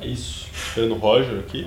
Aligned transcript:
É 0.00 0.06
isso. 0.06 0.46
Esperando 0.52 0.94
o 0.94 0.98
Roger 0.98 1.38
aqui. 1.40 1.66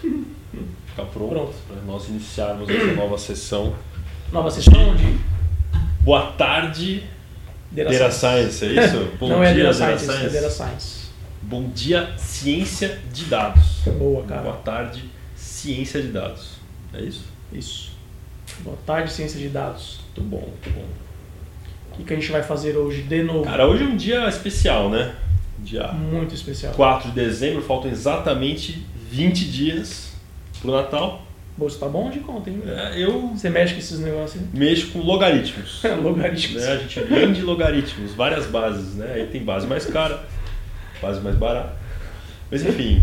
Ficar 0.00 1.04
pronto, 1.12 1.28
Pronto. 1.28 1.54
para 1.66 1.82
nós 1.82 2.08
iniciarmos 2.08 2.68
essa 2.68 2.92
nova 2.94 3.18
sessão. 3.18 3.74
Nova 4.32 4.50
sessão 4.50 4.94
de 4.94 5.18
Boa 6.02 6.32
tarde, 6.32 7.02
Data 7.70 7.92
Science. 8.10 8.52
Science, 8.52 8.64
é 8.64 8.84
isso? 8.84 9.08
Bom 9.20 9.28
Não 9.28 9.44
é 9.44 9.52
dia, 9.52 9.64
Data 9.64 9.78
Data 9.78 9.98
Science, 9.98 10.24
é 10.24 10.28
Science. 10.30 10.56
Science. 10.56 11.08
Bom 11.42 11.68
dia, 11.70 12.14
ciência 12.16 12.98
de 13.12 13.24
dados. 13.26 13.82
Boa, 13.98 14.24
cara. 14.24 14.42
Boa 14.42 14.56
tarde, 14.56 15.04
ciência 15.36 16.00
de 16.00 16.08
dados. 16.08 16.52
É 16.94 17.02
isso? 17.02 17.24
Isso. 17.52 17.90
Boa 18.60 18.78
tarde, 18.86 19.12
ciência 19.12 19.38
de 19.38 19.48
dados. 19.48 20.00
Muito 20.16 20.30
bom, 20.30 20.40
muito 20.40 20.70
bom. 20.70 20.84
O 21.92 21.96
que, 21.96 22.04
que 22.04 22.12
a 22.14 22.16
gente 22.16 22.30
vai 22.32 22.42
fazer 22.42 22.76
hoje 22.76 23.02
de 23.02 23.22
novo? 23.22 23.44
Cara, 23.44 23.66
hoje 23.66 23.84
é 23.84 23.86
um 23.86 23.96
dia 23.96 24.26
especial, 24.28 24.88
né? 24.88 25.14
Dia 25.62 25.88
Muito 25.92 26.34
especial. 26.34 26.72
4 26.74 27.10
de 27.10 27.14
dezembro, 27.14 27.62
faltam 27.62 27.90
exatamente 27.90 28.84
20 29.10 29.44
dias 29.46 30.12
pro 30.60 30.72
Natal. 30.72 31.22
Bolsa 31.56 31.80
tá 31.80 31.88
bom 31.88 32.08
de 32.08 32.20
conta, 32.20 32.48
hein? 32.50 32.62
É, 32.66 33.02
eu 33.02 33.30
Você 33.34 33.50
mexe 33.50 33.72
com 33.74 33.80
esses 33.80 33.98
negócios 33.98 34.40
aí? 34.40 34.48
mexo 34.54 34.88
com 34.92 35.00
logaritmos. 35.00 35.82
Logaritmos. 36.02 36.62
né? 36.62 36.72
A 36.72 36.76
gente 36.76 37.00
vende 37.00 37.42
logaritmos, 37.42 38.14
várias 38.14 38.46
bases, 38.46 38.94
né? 38.94 39.12
Aí 39.14 39.26
tem 39.26 39.42
base 39.42 39.66
mais 39.66 39.84
cara, 39.84 40.24
base 41.02 41.20
mais 41.20 41.34
barata. 41.36 41.74
Mas 42.50 42.64
enfim. 42.64 43.02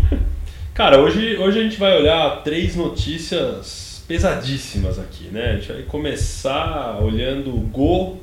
Cara, 0.72 1.00
hoje, 1.00 1.36
hoje 1.36 1.60
a 1.60 1.62
gente 1.62 1.78
vai 1.78 1.98
olhar 1.98 2.42
três 2.42 2.74
notícias 2.76 4.02
pesadíssimas 4.08 4.98
aqui, 4.98 5.24
né? 5.24 5.50
A 5.50 5.56
gente 5.56 5.72
vai 5.72 5.82
começar 5.82 6.98
olhando 7.02 7.54
o 7.54 7.60
Go, 7.60 8.18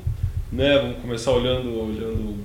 né? 0.50 0.78
Vamos 0.78 0.98
começar 0.98 1.30
olhando, 1.30 1.68
olhando 1.80 2.36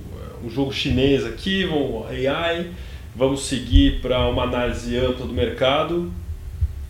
o 0.44 0.50
jogo 0.50 0.72
chinês 0.72 1.24
aqui, 1.26 1.64
vamos 1.64 2.06
AI, 2.10 2.70
vamos 3.14 3.44
seguir 3.46 4.00
para 4.00 4.26
uma 4.28 4.44
análise 4.44 4.96
ampla 4.96 5.26
do 5.26 5.32
mercado 5.32 6.12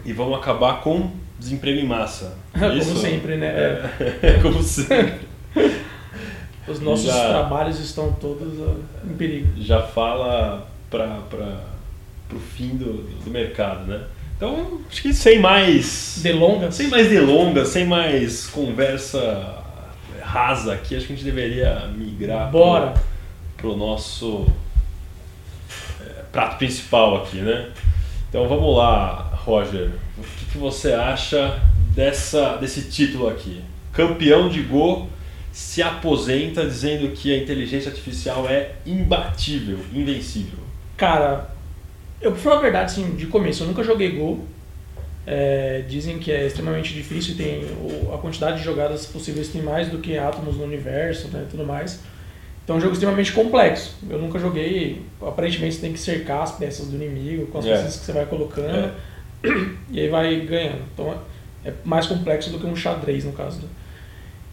e 0.04 0.12
vamos 0.12 0.38
acabar 0.38 0.80
com 0.80 1.10
desemprego 1.38 1.78
em 1.80 1.86
massa. 1.86 2.36
Como 2.52 2.72
Isso? 2.74 2.96
sempre, 2.98 3.36
né? 3.36 3.48
É, 4.22 4.38
como 4.42 4.62
sempre. 4.62 5.20
Os 6.68 6.80
nossos 6.80 7.06
Já- 7.06 7.28
trabalhos 7.30 7.78
estão 7.80 8.12
todos 8.12 8.52
em 9.08 9.14
perigo. 9.14 9.48
já 9.58 9.82
fala 9.82 10.68
para 10.90 11.20
o 12.32 12.38
fim 12.38 12.76
do, 12.76 13.04
do 13.24 13.30
mercado, 13.30 13.86
né? 13.86 14.02
Então, 14.36 14.80
acho 14.90 15.02
que 15.02 15.12
sem 15.12 15.38
mais 15.38 16.18
Delongas? 16.22 16.74
sem 16.74 16.88
mais 16.88 17.08
delongas, 17.08 17.68
sem 17.68 17.84
mais 17.86 18.46
conversa 18.46 19.58
rasa 20.22 20.74
aqui, 20.74 20.96
acho 20.96 21.06
que 21.06 21.12
a 21.12 21.16
gente 21.16 21.24
deveria 21.24 21.86
migrar 21.94 22.50
Bora. 22.50 22.94
Pro 23.60 23.76
nosso 23.76 24.46
é, 26.00 26.22
prato 26.32 26.56
principal 26.58 27.22
aqui, 27.22 27.38
né? 27.38 27.70
Então 28.28 28.48
vamos 28.48 28.76
lá, 28.76 29.30
Roger. 29.44 29.90
O 30.16 30.22
que, 30.22 30.44
que 30.52 30.58
você 30.58 30.92
acha 30.92 31.60
dessa, 31.94 32.56
desse 32.56 32.90
título 32.90 33.28
aqui? 33.28 33.62
Campeão 33.92 34.48
de 34.48 34.62
Go 34.62 35.08
se 35.52 35.82
aposenta 35.82 36.64
dizendo 36.64 37.10
que 37.12 37.34
a 37.34 37.36
inteligência 37.36 37.90
artificial 37.90 38.48
é 38.48 38.72
imbatível, 38.86 39.78
invencível. 39.92 40.60
Cara, 40.96 41.50
eu 42.20 42.30
pra 42.32 42.40
falar 42.40 42.56
a 42.58 42.62
verdade, 42.62 42.92
assim, 42.92 43.16
de 43.16 43.26
começo, 43.26 43.62
eu 43.62 43.66
nunca 43.66 43.82
joguei 43.82 44.12
Go. 44.12 44.46
É, 45.26 45.84
dizem 45.88 46.18
que 46.18 46.32
é 46.32 46.46
extremamente 46.46 46.94
difícil, 46.94 47.36
tem 47.36 47.64
o- 47.64 48.12
a 48.14 48.18
quantidade 48.18 48.58
de 48.58 48.64
jogadas 48.64 49.06
possíveis 49.06 49.48
tem 49.48 49.62
mais 49.62 49.88
do 49.88 49.98
que 49.98 50.16
átomos 50.16 50.56
no 50.56 50.64
universo, 50.64 51.28
né, 51.28 51.46
tudo 51.50 51.64
mais. 51.64 52.00
Então 52.64 52.76
é 52.76 52.78
um 52.78 52.80
jogo 52.82 52.92
extremamente 52.92 53.32
complexo. 53.32 53.94
Eu 54.08 54.18
nunca 54.18 54.38
joguei, 54.38 55.02
aparentemente 55.20 55.74
você 55.76 55.80
tem 55.80 55.92
que 55.92 55.98
cercar 55.98 56.42
as 56.42 56.52
peças 56.52 56.86
do 56.86 56.96
inimigo 56.96 57.46
com 57.46 57.58
as 57.58 57.66
É. 57.66 57.72
peças 57.76 57.96
que 57.98 58.04
você 58.06 58.12
vai 58.12 58.26
colocando 58.26 58.92
e 59.90 60.00
aí 60.00 60.08
vai 60.08 60.36
ganhando. 60.40 60.82
Então 60.94 61.14
é 61.64 61.72
mais 61.84 62.06
complexo 62.06 62.50
do 62.50 62.58
que 62.58 62.66
um 62.66 62.76
xadrez 62.76 63.24
no 63.24 63.32
caso. 63.32 63.58
né. 63.62 63.68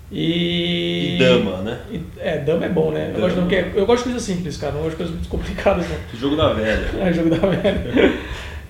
E, 0.10 1.16
E 1.16 1.20
dama, 1.20 1.58
né? 1.64 1.80
E- 1.92 2.02
É, 2.18 2.38
dama 2.38 2.66
é 2.66 2.70
bom, 2.70 2.92
né? 2.92 3.12
Eu 3.14 3.20
gosto, 3.22 3.36
porque 3.42 3.66
eu 3.76 3.86
gosto 3.86 3.98
de 4.04 4.04
coisas 4.12 4.24
simples, 4.24 4.56
cara. 4.58 4.72
Não 4.72 4.80
gosto 4.80 4.92
de 4.92 4.98
coisas 4.98 5.14
muito 5.16 5.28
complicadas, 5.30 5.86
não. 5.90 5.98
O 6.14 6.16
jogo 6.18 6.36
da 6.38 6.54
velha. 6.54 6.88
É 7.02 7.12
jogo 7.14 7.30
da 7.30 7.38
velha. 7.46 8.14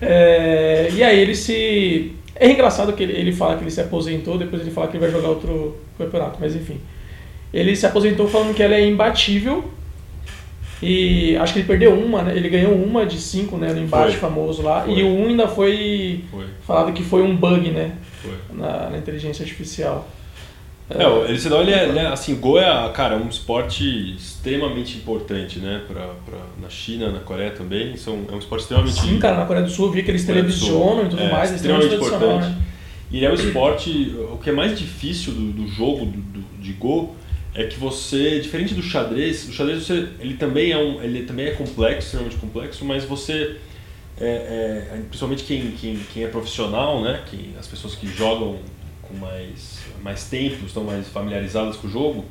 É, 0.02 0.88
e 0.92 1.02
aí 1.02 1.18
ele 1.20 1.34
se. 1.34 2.12
É 2.34 2.50
engraçado 2.50 2.92
que 2.92 3.02
ele, 3.02 3.12
ele 3.14 3.32
fala 3.32 3.56
que 3.56 3.62
ele 3.64 3.70
se 3.70 3.80
aposentou, 3.80 4.36
depois 4.38 4.62
ele 4.62 4.70
fala 4.70 4.86
que 4.88 4.96
ele 4.96 5.04
vai 5.04 5.10
jogar 5.12 5.28
outro 5.28 5.76
campeonato, 5.96 6.38
mas 6.40 6.54
enfim. 6.54 6.80
Ele 7.52 7.74
se 7.74 7.86
aposentou 7.86 8.28
falando 8.28 8.54
que 8.54 8.62
ela 8.62 8.74
é 8.74 8.86
imbatível. 8.86 9.70
E 10.80 11.36
acho 11.38 11.52
que 11.54 11.58
ele 11.60 11.66
perdeu 11.66 11.92
uma, 11.92 12.22
né? 12.22 12.36
Ele 12.36 12.48
ganhou 12.48 12.72
uma 12.72 13.04
de 13.04 13.18
cinco, 13.20 13.56
né? 13.56 13.72
No 13.72 13.80
embate 13.80 14.12
Foi. 14.12 14.20
famoso 14.20 14.62
lá. 14.62 14.82
Foi. 14.82 14.94
E 14.98 15.02
o 15.02 15.08
um 15.08 15.26
ainda 15.28 15.48
foi 15.48 16.24
Foi, 16.30 16.44
falado 16.64 16.92
que 16.92 17.02
foi 17.02 17.22
um 17.22 17.34
bug, 17.34 17.70
né? 17.70 17.92
foi. 18.22 18.34
Na, 18.56 18.90
na 18.90 18.98
inteligência 18.98 19.42
artificial. 19.42 20.08
É, 20.90 21.06
o- 21.06 21.24
ele 21.26 21.38
se 21.38 21.48
dá, 21.50 21.58
ele 21.58 21.72
é, 21.72 21.88
ele 21.88 21.98
é, 21.98 22.06
assim, 22.06 22.36
Go 22.36 22.58
é, 22.58 22.88
cara, 22.94 23.16
um 23.16 23.28
esporte 23.28 24.14
extremamente 24.16 24.96
importante, 24.96 25.58
né, 25.58 25.82
pra, 25.86 26.00
pra, 26.24 26.38
na 26.62 26.70
China, 26.70 27.10
na 27.10 27.18
Coreia 27.18 27.50
também, 27.50 27.94
são, 27.96 28.20
é 28.30 28.34
um 28.34 28.38
esporte 28.38 28.62
extremamente... 28.62 28.98
Sim, 28.98 29.18
cara, 29.18 29.36
na 29.36 29.44
Coreia 29.44 29.66
do 29.66 29.70
Sul 29.70 29.86
eu 29.86 29.92
vi 29.92 30.02
que 30.02 30.10
eles 30.10 30.24
televisionam 30.24 31.04
e 31.04 31.08
tudo 31.10 31.22
É, 31.22 31.30
mais, 31.30 31.52
é 31.52 31.56
extremamente 31.56 31.86
extremamente 31.92 32.10
tradicional, 32.10 32.36
importante. 32.38 32.58
né? 32.58 32.66
E 33.10 33.16
ele 33.18 33.26
é 33.26 33.30
um 33.30 33.34
esporte, 33.34 34.16
o 34.32 34.38
que 34.38 34.48
é 34.48 34.52
mais 34.54 34.78
difícil 34.78 35.34
do, 35.34 35.52
do 35.52 35.68
jogo 35.68 36.06
do, 36.06 36.12
do- 36.22 36.62
de 36.62 36.72
Go 36.72 37.14
é 37.58 37.64
que 37.64 37.76
você, 37.76 38.38
diferente 38.38 38.72
do 38.72 38.80
xadrez, 38.82 39.48
o 39.48 39.52
xadrez 39.52 39.84
você, 39.84 40.06
ele 40.20 40.34
também 40.34 40.70
é 40.70 40.78
um, 40.78 41.02
ele 41.02 41.24
também 41.24 41.46
é 41.46 41.50
complexo, 41.50 42.06
extremamente 42.06 42.36
complexo, 42.36 42.84
mas 42.84 43.02
você, 43.02 43.56
é, 44.20 44.86
é, 44.92 45.00
principalmente 45.08 45.42
quem, 45.42 45.72
quem, 45.72 45.98
quem 46.14 46.22
é 46.22 46.28
profissional, 46.28 47.02
né, 47.02 47.20
quem, 47.28 47.54
as 47.58 47.66
pessoas 47.66 47.96
que 47.96 48.06
jogam 48.06 48.58
com 49.02 49.14
mais, 49.14 49.80
mais 50.00 50.24
tempo, 50.30 50.64
estão 50.64 50.84
mais 50.84 51.08
familiarizadas 51.08 51.74
com 51.76 51.88
o 51.88 51.90
jogo, 51.90 52.24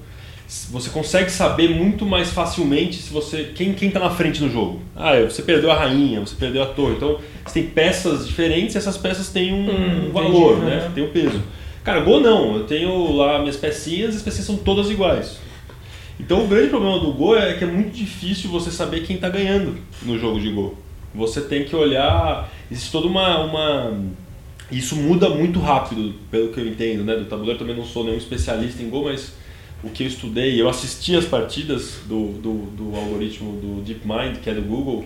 você 0.71 0.89
consegue 0.91 1.29
saber 1.29 1.71
muito 1.71 2.05
mais 2.05 2.29
facilmente 2.29 2.95
se 2.95 3.11
você 3.11 3.51
quem 3.53 3.73
quem 3.73 3.89
está 3.89 3.99
na 3.99 4.09
frente 4.09 4.41
no 4.41 4.49
jogo. 4.49 4.79
Ah, 4.95 5.19
você 5.19 5.41
perdeu 5.41 5.69
a 5.69 5.75
rainha, 5.75 6.21
você 6.21 6.35
perdeu 6.35 6.63
a 6.63 6.67
torre. 6.67 6.93
Então, 6.95 7.19
você 7.45 7.55
tem 7.55 7.69
peças 7.69 8.25
diferentes 8.25 8.73
e 8.73 8.77
essas 8.77 8.95
peças 8.95 9.27
têm 9.27 9.53
um 9.53 9.69
Hum, 9.69 10.11
valor, 10.13 10.53
entendi, 10.53 10.66
né? 10.67 10.75
né? 10.77 10.91
Tem 10.95 11.03
um 11.03 11.09
peso. 11.09 11.43
Cara, 11.87 12.01
Go 12.01 12.19
não, 12.19 12.57
eu 12.57 12.63
tenho 12.65 13.15
lá 13.15 13.39
minhas 13.39 13.55
pecinhas 13.55 14.17
as 14.17 14.21
pecinhas 14.21 14.45
são 14.45 14.57
todas 14.57 14.89
iguais. 14.89 15.37
Então 16.19 16.43
o 16.43 16.47
grande 16.49 16.67
problema 16.67 16.99
do 16.99 17.13
Go 17.13 17.33
é 17.33 17.53
que 17.53 17.63
é 17.63 17.67
muito 17.67 17.91
difícil 17.95 18.49
você 18.49 18.69
saber 18.69 19.05
quem 19.05 19.15
está 19.15 19.29
ganhando 19.29 19.77
no 20.01 20.19
jogo 20.19 20.37
de 20.37 20.51
Go. 20.51 20.77
Você 21.15 21.39
tem 21.39 21.63
que 21.63 21.73
olhar. 21.73 22.51
Existe 22.69 22.91
toda 22.91 23.07
uma. 23.07 23.39
uma 23.45 24.03
isso 24.69 24.97
muda 24.97 25.29
muito 25.29 25.61
rápido, 25.61 26.13
pelo 26.29 26.49
que 26.51 26.59
eu 26.59 26.67
entendo, 26.67 27.05
né? 27.05 27.15
Do 27.15 27.23
tabuleiro 27.23 27.57
também 27.57 27.77
não 27.77 27.85
sou 27.85 28.03
nenhum 28.03 28.17
especialista 28.17 28.83
em 28.83 28.89
Go, 28.89 29.05
mas 29.05 29.31
o 29.81 29.89
que 29.89 30.03
eu 30.03 30.07
estudei, 30.07 30.61
eu 30.61 30.67
assisti 30.67 31.15
as 31.15 31.23
partidas 31.23 31.99
do, 32.05 32.33
do, 32.33 32.53
do 32.71 32.95
algoritmo 32.97 33.61
do 33.61 33.81
DeepMind, 33.81 34.39
que 34.43 34.49
é 34.49 34.53
do 34.53 34.61
Google, 34.61 35.05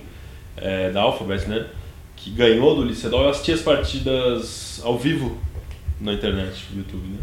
é, 0.58 0.90
da 0.90 1.02
Alphabet, 1.04 1.48
né? 1.48 1.68
Que 2.16 2.32
ganhou 2.32 2.76
do 2.76 2.84
Licedol, 2.84 3.26
eu 3.26 3.30
assisti 3.30 3.52
as 3.52 3.62
partidas 3.62 4.82
ao 4.84 4.98
vivo 4.98 5.38
na 6.02 6.14
internet, 6.14 6.66
no 6.72 6.80
YouTube, 6.80 7.08
né? 7.08 7.20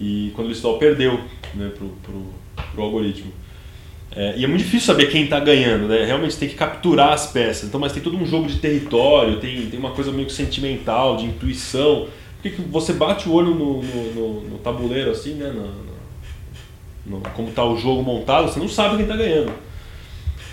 E 0.00 0.32
quando 0.34 0.46
o 0.46 0.50
Licedol 0.50 0.78
perdeu, 0.78 1.20
né, 1.54 1.70
pro, 1.76 1.88
pro, 2.02 2.34
pro 2.72 2.82
algoritmo. 2.82 3.32
É, 4.10 4.34
e 4.38 4.44
é 4.44 4.46
muito 4.48 4.60
difícil 4.64 4.86
saber 4.86 5.06
quem 5.10 5.24
está 5.24 5.38
ganhando, 5.38 5.86
né? 5.86 6.04
Realmente 6.04 6.36
tem 6.36 6.48
que 6.48 6.54
capturar 6.54 7.12
as 7.12 7.26
peças. 7.30 7.68
Então, 7.68 7.78
mas 7.78 7.92
tem 7.92 8.02
todo 8.02 8.16
um 8.16 8.24
jogo 8.26 8.46
de 8.48 8.58
território, 8.58 9.38
tem, 9.38 9.66
tem 9.68 9.78
uma 9.78 9.90
coisa 9.90 10.10
meio 10.10 10.26
que 10.26 10.32
sentimental, 10.32 11.16
de 11.16 11.26
intuição. 11.26 12.08
Porque 12.40 12.56
que 12.56 12.62
você 12.62 12.92
bate 12.92 13.28
o 13.28 13.32
olho 13.32 13.54
no, 13.54 13.82
no, 13.82 14.14
no- 14.14 14.40
no 14.50 14.58
tabuleiro 14.58 15.10
assim, 15.10 15.34
né? 15.34 15.50
No- 17.06 17.20
como 17.34 17.48
está 17.48 17.64
o 17.64 17.76
jogo 17.76 18.02
montado, 18.02 18.48
você 18.50 18.58
não 18.60 18.68
sabe 18.68 18.96
quem 18.96 19.04
está 19.04 19.16
ganhando. 19.16 19.52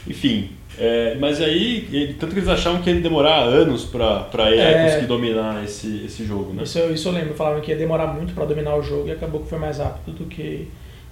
Enfim, 0.07 0.49
é, 0.79 1.15
mas 1.19 1.41
aí, 1.41 1.87
ele- 1.91 2.13
tanto 2.15 2.33
que 2.33 2.39
eles 2.39 2.49
achavam 2.49 2.81
que 2.81 2.89
ia 2.89 2.99
demorar 2.99 3.43
anos 3.43 3.85
para 3.85 4.51
ele 4.51 4.61
É. 4.61 4.83
conseguir 4.83 5.05
dominar 5.07 5.63
esse, 5.63 6.03
esse 6.05 6.25
jogo, 6.25 6.53
né? 6.53 6.63
Isso, 6.63 6.77
eu- 6.79 6.93
isso 6.93 7.07
eu 7.07 7.13
lembro, 7.13 7.33
falavam 7.33 7.61
que 7.61 7.71
ia 7.71 7.77
demorar 7.77 8.07
muito 8.07 8.33
pra 8.33 8.45
dominar 8.45 8.75
o 8.75 8.81
jogo 8.83 9.07
e 9.07 9.11
acabou 9.11 9.41
que 9.41 9.49
foi 9.49 9.57
mais 9.59 9.77
rápido 9.77 10.13
do 10.17 10.25
que 10.25 10.67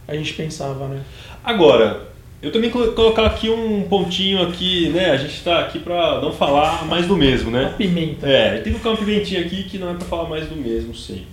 a 0.08 0.16
gente 0.16 0.34
pensava, 0.34 0.88
né? 0.88 1.02
Agora, 1.44 2.02
eu 2.42 2.52
também 2.52 2.70
colo- 2.70 2.92
colocar 2.92 3.26
aqui 3.26 3.50
um 3.50 3.84
pontinho 3.84 4.42
aqui, 4.44 4.90
né? 4.90 5.12
A 5.12 5.18
gente 5.18 5.34
está 5.36 5.60
aqui 5.62 5.80
para 5.80 6.20
não 6.20 6.34
falar 6.34 6.86
mais 6.86 7.08
do 7.08 7.16
mesmo, 7.16 7.50
né? 7.50 7.74
pimenta. 7.78 8.28
É, 8.28 8.56
tem 8.60 8.74
que 8.74 8.80
colocar 8.80 8.90
uma 8.90 8.98
pimentinha 9.08 9.40
aqui 9.42 9.64
que 9.64 9.78
não 9.78 9.92
é 9.92 9.94
para 9.94 10.06
falar 10.06 10.28
mais 10.28 10.46
do 10.48 10.56
mesmo 10.58 10.94
sempre. 10.94 11.28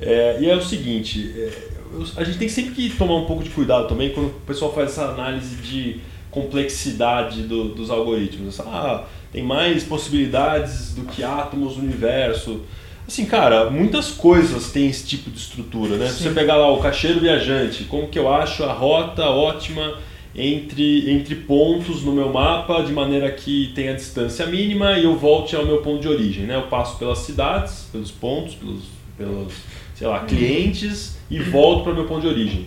É, 0.00 0.38
e 0.40 0.48
é 0.48 0.54
o 0.54 0.62
seguinte, 0.62 1.32
é, 1.36 1.50
a 2.16 2.22
gente 2.22 2.38
tem 2.38 2.48
sempre 2.48 2.70
que 2.72 2.90
tomar 2.90 3.16
um 3.16 3.24
pouco 3.24 3.42
de 3.42 3.50
cuidado 3.50 3.88
também 3.88 4.10
quando 4.10 4.26
o 4.28 4.40
pessoal 4.46 4.72
faz 4.72 4.90
essa 4.90 5.06
análise 5.06 5.56
de 5.56 5.96
complexidade 6.30 7.42
do- 7.42 7.74
dos 7.74 7.90
algoritmos. 7.90 8.60
Ah, 8.60 9.04
tem 9.32 9.42
mais 9.42 9.84
possibilidades 9.84 10.94
do 10.94 11.02
que 11.02 11.22
átomos 11.22 11.76
no 11.76 11.84
universo. 11.84 12.60
Assim, 13.06 13.24
cara, 13.24 13.70
muitas 13.70 14.10
coisas 14.10 14.70
têm 14.70 14.88
esse 14.88 15.06
tipo 15.06 15.30
de 15.30 15.38
estrutura, 15.38 15.96
né? 15.96 16.08
Se 16.08 16.22
você 16.22 16.30
pegar 16.30 16.56
lá 16.56 16.70
o 16.70 16.78
cacheiro 16.78 17.20
viajante, 17.20 17.84
como 17.84 18.08
que 18.08 18.18
eu 18.18 18.32
acho 18.32 18.64
a 18.64 18.72
rota 18.72 19.24
ótima 19.24 19.94
entre, 20.34 21.10
entre 21.10 21.34
pontos 21.34 22.02
no 22.02 22.12
meu 22.12 22.30
mapa 22.32 22.82
de 22.82 22.92
maneira 22.92 23.30
que 23.30 23.72
tenha 23.74 23.94
distância 23.94 24.46
mínima 24.46 24.98
e 24.98 25.04
eu 25.04 25.16
volte 25.16 25.56
ao 25.56 25.64
meu 25.64 25.78
ponto 25.78 26.00
de 26.00 26.08
origem. 26.08 26.44
Né? 26.44 26.54
Eu 26.54 26.62
passo 26.68 26.98
pelas 26.98 27.18
cidades, 27.20 27.88
pelos 27.90 28.10
pontos, 28.10 28.54
pelos, 28.54 28.82
pelos 29.16 29.52
sei 29.94 30.06
lá, 30.06 30.20
clientes 30.20 31.18
e 31.30 31.38
volto 31.40 31.84
para 31.84 31.92
o 31.92 31.94
meu 31.96 32.04
ponto 32.04 32.20
de 32.20 32.28
origem. 32.28 32.66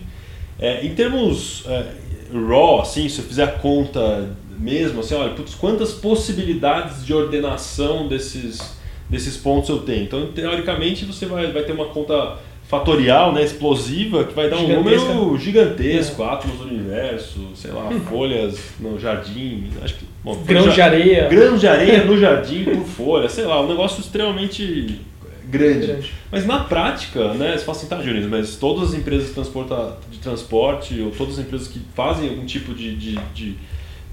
É, 0.58 0.84
em 0.84 0.94
termos 0.94 1.64
é, 1.66 1.86
raw, 2.32 2.80
assim, 2.80 3.08
se 3.08 3.18
eu 3.18 3.24
fizer 3.24 3.44
a 3.44 3.52
conta 3.52 4.30
mesmo, 4.58 5.00
assim, 5.00 5.14
olha, 5.14 5.34
putz, 5.34 5.54
quantas 5.54 5.92
possibilidades 5.92 7.04
de 7.04 7.12
ordenação 7.12 8.08
desses, 8.08 8.76
desses 9.08 9.36
pontos 9.36 9.68
eu 9.68 9.78
tenho. 9.80 10.04
Então, 10.04 10.26
teoricamente, 10.32 11.04
você 11.04 11.26
vai, 11.26 11.50
vai 11.50 11.62
ter 11.62 11.72
uma 11.72 11.86
conta 11.86 12.38
fatorial, 12.68 13.32
né, 13.32 13.42
explosiva, 13.42 14.24
que 14.24 14.32
vai 14.32 14.48
dar 14.48 14.56
um 14.56 14.68
número 14.68 15.36
gigantesco, 15.36 16.22
é. 16.22 16.26
átomos 16.26 16.58
do 16.58 16.64
universo, 16.64 17.48
sei 17.54 17.70
lá, 17.70 17.90
folhas 18.08 18.58
no 18.80 18.98
jardim, 18.98 19.68
acho 19.82 19.96
que... 19.96 20.06
Bom, 20.24 20.36
grãos 20.44 20.72
de 20.72 20.80
areia. 20.80 21.28
Grãos 21.28 21.60
de 21.60 21.66
areia 21.66 22.04
no 22.04 22.18
jardim 22.18 22.64
por 22.64 22.84
folha, 22.84 23.28
sei 23.28 23.44
lá, 23.44 23.60
um 23.60 23.68
negócio 23.68 24.00
extremamente 24.00 25.00
grande. 25.48 25.86
grande. 25.86 26.12
Mas 26.30 26.46
na 26.46 26.60
prática, 26.60 27.34
né, 27.34 27.56
você 27.56 27.64
fala 27.64 27.78
assim, 27.78 27.86
tá, 27.86 28.02
Júnior, 28.02 28.28
mas 28.28 28.56
todas 28.56 28.90
as 28.90 28.94
empresas 28.94 29.28
de, 29.28 29.34
transporta, 29.34 29.96
de 30.10 30.18
transporte 30.18 31.00
ou 31.00 31.10
todas 31.10 31.38
as 31.38 31.44
empresas 31.44 31.68
que 31.68 31.80
fazem 31.94 32.28
algum 32.28 32.44
tipo 32.46 32.74
de, 32.74 32.94
de, 32.96 33.16
de, 33.34 33.56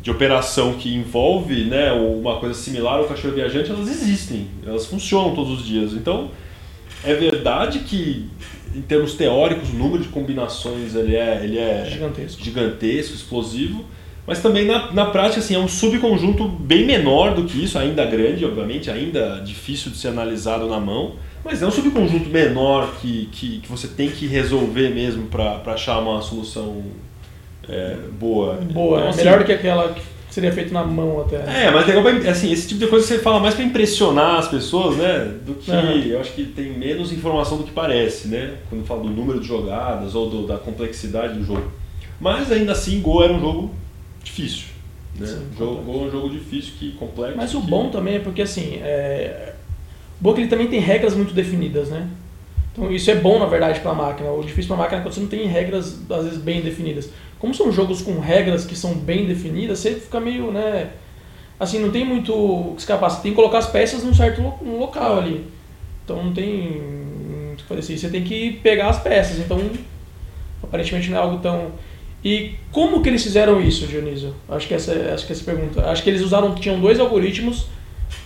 de 0.01 0.11
operação 0.11 0.73
que 0.73 0.93
envolve 0.93 1.65
né, 1.65 1.91
uma 1.91 2.37
coisa 2.37 2.55
similar 2.55 2.99
ao 2.99 3.05
cachorro 3.05 3.33
viajante, 3.33 3.71
elas 3.71 3.89
existem, 3.89 4.47
elas 4.65 4.85
funcionam 4.85 5.35
todos 5.35 5.59
os 5.59 5.65
dias. 5.65 5.93
Então, 5.93 6.31
é 7.03 7.13
verdade 7.13 7.79
que 7.79 8.29
em 8.75 8.81
termos 8.81 9.15
teóricos, 9.15 9.69
o 9.69 9.73
número 9.73 10.03
de 10.03 10.09
combinações 10.09 10.95
ele 10.95 11.15
é, 11.15 11.41
ele 11.43 11.57
é 11.57 11.85
gigantesco. 11.89 12.43
gigantesco, 12.43 13.15
explosivo, 13.15 13.85
mas 14.29 14.43
também 14.43 14.63
na, 14.63 14.91
na 14.91 15.07
prática 15.07 15.39
assim, 15.39 15.55
é 15.55 15.59
um 15.59 15.67
subconjunto 15.67 16.47
bem 16.47 16.85
menor 16.85 17.33
do 17.33 17.45
que 17.45 17.63
isso, 17.63 17.79
ainda 17.79 18.05
grande, 18.05 18.45
obviamente, 18.45 18.91
ainda 18.91 19.41
difícil 19.43 19.89
de 19.89 19.97
ser 19.97 20.09
analisado 20.09 20.67
na 20.67 20.79
mão, 20.79 21.15
mas 21.43 21.63
é 21.63 21.65
um 21.65 21.71
subconjunto 21.71 22.29
menor 22.29 22.93
que, 23.01 23.27
que, 23.31 23.57
que 23.57 23.67
você 23.67 23.87
tem 23.87 24.07
que 24.11 24.27
resolver 24.27 24.89
mesmo 24.89 25.25
para 25.25 25.59
achar 25.73 25.97
uma 25.97 26.21
solução 26.21 26.83
é, 27.67 27.95
boa. 28.19 28.53
Boa, 28.57 28.99
então, 28.99 29.07
é 29.07 29.09
assim, 29.09 29.17
melhor 29.17 29.39
do 29.39 29.45
que 29.45 29.51
aquela 29.51 29.93
que 29.93 30.01
seria 30.29 30.51
feito 30.53 30.71
na 30.71 30.83
mão 30.83 31.21
até. 31.21 31.65
É, 31.65 31.71
mas 31.71 31.87
legal 31.87 32.03
assim, 32.29 32.51
esse 32.51 32.67
tipo 32.67 32.81
de 32.81 32.85
coisa 32.85 33.07
você 33.07 33.17
fala 33.17 33.39
mais 33.39 33.55
para 33.55 33.63
impressionar 33.63 34.37
as 34.37 34.47
pessoas, 34.47 34.95
né? 34.95 35.33
Do 35.43 35.55
que 35.55 35.71
uhum. 35.71 36.03
eu 36.03 36.21
acho 36.21 36.33
que 36.33 36.43
tem 36.43 36.77
menos 36.77 37.11
informação 37.11 37.57
do 37.57 37.63
que 37.63 37.71
parece, 37.71 38.27
né? 38.27 38.57
Quando 38.69 38.85
fala 38.85 39.01
do 39.01 39.09
número 39.09 39.39
de 39.39 39.47
jogadas 39.47 40.13
ou 40.13 40.29
do, 40.29 40.45
da 40.45 40.57
complexidade 40.57 41.33
do 41.33 41.43
jogo. 41.43 41.71
Mas 42.21 42.51
ainda 42.51 42.73
assim, 42.73 43.01
Go 43.01 43.23
era 43.23 43.33
um 43.33 43.39
jogo 43.39 43.73
difícil. 44.23 44.67
Né? 45.15 45.27
Sim, 45.27 45.47
jogo, 45.57 45.81
Go 45.83 45.91
é 45.91 46.07
um 46.07 46.11
jogo 46.11 46.29
difícil, 46.29 46.73
que 46.79 46.91
complexo. 46.93 47.37
Mas 47.37 47.53
o 47.53 47.61
que... 47.61 47.67
bom 47.67 47.89
também 47.89 48.15
é 48.15 48.19
porque 48.19 48.41
assim, 48.41 48.79
é... 48.81 49.53
o 50.19 50.23
bom 50.23 50.31
é 50.31 50.33
que 50.35 50.41
ele 50.41 50.49
também 50.49 50.67
tem 50.67 50.79
regras 50.79 51.15
muito 51.15 51.33
definidas, 51.33 51.89
né? 51.89 52.07
Então 52.71 52.91
isso 52.91 53.09
é 53.11 53.15
bom 53.15 53.39
na 53.39 53.45
verdade 53.45 53.79
para 53.79 53.91
a 53.91 53.95
máquina. 53.95 54.31
O 54.31 54.43
difícil 54.43 54.67
para 54.67 54.75
a 54.75 54.79
máquina 54.79 55.01
é 55.01 55.03
quando 55.03 55.13
você 55.13 55.19
não 55.21 55.27
tem 55.27 55.47
regras 55.47 55.99
às 56.09 56.23
vezes 56.23 56.39
bem 56.39 56.61
definidas. 56.61 57.09
Como 57.39 57.53
são 57.53 57.71
jogos 57.71 58.01
com 58.01 58.19
regras 58.19 58.65
que 58.65 58.75
são 58.75 58.93
bem 58.93 59.25
definidas, 59.25 59.79
você 59.79 59.95
fica 59.95 60.19
meio, 60.19 60.51
né? 60.51 60.91
Assim, 61.59 61.79
não 61.79 61.91
tem 61.91 62.05
muito 62.05 62.33
o 62.33 62.73
que 62.75 62.81
escapar. 62.81 63.09
Você 63.09 63.21
tem 63.21 63.31
que 63.31 63.35
colocar 63.35 63.57
as 63.57 63.67
peças 63.67 64.03
num 64.03 64.13
certo 64.13 64.41
lo 64.41 64.79
local 64.79 65.19
ali. 65.19 65.45
Então 66.05 66.23
não 66.23 66.33
tem 66.33 66.81
o 67.51 67.55
que 67.57 67.63
fazer 67.63 67.79
assim. 67.81 67.97
Você 67.97 68.09
tem 68.09 68.23
que 68.23 68.53
pegar 68.63 68.89
as 68.89 69.01
peças. 69.01 69.39
Então, 69.39 69.61
aparentemente 70.63 71.09
não 71.09 71.17
é 71.17 71.21
algo 71.21 71.39
tão. 71.39 71.71
E 72.23 72.55
como 72.71 73.01
que 73.01 73.09
eles 73.09 73.23
fizeram 73.23 73.61
isso, 73.61 73.87
Dionísio? 73.87 74.33
Acho 74.49 74.67
que 74.67 74.73
essa, 74.73 74.91
acho 75.13 75.25
que 75.25 75.31
essa 75.31 75.43
pergunta. 75.43 75.89
Acho 75.89 76.03
que 76.03 76.09
eles 76.09 76.21
usaram, 76.21 76.53
tinham 76.55 76.79
dois 76.79 76.99
algoritmos, 76.99 77.67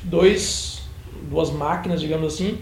dois, 0.03 0.81
duas 1.29 1.51
máquinas, 1.51 2.01
digamos 2.01 2.33
assim. 2.33 2.57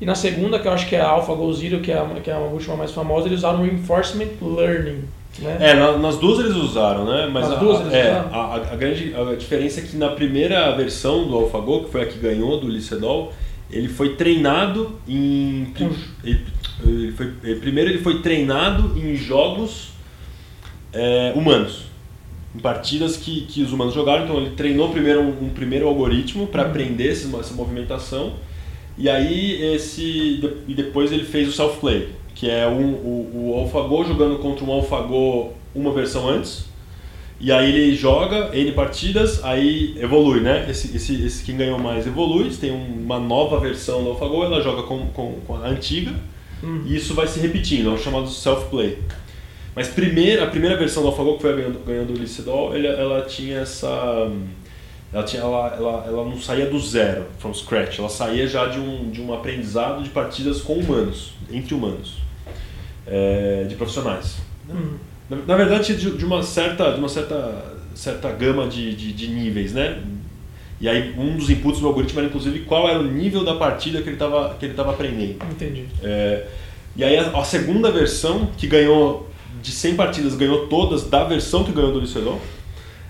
E 0.00 0.04
na 0.04 0.16
segunda, 0.16 0.58
que 0.58 0.66
eu 0.66 0.72
acho 0.72 0.88
que 0.88 0.96
é 0.96 1.00
a 1.00 1.08
AlphaGo 1.08 1.52
Zero, 1.52 1.80
que 1.80 1.92
é 1.92 1.98
a, 1.98 2.04
que 2.20 2.28
é 2.28 2.34
a 2.34 2.38
última 2.38 2.74
mais 2.74 2.90
famosa, 2.90 3.28
eles 3.28 3.38
usaram 3.38 3.62
Reinforcement 3.62 4.30
Learning. 4.42 5.04
Né? 5.38 5.56
É, 5.60 5.74
nas 5.74 6.18
duas 6.18 6.40
eles 6.40 6.56
usaram, 6.56 7.04
né? 7.04 7.30
Mas 7.32 7.48
nas 7.48 7.56
a, 7.56 7.60
duas 7.60 7.80
eles 7.82 7.94
é, 7.94 8.10
usaram. 8.10 8.34
A, 8.34 8.54
a, 8.56 8.76
grande 8.76 9.14
a 9.14 9.36
diferença 9.36 9.78
é 9.78 9.84
que 9.84 9.96
na 9.96 10.08
primeira 10.08 10.72
versão 10.72 11.28
do 11.28 11.36
AlphaGo, 11.36 11.84
que 11.84 11.90
foi 11.90 12.02
a 12.02 12.06
que 12.06 12.18
ganhou 12.18 12.58
do 12.58 12.68
Licedol, 12.68 13.32
ele 13.70 13.88
foi 13.88 14.16
treinado 14.16 14.98
em. 15.08 15.72
Ele, 16.24 16.40
ele 16.84 17.12
foi, 17.12 17.26
primeiro 17.60 17.90
ele 17.90 18.02
foi 18.02 18.20
treinado 18.20 18.98
em 18.98 19.14
jogos 19.14 19.91
é, 20.92 21.32
humanos. 21.34 21.84
Em 22.54 22.58
partidas 22.58 23.16
que, 23.16 23.42
que 23.42 23.62
os 23.62 23.72
humanos 23.72 23.94
jogaram, 23.94 24.24
então 24.24 24.36
ele 24.36 24.50
treinou 24.50 24.90
primeiro 24.90 25.22
um, 25.22 25.46
um 25.46 25.50
primeiro 25.50 25.88
algoritmo 25.88 26.46
para 26.46 26.62
uhum. 26.62 26.68
aprender 26.68 27.10
essa, 27.10 27.34
essa 27.38 27.54
movimentação. 27.54 28.34
E 28.98 29.08
aí 29.08 29.74
esse. 29.74 30.62
E 30.68 30.74
depois 30.74 31.10
ele 31.10 31.24
fez 31.24 31.48
o 31.48 31.52
self-play 31.52 32.10
que 32.34 32.50
é 32.50 32.66
um, 32.66 32.92
o, 32.92 33.30
o 33.34 33.60
AlphaGo 33.60 34.04
jogando 34.04 34.38
contra 34.38 34.64
um 34.64 34.72
AlphaGo 34.72 35.52
uma 35.74 35.92
versão 35.92 36.28
antes. 36.28 36.64
E 37.40 37.50
aí 37.50 37.72
ele 37.72 37.96
joga 37.96 38.50
N 38.52 38.72
partidas, 38.72 39.44
aí 39.44 39.96
evolui, 40.00 40.40
né? 40.40 40.66
Esse, 40.70 40.96
esse, 40.96 41.24
esse 41.24 41.44
quem 41.44 41.56
ganhou 41.56 41.78
mais 41.78 42.06
evolui, 42.06 42.50
tem 42.50 42.70
uma 42.70 43.18
nova 43.18 43.58
versão 43.58 44.04
do 44.04 44.10
AlphaGo, 44.10 44.44
ela 44.44 44.60
joga 44.60 44.82
com, 44.84 45.06
com, 45.08 45.40
com 45.46 45.54
a 45.56 45.68
antiga, 45.68 46.12
hum. 46.62 46.82
e 46.86 46.96
isso 46.96 47.14
vai 47.14 47.26
se 47.26 47.40
repetindo, 47.40 47.90
é 47.90 47.92
o 47.92 47.98
chamado 47.98 48.28
self-play. 48.28 48.98
Mas 49.74 49.88
primeiro, 49.88 50.44
a 50.44 50.46
primeira 50.46 50.76
versão 50.76 51.02
do 51.02 51.08
AlphaGo, 51.08 51.36
que 51.36 51.42
foi 51.42 51.56
ganhando, 51.56 51.84
ganhando 51.84 52.10
o 52.10 52.16
Licedol, 52.16 52.76
ela, 52.76 52.88
ela 52.88 53.22
tinha 53.22 53.60
essa 53.60 53.88
ela, 55.12 55.22
tinha, 55.24 55.42
ela, 55.42 55.74
ela, 55.76 56.04
ela 56.06 56.24
não 56.24 56.40
saía 56.40 56.66
do 56.66 56.78
zero, 56.80 57.26
from 57.38 57.52
scratch, 57.52 57.98
ela 57.98 58.08
saía 58.08 58.46
já 58.46 58.66
de 58.66 58.78
um, 58.78 59.10
de 59.10 59.20
um 59.20 59.32
aprendizado 59.34 60.02
de 60.02 60.08
partidas 60.08 60.62
com 60.62 60.74
humanos, 60.74 61.34
entre 61.50 61.74
humanos 61.74 62.22
é, 63.06 63.64
de 63.68 63.74
profissionais. 63.74 64.36
Uhum. 64.68 64.96
Na, 65.28 65.36
na, 65.36 65.56
verdade, 65.56 65.96
de, 65.96 66.16
de, 66.16 66.24
uma 66.24 66.42
certa, 66.42 66.92
de 66.92 66.98
uma 66.98 67.08
certa, 67.08 67.76
certa 67.94 68.30
gama 68.30 68.66
de, 68.66 68.94
de, 68.94 69.12
de, 69.12 69.28
níveis, 69.28 69.72
né? 69.72 70.02
E 70.80 70.88
aí 70.88 71.14
um 71.16 71.36
dos 71.36 71.48
inputs 71.48 71.80
do 71.80 71.86
algoritmo 71.86 72.18
era 72.18 72.28
inclusive 72.28 72.60
qual 72.60 72.88
era 72.88 72.98
o 72.98 73.04
nível 73.04 73.44
da 73.44 73.54
partida 73.54 74.02
que 74.02 74.08
ele 74.08 74.16
estava 74.16 74.54
que 74.54 74.64
ele 74.64 74.72
estava 74.72 74.90
aprendendo. 74.90 75.38
Entendi. 75.50 75.86
É, 76.02 76.46
e 76.96 77.04
aí 77.04 77.16
a, 77.16 77.38
a, 77.38 77.44
segunda 77.44 77.90
versão 77.90 78.48
que 78.56 78.66
ganhou 78.66 79.30
de 79.62 79.70
100 79.70 79.94
partidas 79.96 80.34
ganhou 80.34 80.66
todas 80.66 81.08
da 81.08 81.24
versão 81.24 81.64
que 81.64 81.72
ganhou 81.72 81.92
do 81.92 82.00
Licedon, 82.00 82.40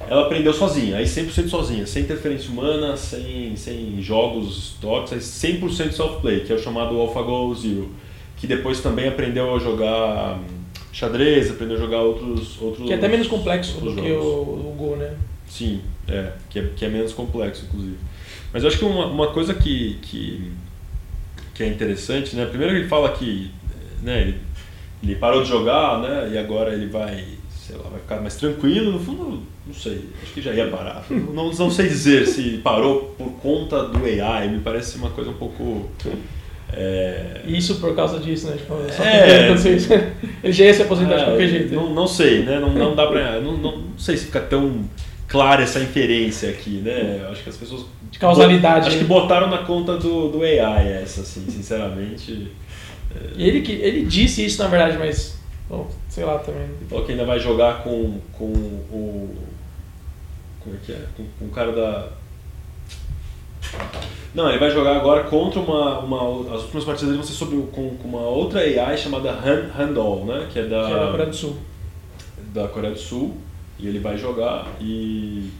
ela 0.08 0.22
aprendeu 0.22 0.52
sozinha, 0.52 0.96
aí 0.96 1.04
100% 1.04 1.48
sozinha, 1.48 1.86
sem 1.86 2.02
interferência 2.02 2.50
humana, 2.50 2.96
sem, 2.96 3.56
sem 3.56 4.02
jogos 4.02 4.58
históricos, 4.58 5.24
100% 5.24 5.92
self-play, 5.92 6.40
que 6.40 6.52
é 6.52 6.56
o 6.56 6.58
chamado 6.58 7.00
AlphaGo 7.00 7.54
Zero 7.54 7.90
que 8.42 8.46
depois 8.48 8.80
também 8.80 9.06
aprendeu 9.06 9.54
a 9.54 9.58
jogar 9.60 10.36
hum, 10.36 10.44
xadrez, 10.92 11.48
aprendeu 11.48 11.76
a 11.76 11.80
jogar 11.80 12.00
outros 12.00 12.60
outros 12.60 12.88
Que 12.88 12.92
é 12.92 12.96
até 12.96 13.06
menos 13.06 13.28
complexo 13.28 13.78
do 13.80 13.90
jogos. 13.90 14.02
que 14.02 14.10
o, 14.10 14.24
o 14.24 14.74
Go, 14.76 14.96
né? 14.96 15.14
Sim, 15.48 15.80
é 16.08 16.32
que, 16.50 16.58
é, 16.58 16.68
que 16.74 16.84
é 16.84 16.88
menos 16.88 17.12
complexo, 17.12 17.66
inclusive. 17.66 17.98
Mas 18.52 18.64
eu 18.64 18.68
acho 18.68 18.78
que 18.78 18.84
uma, 18.84 19.06
uma 19.06 19.28
coisa 19.28 19.54
que, 19.54 19.96
que, 20.02 20.50
que 21.54 21.62
é 21.62 21.68
interessante, 21.68 22.34
né? 22.34 22.44
Primeiro 22.46 22.74
ele 22.74 22.88
fala 22.88 23.12
que 23.12 23.48
né, 24.02 24.22
ele, 24.22 24.40
ele 25.02 25.16
parou 25.16 25.42
de 25.42 25.48
jogar, 25.48 26.00
né? 26.00 26.30
E 26.32 26.38
agora 26.38 26.72
ele 26.72 26.86
vai, 26.86 27.24
sei 27.50 27.76
lá, 27.76 27.84
vai 27.90 28.00
ficar 28.00 28.20
mais 28.20 28.36
tranquilo. 28.36 28.92
No 28.92 29.00
fundo, 29.00 29.42
não 29.66 29.74
sei, 29.74 30.08
acho 30.22 30.32
que 30.32 30.42
já 30.42 30.52
ia 30.52 30.68
parar. 30.68 31.04
não, 31.10 31.50
não 31.50 31.70
sei 31.70 31.88
dizer 31.88 32.26
se 32.26 32.58
parou 32.58 33.14
por 33.18 33.30
conta 33.42 33.84
do 33.84 34.04
AI, 34.04 34.48
me 34.48 34.60
parece 34.60 34.96
uma 34.96 35.10
coisa 35.10 35.30
um 35.30 35.34
pouco 35.34 35.88
é... 36.72 37.42
Isso 37.46 37.76
por 37.76 37.94
causa 37.94 38.18
disso, 38.18 38.46
né? 38.48 38.56
Tipo, 38.56 38.74
só 38.90 39.04
é... 39.04 39.50
Ele 40.42 40.52
já 40.52 40.64
ia 40.64 40.74
se 40.74 40.82
aposentar 40.82 41.16
de 41.18 41.24
qualquer 41.24 41.48
jeito. 41.48 41.74
Não, 41.74 41.92
não 41.92 42.06
sei, 42.06 42.42
né? 42.44 42.58
Não, 42.58 42.72
não 42.72 42.96
dá 42.96 43.06
pra. 43.06 43.40
Não, 43.40 43.56
não, 43.58 43.78
não 43.78 43.98
sei 43.98 44.16
se 44.16 44.26
fica 44.26 44.40
tão 44.40 44.84
clara 45.28 45.62
essa 45.62 45.80
inferência 45.80 46.48
aqui, 46.48 46.80
né? 46.82 47.26
Acho 47.30 47.42
que 47.42 47.50
as 47.50 47.56
pessoas. 47.56 47.84
De 48.10 48.18
causalidade. 48.18 48.88
Acho 48.88 48.98
que 48.98 49.04
botaram 49.04 49.50
na 49.50 49.58
conta 49.58 49.96
do, 49.96 50.28
do 50.28 50.42
AI 50.42 51.00
essa, 51.02 51.20
assim, 51.20 51.44
sinceramente. 51.48 52.48
Ele, 53.36 53.62
que, 53.62 53.72
ele 53.72 54.04
disse 54.04 54.44
isso 54.44 54.62
na 54.62 54.68
verdade, 54.68 54.98
mas. 54.98 55.38
Bom, 55.68 55.90
sei 56.08 56.24
lá 56.24 56.38
também. 56.38 56.62
Ele 56.62 56.86
falou 56.88 57.04
que 57.04 57.12
ainda 57.12 57.24
vai 57.24 57.38
jogar 57.38 57.82
com, 57.82 58.20
com 58.32 58.44
o. 58.44 59.36
Como 60.60 60.76
é 60.76 60.78
que 60.84 60.92
é? 60.92 61.04
Com, 61.16 61.24
com 61.38 61.44
o 61.46 61.50
cara 61.50 61.72
da 61.72 62.08
não, 64.34 64.48
ele 64.48 64.58
vai 64.58 64.70
jogar 64.70 64.96
agora 64.96 65.24
contra 65.24 65.60
uma. 65.60 65.98
uma 65.98 66.54
as 66.54 66.62
últimas 66.62 66.84
partidas 66.84 67.10
dele 67.10 67.16
vão 67.18 67.26
ser 67.26 67.34
sobre, 67.34 67.56
com, 67.70 67.96
com 67.96 68.08
uma 68.08 68.22
outra 68.22 68.60
AI 68.60 68.96
chamada 68.96 69.30
Han, 69.30 69.68
Handol, 69.76 70.24
né? 70.24 70.48
Que 70.50 70.60
é 70.60 70.62
da, 70.62 70.86
que 70.86 70.92
é 70.92 70.96
da 70.96 71.10
Coreia 71.10 71.28
do 71.28 71.36
Sul. 71.36 71.56
Da 72.54 72.68
Coreia 72.68 72.94
do 72.94 72.98
Sul. 72.98 73.36
E 73.78 73.86
ele 73.86 73.98
vai 73.98 74.16
jogar 74.16 74.66
e. 74.80 75.50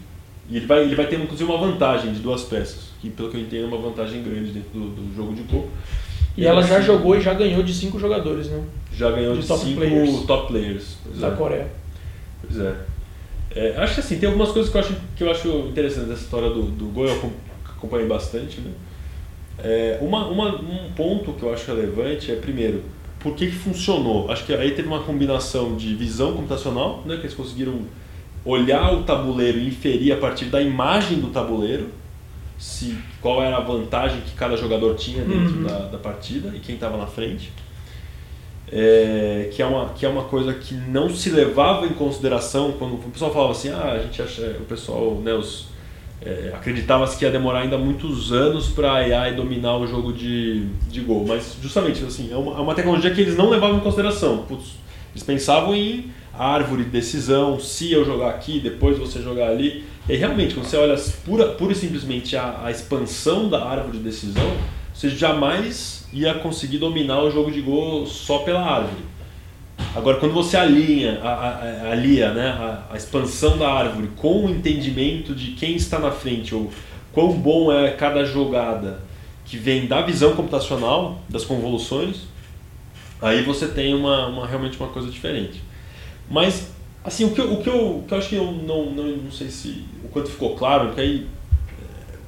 E 0.49 0.57
ele 0.57 0.65
vai, 0.65 0.81
ele 0.81 0.95
vai 0.95 1.07
ter 1.07 1.19
inclusive 1.19 1.49
uma 1.49 1.57
vantagem 1.57 2.11
de 2.11 2.19
duas 2.19 2.43
peças, 2.43 2.89
que 2.99 3.09
pelo 3.09 3.29
que 3.29 3.37
eu 3.37 3.41
entendo 3.41 3.63
é 3.63 3.67
uma 3.67 3.77
vantagem 3.77 4.21
grande 4.21 4.51
dentro 4.51 4.71
do, 4.71 4.89
do 4.89 5.15
jogo 5.15 5.33
de 5.33 5.43
Go. 5.43 5.69
E, 6.35 6.45
ela 6.45 6.63
já 6.63 6.81
jogou 6.81 7.15
e 7.15 7.21
já 7.21 7.33
ganhou 7.33 7.61
de 7.61 7.73
cinco 7.73 7.99
jogadores, 7.99 8.47
né? 8.47 8.63
Já 8.91 9.11
ganhou 9.11 9.35
de, 9.35 9.41
de 9.41 9.47
top 9.47 9.63
cinco 9.63 9.77
players 9.77 10.25
top 10.25 10.47
players. 10.47 10.97
da 11.19 11.27
é. 11.27 11.31
Coreia. 11.31 11.67
Pois 12.41 12.59
é. 12.59 12.75
É, 13.55 13.75
acho 13.77 13.95
que 13.95 13.99
assim, 13.99 14.17
tem 14.17 14.27
algumas 14.27 14.49
coisas 14.49 14.71
que 14.71 14.77
eu 14.77 14.81
acho, 14.81 14.95
que 15.15 15.23
eu 15.23 15.31
acho 15.31 15.47
interessantes 15.69 16.09
dessa 16.09 16.23
história 16.23 16.49
do, 16.49 16.63
do 16.63 16.85
Go, 16.85 17.05
eu 17.05 17.31
acompanhei 17.65 18.07
bastante. 18.07 18.59
Né? 18.59 18.71
É, 19.59 19.99
uma, 20.01 20.27
uma, 20.27 20.55
um 20.55 20.91
ponto 20.95 21.33
que 21.33 21.43
eu 21.43 21.53
acho 21.53 21.67
relevante 21.67 22.31
é, 22.31 22.35
primeiro, 22.35 22.83
por 23.19 23.35
que, 23.35 23.47
que 23.47 23.55
funcionou? 23.55 24.29
Acho 24.31 24.45
que 24.45 24.53
aí 24.53 24.71
teve 24.71 24.87
uma 24.87 25.03
combinação 25.03 25.75
de 25.75 25.93
visão 25.93 26.33
computacional, 26.33 27.03
né, 27.05 27.15
que 27.15 27.21
eles 27.21 27.35
conseguiram 27.35 27.81
olhar 28.43 28.93
o 28.93 29.03
tabuleiro 29.03 29.59
e 29.59 29.67
inferir 29.67 30.11
a 30.11 30.17
partir 30.17 30.45
da 30.45 30.61
imagem 30.61 31.19
do 31.19 31.27
tabuleiro 31.27 31.89
se 32.63 32.97
qual 33.21 33.43
era 33.43 33.57
a 33.57 33.59
vantagem 33.59 34.21
que 34.21 34.31
cada 34.35 34.55
jogador 34.55 34.95
tinha 34.95 35.21
dentro 35.21 35.57
uhum. 35.57 35.63
da, 35.63 35.79
da 35.79 35.97
partida 35.97 36.49
e 36.55 36.61
quem 36.61 36.75
estava 36.75 36.95
na 36.95 37.05
frente 37.05 37.51
é, 38.71 39.49
que, 39.51 39.61
é 39.61 39.65
uma, 39.65 39.89
que 39.89 40.05
é 40.05 40.09
uma 40.09 40.23
coisa 40.23 40.53
que 40.53 40.73
não 40.73 41.09
se 41.13 41.29
levava 41.29 41.85
em 41.85 41.89
consideração 41.89 42.71
quando 42.79 42.93
o 42.93 43.11
pessoal 43.11 43.33
falava 43.33 43.51
assim, 43.51 43.69
ah, 43.69 43.91
a 43.91 43.99
gente 43.99 44.21
acha, 44.21 44.55
o 44.61 44.63
pessoal, 44.63 45.15
né, 45.15 45.33
os, 45.33 45.67
é, 46.21 46.53
acreditava-se 46.55 47.17
que 47.17 47.25
ia 47.25 47.31
demorar 47.31 47.59
ainda 47.59 47.77
muitos 47.77 48.31
anos 48.31 48.69
para 48.69 48.93
a 48.93 48.95
AI 48.99 49.35
dominar 49.35 49.75
o 49.75 49.85
jogo 49.85 50.13
de, 50.13 50.65
de 50.89 51.01
Go, 51.01 51.25
mas 51.27 51.57
justamente 51.61 52.01
assim, 52.05 52.31
é 52.31 52.37
uma, 52.37 52.57
é 52.57 52.61
uma 52.61 52.73
tecnologia 52.73 53.13
que 53.13 53.19
eles 53.19 53.35
não 53.35 53.49
levavam 53.49 53.75
em 53.75 53.81
consideração. 53.81 54.37
Putz, 54.47 54.77
eles 55.11 55.23
pensavam 55.23 55.75
em 55.75 56.11
árvore 56.37 56.83
de 56.83 56.89
decisão, 56.89 57.59
se 57.59 57.91
eu 57.91 58.03
jogar 58.03 58.29
aqui, 58.29 58.59
depois 58.59 58.97
você 58.97 59.21
jogar 59.21 59.49
ali. 59.49 59.85
E 60.09 60.15
realmente, 60.15 60.55
quando 60.55 60.65
você 60.65 60.77
olha 60.77 60.95
pura, 61.23 61.49
pura 61.49 61.73
e 61.73 61.75
simplesmente 61.75 62.35
a, 62.35 62.61
a 62.63 62.71
expansão 62.71 63.47
da 63.47 63.63
árvore 63.65 63.97
de 63.97 64.03
decisão, 64.03 64.51
você 64.93 65.09
jamais 65.09 66.07
ia 66.11 66.33
conseguir 66.35 66.77
dominar 66.77 67.21
o 67.23 67.31
jogo 67.31 67.51
de 67.51 67.61
Go 67.61 68.05
só 68.05 68.39
pela 68.39 68.61
árvore. 68.61 69.13
Agora, 69.95 70.17
quando 70.17 70.33
você 70.33 70.57
alinha, 70.57 71.19
a, 71.21 71.29
a, 71.29 71.91
alia 71.91 72.31
né, 72.31 72.47
a, 72.47 72.93
a, 72.93 72.97
expansão 72.97 73.57
da 73.57 73.71
árvore 73.71 74.09
com 74.15 74.45
o 74.45 74.49
entendimento 74.49 75.35
de 75.35 75.51
quem 75.51 75.75
está 75.75 75.99
na 75.99 76.11
frente, 76.11 76.53
ou 76.53 76.71
quão 77.11 77.33
bom 77.33 77.71
é 77.71 77.91
cada 77.91 78.25
jogada 78.25 79.01
que 79.45 79.57
vem 79.57 79.85
da 79.85 80.01
visão 80.01 80.35
computacional, 80.35 81.21
das 81.29 81.45
convoluções, 81.45 82.21
aí 83.21 83.43
você 83.43 83.67
tem 83.67 83.93
uma, 83.93 84.27
uma 84.27 84.47
realmente 84.47 84.77
uma 84.79 84.89
coisa 84.89 85.09
diferente. 85.09 85.61
Mas, 86.29 86.69
assim, 87.03 87.25
o 87.25 87.31
que, 87.31 87.41
o 87.41 87.57
que, 87.57 87.69
eu, 87.69 87.97
o 87.97 88.03
que 88.03 88.13
eu 88.13 88.17
acho 88.17 88.29
que 88.29 88.35
eu 88.35 88.51
não, 88.51 88.91
não, 88.91 89.07
não 89.17 89.31
sei 89.31 89.49
se 89.49 89.85
o 90.03 90.07
quanto 90.07 90.29
ficou 90.29 90.55
claro, 90.55 90.87
porque 90.87 91.01
aí 91.01 91.27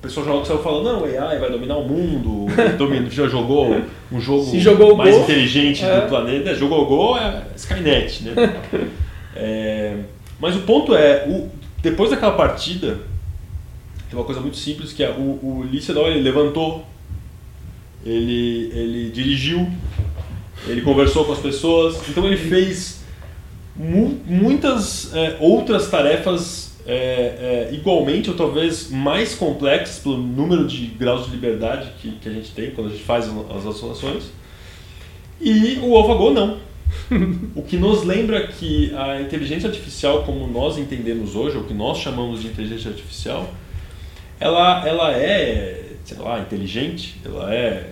pessoal 0.05 0.25
joga 0.25 0.45
saiu 0.45 0.59
falando, 0.59 0.83
não, 0.83 1.03
AI 1.03 1.39
vai 1.39 1.51
dominar 1.51 1.77
o 1.77 1.87
mundo, 1.87 2.45
domina, 2.77 3.09
já 3.09 3.27
jogou 3.27 3.81
um 4.11 4.21
jogo 4.21 4.57
jogou 4.59 4.95
mais 4.95 5.15
Go, 5.15 5.23
inteligente 5.23 5.83
é. 5.83 6.01
do 6.01 6.07
planeta, 6.07 6.55
jogou 6.55 6.85
Go 6.85 7.17
é 7.17 7.43
Skynet, 7.55 8.23
né? 8.23 8.61
é, 9.35 9.97
mas 10.39 10.55
o 10.55 10.59
ponto 10.59 10.95
é, 10.95 11.25
o, 11.27 11.49
depois 11.81 12.11
daquela 12.11 12.33
partida, 12.33 12.99
tem 14.09 14.17
uma 14.17 14.23
coisa 14.23 14.39
muito 14.39 14.57
simples 14.57 14.93
que 14.93 15.03
é 15.03 15.09
o, 15.09 15.21
o 15.21 15.69
ele 15.71 16.21
levantou, 16.21 16.85
ele, 18.05 18.71
ele 18.73 19.11
dirigiu, 19.11 19.67
ele 20.67 20.81
conversou 20.81 21.25
com 21.25 21.33
as 21.33 21.39
pessoas, 21.39 22.07
então 22.07 22.25
ele 22.25 22.37
fez 22.37 23.03
mu 23.75 24.19
muitas 24.25 25.13
é, 25.13 25.37
outras 25.39 25.89
tarefas 25.89 26.75
é, 26.87 27.67
é, 27.69 27.73
igualmente 27.73 28.29
ou 28.29 28.35
talvez 28.35 28.89
mais 28.89 29.33
complexas 29.33 29.99
pelo 29.99 30.17
número 30.17 30.67
de 30.67 30.85
graus 30.87 31.25
de 31.25 31.31
liberdade 31.31 31.91
que, 31.99 32.11
que 32.11 32.29
a 32.29 32.31
gente 32.31 32.51
tem 32.51 32.71
quando 32.71 32.87
a 32.87 32.91
gente 32.91 33.03
faz 33.03 33.25
as 33.25 33.65
associações. 33.65 34.25
E 35.41 35.79
o 35.81 35.95
AlphaGo 35.97 36.31
não. 36.31 36.65
o 37.55 37.61
que 37.63 37.77
nos 37.77 38.03
lembra 38.03 38.47
que 38.47 38.93
a 38.95 39.19
inteligência 39.19 39.67
artificial, 39.67 40.23
como 40.23 40.47
nós 40.47 40.77
entendemos 40.77 41.35
hoje, 41.35 41.57
ou 41.57 41.63
que 41.63 41.73
nós 41.73 41.97
chamamos 41.97 42.41
de 42.41 42.47
inteligência 42.47 42.91
artificial, 42.91 43.51
ela, 44.39 44.87
ela 44.87 45.11
é, 45.11 45.93
sei 46.03 46.17
lá, 46.17 46.39
inteligente, 46.39 47.19
ela 47.25 47.53
é, 47.53 47.89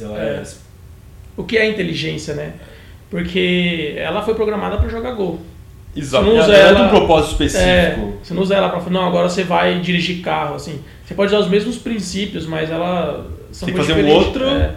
ela 0.00 0.22
é... 0.22 0.42
é. 0.42 0.44
O 1.36 1.44
que 1.44 1.56
é 1.56 1.68
inteligência, 1.68 2.34
né? 2.34 2.54
Porque 3.10 3.94
ela 3.96 4.22
foi 4.22 4.34
programada 4.34 4.76
para 4.76 4.88
jogar 4.88 5.12
Go. 5.12 5.40
Exato. 5.96 6.24
Você 6.24 6.30
não 6.30 6.40
usa 6.40 6.52
ela, 6.52 6.78
ela 6.78 6.86
um 6.86 6.90
propósito 6.90 7.32
específico. 7.32 7.68
É, 7.68 7.98
você 8.22 8.34
não 8.34 8.42
usa 8.42 8.54
ela 8.54 8.68
para 8.68 8.90
não, 8.90 9.06
agora 9.06 9.28
você 9.28 9.42
vai 9.42 9.80
dirigir 9.80 10.20
carro, 10.20 10.54
assim. 10.54 10.80
Você 11.04 11.14
pode 11.14 11.34
usar 11.34 11.42
os 11.42 11.50
mesmos 11.50 11.76
princípios, 11.78 12.46
mas 12.46 12.70
ela 12.70 13.26
são 13.50 13.66
Tem 13.66 13.74
que 13.74 13.80
fazer 13.80 14.04
um 14.04 14.08
outro. 14.08 14.44
É. 14.44 14.74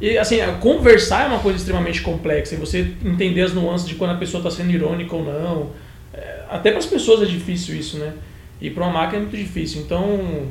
E 0.00 0.18
assim, 0.18 0.36
conversar 0.60 1.24
é 1.24 1.28
uma 1.28 1.38
coisa 1.38 1.58
extremamente 1.58 2.02
complexa 2.02 2.54
e 2.54 2.58
você 2.58 2.92
entender 3.04 3.42
as 3.42 3.54
nuances 3.54 3.88
de 3.88 3.94
quando 3.94 4.10
a 4.10 4.16
pessoa 4.16 4.40
está 4.40 4.50
sendo 4.50 4.70
irônica 4.70 5.14
ou 5.14 5.24
não. 5.24 5.70
É, 6.12 6.40
até 6.50 6.70
para 6.70 6.80
as 6.80 6.86
pessoas 6.86 7.22
é 7.22 7.26
difícil 7.26 7.74
isso, 7.74 7.96
né? 7.96 8.12
E 8.60 8.70
para 8.70 8.84
uma 8.84 8.92
máquina 8.92 9.18
é 9.18 9.20
muito 9.20 9.36
difícil. 9.36 9.80
Então, 9.80 10.48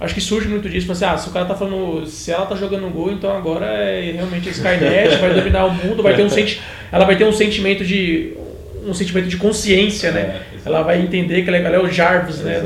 acho 0.00 0.14
que 0.14 0.20
surge 0.20 0.48
muito 0.48 0.68
disso. 0.68 0.90
Assim, 0.90 1.04
ah, 1.04 1.16
se 1.16 1.28
o 1.28 1.32
cara 1.32 1.46
tá 1.46 1.54
falando, 1.54 2.06
se 2.06 2.30
ela 2.30 2.46
tá 2.46 2.54
jogando 2.54 2.90
gol, 2.90 3.12
então 3.12 3.36
agora 3.36 3.66
é 3.66 4.12
realmente 4.12 4.48
a 4.48 4.52
Skynet, 4.52 5.16
vai 5.16 5.34
dominar 5.34 5.66
o 5.66 5.72
mundo, 5.72 6.02
vai 6.02 6.14
ter 6.14 6.24
um 6.24 6.28
senti 6.28 6.60
ela 6.90 7.04
vai 7.04 7.16
ter 7.16 7.24
um 7.24 7.32
sentimento 7.32 7.84
de 7.84 8.34
um 8.86 8.94
sentimento 8.94 9.28
de 9.28 9.36
consciência, 9.36 10.10
né? 10.10 10.20
É, 10.20 10.42
ela 10.64 10.82
vai 10.82 11.00
entender 11.00 11.42
que 11.42 11.48
ela 11.50 11.58
é, 11.58 11.74
é 11.74 11.78
o 11.78 11.90
Jarvis, 11.90 12.38
né? 12.38 12.62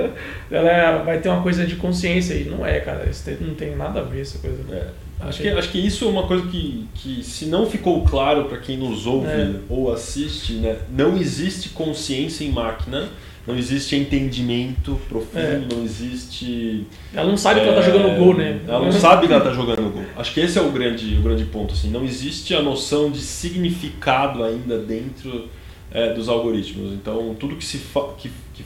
ela 0.50 0.70
é, 0.70 1.04
vai 1.04 1.18
ter 1.18 1.28
uma 1.28 1.42
coisa 1.42 1.66
de 1.66 1.76
consciência 1.76 2.34
e 2.34 2.44
não 2.44 2.64
é, 2.64 2.80
cara. 2.80 3.06
Isso 3.10 3.30
não 3.40 3.54
tem 3.54 3.76
nada 3.76 4.00
a 4.00 4.02
ver 4.02 4.22
essa 4.22 4.38
coisa. 4.38 4.56
É. 4.72 4.86
Acho 5.20 5.42
que, 5.42 5.48
acho 5.48 5.70
que 5.70 5.78
isso 5.78 6.04
é 6.04 6.08
uma 6.08 6.26
coisa 6.26 6.46
que, 6.46 6.86
que 6.94 7.22
se 7.22 7.46
não 7.46 7.66
ficou 7.66 8.04
claro 8.04 8.44
para 8.44 8.58
quem 8.58 8.76
nos 8.76 9.06
ouve 9.06 9.28
é. 9.28 9.50
ou 9.68 9.92
assiste, 9.92 10.54
né? 10.54 10.76
Não 10.90 11.16
existe 11.16 11.70
consciência 11.70 12.44
em 12.44 12.50
máquina, 12.50 13.08
não 13.46 13.56
existe 13.56 13.94
entendimento 13.94 15.00
profundo, 15.08 15.38
é. 15.38 15.62
não 15.72 15.84
existe. 15.84 16.84
Ela 17.14 17.28
não 17.28 17.36
sabe 17.36 17.60
que 17.60 17.66
ela 17.68 17.80
tá 17.80 17.82
jogando 17.82 18.18
gol, 18.18 18.34
né? 18.34 18.60
Ela 18.66 18.80
não 18.80 18.92
sabe 18.92 19.26
que 19.28 19.32
ela 19.32 19.44
tá 19.44 19.52
jogando 19.52 19.92
gol. 19.92 20.04
Acho 20.16 20.34
que 20.34 20.40
esse 20.40 20.58
é 20.58 20.62
o 20.62 20.72
grande, 20.72 21.14
o 21.14 21.22
grande 21.22 21.44
ponto, 21.44 21.72
assim. 21.72 21.88
Não 21.88 22.04
existe 22.04 22.54
a 22.56 22.60
noção 22.60 23.08
de 23.08 23.20
significado 23.20 24.42
ainda 24.42 24.78
dentro 24.78 25.48
é, 25.92 26.12
dos 26.12 26.28
algoritmos. 26.28 26.92
Então, 26.92 27.36
tudo 27.38 27.54
que, 27.54 27.64
se 27.64 27.78
que, 28.18 28.30
que 28.52 28.64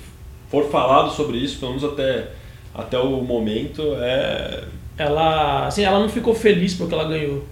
for 0.48 0.70
falado 0.70 1.10
sobre 1.10 1.36
isso, 1.36 1.58
pelo 1.58 1.72
menos 1.72 1.84
até, 1.84 2.30
até 2.74 2.98
o 2.98 3.22
momento, 3.22 3.82
é. 3.98 4.64
Ela, 4.96 5.66
assim, 5.66 5.82
ela 5.82 5.98
não 5.98 6.08
ficou 6.08 6.34
feliz 6.34 6.74
porque 6.74 6.94
ela 6.94 7.04
ganhou. 7.04 7.44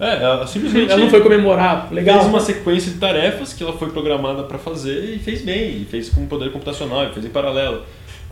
É, 0.00 0.22
ela 0.22 0.46
simplesmente. 0.46 0.92
ela 0.92 1.00
não 1.00 1.10
foi 1.10 1.20
comemorar, 1.20 1.92
legal. 1.92 2.20
Fez 2.20 2.28
uma 2.28 2.40
sequência 2.40 2.92
de 2.92 2.98
tarefas 2.98 3.52
que 3.52 3.62
ela 3.62 3.72
foi 3.72 3.90
programada 3.90 4.44
para 4.44 4.56
fazer 4.56 5.14
e 5.14 5.18
fez 5.18 5.42
bem, 5.42 5.82
e 5.82 5.84
fez 5.84 6.08
com 6.08 6.26
poder 6.26 6.52
computacional, 6.52 7.04
e 7.06 7.12
fez 7.12 7.26
em 7.26 7.30
paralelo. 7.30 7.82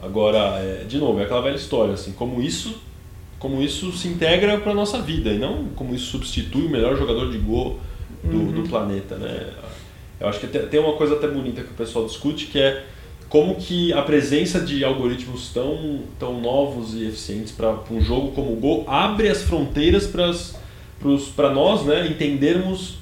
Agora, 0.00 0.60
é, 0.60 0.84
de 0.88 0.98
novo, 0.98 1.18
é 1.18 1.24
aquela 1.24 1.40
velha 1.40 1.56
história, 1.56 1.94
assim, 1.94 2.12
como 2.12 2.40
isso, 2.40 2.80
como 3.38 3.60
isso 3.60 3.90
se 3.92 4.06
integra 4.06 4.58
para 4.58 4.72
nossa 4.74 5.00
vida 5.00 5.30
e 5.30 5.38
não 5.38 5.64
como 5.74 5.94
isso 5.94 6.06
substitui 6.06 6.66
o 6.66 6.70
melhor 6.70 6.96
jogador 6.96 7.30
de 7.30 7.38
Go 7.38 7.78
do, 8.22 8.36
uhum. 8.36 8.52
do 8.52 8.68
planeta, 8.68 9.16
né? 9.16 9.48
Eu 10.20 10.28
acho 10.28 10.40
que 10.40 10.46
tem 10.46 10.80
uma 10.80 10.94
coisa 10.94 11.14
até 11.14 11.26
bonita 11.26 11.62
que 11.62 11.70
o 11.70 11.74
pessoal 11.74 12.06
discute, 12.06 12.46
que 12.46 12.58
é 12.58 12.84
como 13.28 13.56
que 13.56 13.92
a 13.92 14.02
presença 14.02 14.60
de 14.60 14.84
algoritmos 14.84 15.50
tão, 15.52 16.00
tão 16.18 16.40
novos 16.40 16.94
e 16.94 17.06
eficientes 17.06 17.52
para 17.52 17.76
um 17.90 18.00
jogo 18.00 18.32
como 18.32 18.52
o 18.52 18.56
Go 18.56 18.84
abre 18.86 19.28
as 19.28 19.42
fronteiras 19.42 20.06
para 20.06 20.32
nós 21.54 21.84
né, 21.84 22.06
entendermos 22.06 22.98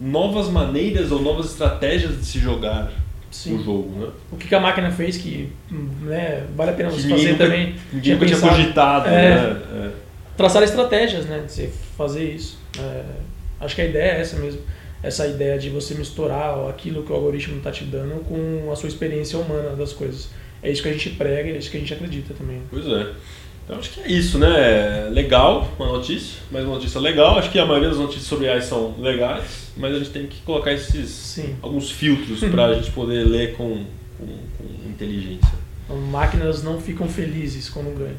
novas 0.00 0.48
maneiras 0.48 1.12
ou 1.12 1.22
novas 1.22 1.46
estratégias 1.46 2.18
de 2.18 2.24
se 2.24 2.38
jogar 2.38 2.92
Sim. 3.30 3.56
o 3.56 3.64
jogo. 3.64 4.00
Né? 4.00 4.08
O 4.32 4.36
que, 4.36 4.48
que 4.48 4.54
a 4.54 4.60
máquina 4.60 4.90
fez 4.90 5.16
que 5.16 5.52
né, 5.70 6.44
vale 6.56 6.70
a 6.70 6.74
pena 6.74 6.90
você 6.90 7.08
fazer 7.08 7.32
nunca, 7.32 7.44
também. 7.44 7.74
Ninguém 7.92 8.14
nunca 8.14 8.26
tinha 8.26 8.40
cogitado. 8.40 9.08
É, 9.08 9.10
né? 9.12 9.62
é. 9.72 9.90
Traçar 10.36 10.62
estratégias 10.62 11.26
né, 11.26 11.42
de 11.46 11.52
você 11.52 11.70
fazer 11.96 12.32
isso. 12.32 12.58
É, 12.78 13.02
acho 13.60 13.74
que 13.74 13.82
a 13.82 13.86
ideia 13.86 14.12
é 14.12 14.20
essa 14.20 14.36
mesmo 14.36 14.60
essa 15.04 15.26
ideia 15.26 15.58
de 15.58 15.68
você 15.68 15.94
misturar 15.94 16.66
aquilo 16.68 17.02
que 17.02 17.12
o 17.12 17.14
algoritmo 17.14 17.58
está 17.58 17.70
te 17.70 17.84
dando 17.84 18.24
com 18.24 18.72
a 18.72 18.76
sua 18.76 18.88
experiência 18.88 19.38
humana 19.38 19.76
das 19.76 19.92
coisas. 19.92 20.30
É 20.62 20.70
isso 20.70 20.82
que 20.82 20.88
a 20.88 20.92
gente 20.92 21.10
prega, 21.10 21.50
é 21.50 21.58
isso 21.58 21.70
que 21.70 21.76
a 21.76 21.80
gente 21.80 21.92
acredita 21.92 22.32
também. 22.32 22.62
Pois 22.70 22.86
é. 22.86 23.12
Então 23.64 23.78
acho 23.78 23.90
que 23.90 24.00
é 24.00 24.08
isso, 24.08 24.38
né? 24.38 25.08
Legal, 25.10 25.72
uma 25.78 25.88
notícia, 25.88 26.40
mais 26.50 26.64
uma 26.64 26.74
notícia 26.74 27.00
legal. 27.00 27.38
Acho 27.38 27.50
que 27.50 27.58
a 27.58 27.64
maioria 27.64 27.88
das 27.88 27.98
notícias 27.98 28.26
sobre 28.26 28.48
AI 28.48 28.60
são 28.60 28.94
legais, 28.98 29.72
mas 29.76 29.94
a 29.94 29.98
gente 29.98 30.10
tem 30.10 30.26
que 30.26 30.42
colocar 30.42 30.72
esses 30.72 31.08
Sim. 31.10 31.56
alguns 31.62 31.90
filtros 31.90 32.40
para 32.40 32.66
a 32.66 32.74
gente 32.74 32.90
poder 32.90 33.24
ler 33.24 33.56
com, 33.56 33.84
com, 34.18 34.26
com 34.26 34.88
inteligência. 34.88 35.64
Máquinas 36.10 36.62
não 36.62 36.80
ficam 36.80 37.08
felizes 37.08 37.68
quando 37.68 37.96
ganham. 37.96 38.16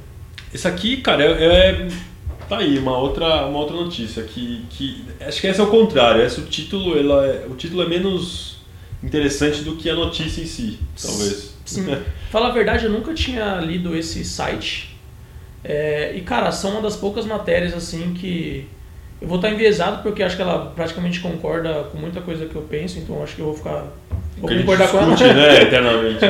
Esse 0.53 0.67
aqui, 0.67 0.97
cara, 0.97 1.23
é, 1.23 1.71
é 1.71 1.87
Tá 2.47 2.59
aí 2.59 2.77
uma 2.77 2.95
outra, 2.95 3.47
uma 3.47 3.57
outra 3.57 3.75
notícia 3.75 4.21
que, 4.21 4.63
que 4.69 5.03
acho 5.19 5.41
que 5.41 5.47
esse 5.47 5.59
é 5.59 5.63
o 5.63 5.67
contrário. 5.67 6.21
Esse 6.21 6.39
o 6.39 6.45
título, 6.45 6.97
ela 6.97 7.25
é, 7.25 7.47
o 7.49 7.55
título 7.55 7.81
é 7.81 7.87
menos 7.87 8.57
interessante 9.03 9.61
do 9.63 9.75
que 9.75 9.89
a 9.89 9.95
notícia 9.95 10.41
em 10.41 10.45
si, 10.45 10.79
talvez. 11.01 11.55
Sim. 11.65 11.85
Fala 12.29 12.49
a 12.49 12.51
verdade, 12.51 12.85
eu 12.85 12.91
nunca 12.91 13.13
tinha 13.13 13.55
lido 13.57 13.95
esse 13.95 14.23
site. 14.23 14.94
É, 15.67 16.13
e 16.15 16.21
cara, 16.21 16.51
são 16.51 16.71
uma 16.73 16.81
das 16.81 16.95
poucas 16.95 17.25
matérias 17.25 17.73
assim 17.73 18.13
que 18.13 18.69
Eu 19.19 19.27
vou 19.27 19.37
estar 19.37 19.49
enviesado 19.49 20.03
porque 20.03 20.21
acho 20.21 20.35
que 20.35 20.41
ela 20.43 20.71
praticamente 20.75 21.19
concorda 21.19 21.85
com 21.91 21.97
muita 21.97 22.21
coisa 22.21 22.45
que 22.45 22.55
eu 22.55 22.61
penso, 22.61 22.99
então 22.99 23.23
acho 23.23 23.35
que 23.35 23.41
eu 23.41 23.47
vou 23.47 23.55
ficar. 23.55 23.87
Vou 24.37 24.47
Que 24.47 24.55
concordar 24.57 24.89
com 24.91 24.99
ela. 24.99 25.15
discute, 25.15 25.33
né, 25.33 25.61
eternamente. 25.63 26.23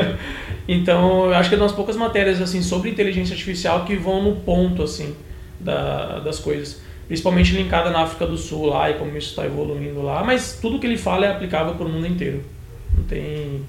Então, 0.67 1.25
eu 1.25 1.33
acho 1.35 1.49
que 1.49 1.55
é 1.55 1.57
uma 1.57 1.65
das 1.65 1.75
poucas 1.75 1.95
matérias 1.97 2.41
assim 2.41 2.61
sobre 2.61 2.89
inteligência 2.89 3.33
artificial 3.33 3.83
que 3.83 3.95
vão 3.95 4.23
no 4.23 4.35
ponto 4.37 4.81
assim 4.83 5.15
da, 5.59 6.19
das 6.19 6.39
coisas, 6.39 6.81
principalmente 7.07 7.53
linkada 7.55 7.89
na 7.89 8.01
África 8.03 8.25
do 8.25 8.37
Sul 8.37 8.67
lá 8.67 8.89
e 8.89 8.93
como 8.95 9.15
isso 9.17 9.29
está 9.31 9.45
evoluindo 9.45 10.01
lá. 10.01 10.23
Mas 10.23 10.57
tudo 10.61 10.79
que 10.79 10.87
ele 10.87 10.97
fala 10.97 11.25
é 11.25 11.31
aplicável 11.31 11.75
para 11.75 11.85
o 11.85 11.89
mundo 11.89 12.07
inteiro. 12.07 12.43
Não 12.95 13.03
tem. 13.03 13.61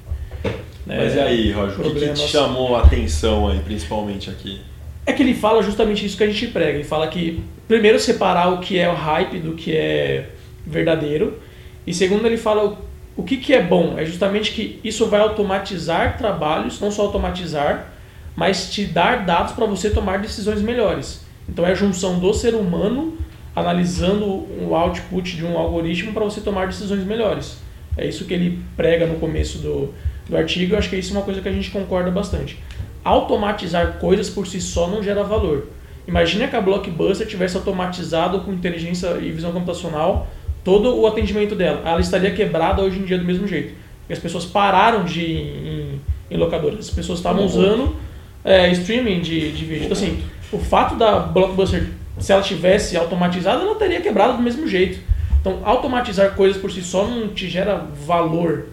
né, 0.87 0.99
Mas 1.05 1.15
e 1.15 1.21
aí, 1.21 1.53
Roger, 1.53 1.81
o 1.87 1.95
que, 1.95 2.01
que 2.01 2.13
te 2.15 2.29
chamou 2.29 2.77
a 2.77 2.83
atenção 2.83 3.49
aí, 3.49 3.59
principalmente 3.61 4.31
aqui? 4.31 4.61
É 5.07 5.13
que 5.13 5.23
ele 5.23 5.35
fala 5.35 5.63
justamente 5.63 6.05
isso 6.05 6.17
que 6.17 6.25
a 6.25 6.27
gente 6.27 6.49
prega. 6.49 6.79
Ele 6.79 6.85
fala 6.85 7.07
que 7.07 7.43
primeiro 7.69 7.99
separar 7.99 8.53
o 8.53 8.59
que 8.59 8.79
é 8.79 8.91
o 8.91 8.95
hype 8.95 9.39
do 9.39 9.55
que 9.55 9.75
é 9.75 10.31
verdadeiro 10.67 11.39
e 11.87 11.95
segundo 11.95 12.27
ele 12.27 12.37
fala 12.37 12.77
o, 13.17 13.23
que, 13.23 13.37
que 13.37 13.55
é 13.55 13.63
bom. 13.63 13.95
É 13.97 14.05
justamente 14.05 14.51
que 14.51 14.81
isso 14.83 15.07
vai 15.07 15.21
automatizar 15.21 16.19
trabalhos, 16.19 16.81
não 16.81 16.91
só 16.91 17.03
automatizar, 17.03 17.93
mas 18.35 18.71
te 18.71 18.85
dar 18.85 19.25
dados 19.25 19.53
para 19.53 19.65
você 19.65 19.91
tomar 19.91 20.19
decisões 20.19 20.61
melhores. 20.61 21.25
Então 21.49 21.65
é 21.65 21.71
a 21.71 21.75
junção 21.75 22.19
do 22.19 22.35
ser 22.35 22.55
humano 22.55 23.17
analisando 23.55 24.27
o 24.27 24.75
output 24.75 25.37
de 25.37 25.45
um 25.45 25.57
algoritmo 25.57 26.13
para 26.13 26.25
você 26.25 26.41
tomar 26.41 26.67
decisões 26.67 27.05
melhores. 27.05 27.59
É 27.97 28.07
isso 28.07 28.27
que 28.27 28.35
ele 28.35 28.61
prega 28.77 29.07
no 29.07 29.15
começo 29.15 29.59
do, 29.59 29.95
do 30.29 30.37
artigo. 30.37 30.75
Eu 30.75 30.79
acho 30.79 30.91
que 30.91 30.97
isso 30.97 31.15
é 31.15 31.17
uma 31.17 31.25
coisa 31.25 31.41
que 31.41 31.49
a 31.49 31.53
gente 31.53 31.71
concorda 31.71 32.11
bastante. 32.11 32.59
Automatizar 33.07 33.99
coisas 34.01 34.29
por 34.29 34.49
si 34.49 34.61
só 34.61 34.89
não 34.89 35.01
gera 35.01 35.23
valor. 35.23 35.69
Imagina 36.09 36.49
que 36.49 36.57
a 36.57 36.61
Blockbuster 36.61 37.25
tivesse 37.25 37.57
automatizado 37.57 38.41
com 38.41 38.53
inteligência 38.53 39.17
e 39.21 39.31
visão 39.31 39.53
computacional 39.53 40.27
todo 40.65 40.97
o 40.99 41.07
atendimento 41.07 41.55
dela. 41.55 41.83
Ela 41.85 42.01
estaria 42.01 42.33
quebrada 42.33 42.83
hoje 42.83 42.99
em 42.99 43.05
dia 43.05 43.17
do 43.17 43.25
mesmo 43.25 43.47
jeito. 43.47 43.75
Porque 44.01 44.13
as 44.13 44.19
pessoas 44.19 44.45
pararam 44.45 45.05
de 45.05 45.21
ir 45.21 46.01
em, 46.31 46.35
em 46.35 46.37
locadoras. 46.37 46.81
As 46.81 46.91
pessoas 46.91 47.21
estavam 47.21 47.43
Uhum. 47.43 47.47
usando 47.47 47.97
é, 48.45 48.71
streaming 48.73 49.21
de, 49.21 49.53
de 49.53 49.65
vídeo. 49.65 49.85
Então, 49.85 49.97
assim, 49.97 50.21
o 50.53 50.59
fato 50.59 50.97
da 50.97 51.21
Blockbuster, 51.21 51.87
se 52.19 52.33
ela 52.33 52.43
tivesse 52.43 52.97
automatizado, 52.97 53.63
ela 53.63 53.77
teria 53.77 54.01
quebrado 54.01 54.37
do 54.37 54.43
mesmo 54.43 54.67
jeito. 54.67 54.99
Então, 55.41 55.61
automatizar 55.65 56.35
coisas 56.35 56.61
por 56.61 56.73
si 56.73 56.83
só 56.83 57.07
não 57.07 57.29
te 57.29 57.49
gera 57.49 57.87
valor. 58.05 58.67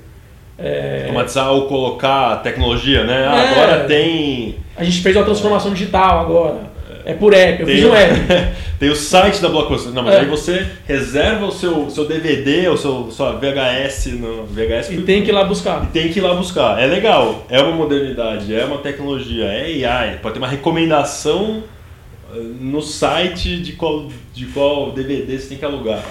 É, 0.58 1.02
Automatizar 1.06 1.52
ou 1.52 1.66
colocar 1.68 2.38
tecnologia, 2.44 3.04
né? 3.04 3.28
Ah, 3.28 3.44
É. 3.44 3.50
Agora 3.52 3.84
tem. 3.86 4.56
a 4.78 4.84
gente 4.84 5.02
fez 5.02 5.16
uma 5.16 5.26
transformação 5.26 5.74
digital 5.74 6.20
agora. 6.20 6.74
É 7.06 7.14
por 7.14 7.34
app. 7.34 7.60
Eu 7.60 7.66
Tem, 7.66 7.76
fiz 7.76 7.86
um 7.86 7.94
app. 7.94 8.14
tem 8.80 8.90
o 8.90 8.96
site 8.96 9.42
da 9.42 9.50
Blockbuster. 9.50 9.92
Não, 9.92 10.04
mas 10.04 10.16
É. 10.16 10.20
aí 10.20 10.26
você 10.26 10.66
reserva 10.88 11.46
o 11.48 11.52
seu, 11.52 11.90
seu 11.90 12.06
DVD 12.08 12.70
ou 12.70 12.78
seu, 12.78 13.12
sua 13.12 13.34
VHS 13.34 14.06
no 14.14 14.46
VHS 14.46 14.90
E 14.92 15.02
tem 15.02 15.22
que 15.22 15.30
ir 15.30 15.34
lá 15.34 15.44
buscar. 15.44 15.84
e 15.84 15.88
tem 15.88 16.10
que 16.14 16.20
ir 16.20 16.22
lá 16.22 16.34
buscar. 16.34 16.82
É 16.82 16.86
legal, 16.86 17.46
é 17.50 17.60
uma 17.62 17.74
modernidade, 17.76 18.56
é 18.56 18.64
uma 18.64 18.78
tecnologia, 18.78 19.46
é 19.46 19.86
AI. 19.86 20.20
Pode 20.22 20.36
ter 20.36 20.40
uma 20.40 20.48
recomendação 20.48 21.64
eh, 22.34 22.40
no 22.62 22.82
site 22.82 23.58
de 23.58 23.74
qual, 23.74 24.08
de 24.34 24.46
qual 24.46 24.92
DVD 24.92 25.38
você 25.38 25.50
tem 25.50 25.58
que 25.58 25.66
alugar. 25.66 26.02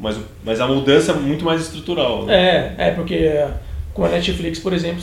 Mas, 0.00 0.18
mas 0.44 0.60
a 0.60 0.66
mudança 0.66 1.12
é 1.12 1.14
muito 1.14 1.44
mais 1.44 1.60
estrutural. 1.60 2.24
Né? 2.24 2.74
É, 2.78 2.88
é 2.88 2.90
porque 2.90 3.14
é, 3.14 3.46
com 3.94 4.04
a 4.04 4.08
Netflix, 4.08 4.58
por 4.58 4.72
exemplo, 4.72 5.00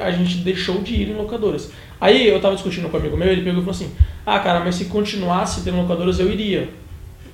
a, 0.00 0.10
gente 0.10 0.38
deixou 0.38 0.80
de 0.80 0.94
ir 0.94 1.10
em 1.10 1.14
locadoras. 1.14 1.70
Aí 2.00 2.26
eu 2.26 2.40
tava 2.40 2.54
discutindo 2.54 2.88
com 2.88 2.96
um 2.96 3.00
amigo 3.00 3.16
meu, 3.16 3.28
ele 3.28 3.42
pegou 3.42 3.60
e 3.60 3.64
falou 3.64 3.70
assim: 3.70 3.92
Ah, 4.26 4.38
cara, 4.40 4.60
mas 4.60 4.74
se 4.74 4.86
continuasse 4.86 5.62
tendo 5.62 5.76
locadoras, 5.76 6.18
eu 6.18 6.30
iria. 6.30 6.68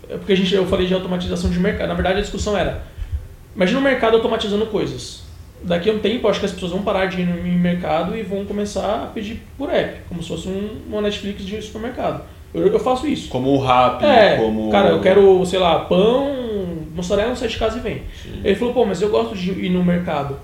É 0.08 0.16
porque 0.16 0.32
a 0.32 0.36
gente, 0.36 0.54
eu 0.54 0.66
falei 0.66 0.86
de 0.86 0.94
automatização 0.94 1.50
de 1.50 1.58
mercado. 1.58 1.88
Na 1.88 1.94
verdade, 1.94 2.18
a 2.18 2.22
discussão 2.22 2.56
era: 2.56 2.82
Imagina 3.56 3.78
o 3.78 3.82
mercado 3.82 4.16
automatizando 4.16 4.66
coisas. 4.66 5.22
Daqui 5.62 5.90
a 5.90 5.92
um 5.92 5.98
tempo, 5.98 6.28
acho 6.28 6.38
que 6.38 6.46
as 6.46 6.52
pessoas 6.52 6.70
vão 6.70 6.82
parar 6.82 7.06
de 7.06 7.20
ir 7.20 7.26
no 7.26 7.44
em 7.44 7.58
mercado 7.58 8.16
e 8.16 8.22
vão 8.22 8.44
começar 8.44 9.02
a 9.02 9.06
pedir 9.06 9.42
por 9.56 9.68
app, 9.70 10.02
como 10.08 10.22
se 10.22 10.28
fosse 10.28 10.46
um, 10.46 10.82
uma 10.88 11.00
Netflix 11.00 11.44
de 11.44 11.60
supermercado. 11.60 12.22
Eu, 12.54 12.66
eu 12.66 12.78
faço 12.78 13.06
isso. 13.06 13.28
Como 13.28 13.50
o 13.50 13.58
Rap, 13.58 14.04
É, 14.04 14.36
como. 14.36 14.70
cara, 14.70 14.90
eu 14.90 15.00
quero, 15.00 15.44
sei 15.44 15.58
lá, 15.58 15.80
pão, 15.80 16.34
mussarela, 16.94 17.34
sai 17.34 17.48
de 17.48 17.58
casa 17.58 17.78
e 17.78 17.80
vem. 17.80 18.02
Ele 18.44 18.54
falou, 18.54 18.72
pô, 18.72 18.84
mas 18.84 19.02
eu 19.02 19.10
gosto 19.10 19.34
de 19.34 19.50
ir 19.50 19.70
no 19.70 19.84
mercado. 19.84 20.36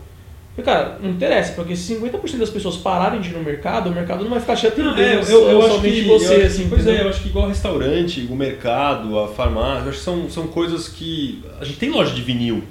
Eu 0.56 0.62
cara, 0.62 0.98
não 1.02 1.10
interessa, 1.10 1.52
porque 1.54 1.74
se 1.74 1.96
50% 1.96 2.36
das 2.38 2.50
pessoas 2.50 2.76
pararem 2.76 3.20
de 3.20 3.30
ir 3.30 3.32
no 3.32 3.42
mercado, 3.42 3.90
o 3.90 3.92
mercado 3.92 4.22
não 4.22 4.30
vai 4.30 4.38
ficar 4.40 4.54
te 4.54 4.68
atendendo 4.68 5.00
É, 5.00 5.14
eu, 5.16 5.48
eu 5.50 5.58
acho 5.66 5.74
somente 5.74 6.02
que, 6.02 6.08
você, 6.08 6.26
eu 6.26 6.36
acho- 6.36 6.46
assim. 6.46 6.68
Pois 6.68 6.80
é, 6.86 6.90
entendeu? 6.90 7.04
eu 7.06 7.10
acho 7.10 7.22
que 7.22 7.28
igual 7.28 7.48
restaurante, 7.48 8.28
o 8.30 8.36
mercado, 8.36 9.18
a 9.18 9.26
farmácia, 9.28 9.84
eu 9.86 9.88
acho 9.90 9.98
que 9.98 10.04
são, 10.04 10.30
são 10.30 10.46
coisas 10.46 10.88
que. 10.88 11.42
A 11.60 11.64
gente 11.64 11.78
tem 11.78 11.90
loja 11.90 12.14
de 12.14 12.22
vinil. 12.22 12.62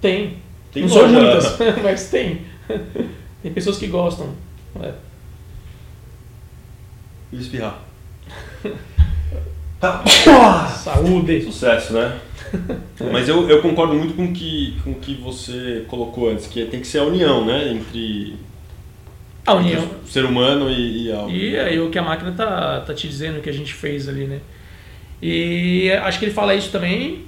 Tem. 0.00 0.38
Tem 0.72 0.82
não 0.84 0.88
loja. 0.94 1.08
são 1.08 1.22
muitas, 1.22 1.58
mas 1.82 2.10
tem. 2.10 2.40
tem 3.40 3.52
pessoas 3.52 3.78
que 3.78 3.86
gostam. 3.86 4.30
É. 4.82 4.92
E 7.32 7.36
espirrar. 7.40 7.82
Tá. 9.80 10.02
Saúde. 10.68 11.42
Sucesso, 11.44 11.92
né? 11.92 12.18
Mas 13.12 13.28
eu, 13.28 13.48
eu 13.48 13.60
concordo 13.60 13.94
muito 13.94 14.14
com 14.14 14.32
que, 14.32 14.76
com 14.82 14.92
o 14.92 14.94
que 14.96 15.14
você 15.14 15.84
colocou 15.88 16.30
antes, 16.30 16.46
que 16.46 16.64
tem 16.66 16.80
que 16.80 16.86
ser 16.86 16.98
a 16.98 17.04
união, 17.04 17.44
né? 17.44 17.72
Entre, 17.72 18.36
A 19.46 19.54
união. 19.54 19.88
o 20.04 20.08
ser 20.08 20.24
humano 20.24 20.70
e, 20.70 21.06
e 21.06 21.12
a. 21.12 21.26
E 21.28 21.58
aí 21.58 21.80
o 21.80 21.90
que 21.90 21.98
a 21.98 22.02
máquina 22.02 22.32
tá, 22.32 22.80
tá 22.80 22.94
te 22.94 23.08
dizendo 23.08 23.40
que 23.40 23.50
a 23.50 23.52
gente 23.52 23.72
fez 23.74 24.08
ali, 24.08 24.24
né? 24.26 24.40
E 25.20 25.90
acho 26.02 26.18
que 26.18 26.26
ele 26.26 26.34
fala 26.34 26.54
isso 26.54 26.70
também. 26.70 27.24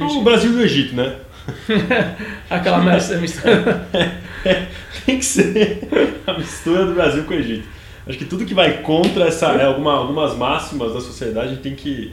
O 0.00 0.22
Brasil 0.22 0.52
e 0.52 0.56
o 0.56 0.62
Egito, 0.62 0.94
né? 0.96 1.16
Aquela 2.50 2.78
mistura. 2.78 3.88
tem 5.04 5.18
que 5.18 5.24
ser 5.24 6.20
a 6.26 6.32
mistura 6.34 6.86
do 6.86 6.94
Brasil 6.94 7.24
com 7.24 7.34
o 7.34 7.36
Egito. 7.36 7.66
Acho 8.06 8.16
que 8.16 8.24
tudo 8.24 8.46
que 8.46 8.54
vai 8.54 8.78
contra 8.78 9.26
essa, 9.26 9.48
é, 9.52 9.64
alguma, 9.64 9.92
algumas 9.92 10.34
máximas 10.34 10.94
da 10.94 11.00
sociedade 11.00 11.58
tem 11.58 11.74
que, 11.74 12.12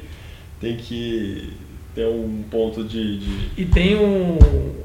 tem 0.59 0.75
que 0.75 1.53
ter 1.95 2.05
um 2.05 2.43
ponto 2.51 2.83
de. 2.83 3.17
de- 3.19 3.49
E 3.57 3.65
tem 3.65 3.95
um, 3.95 4.37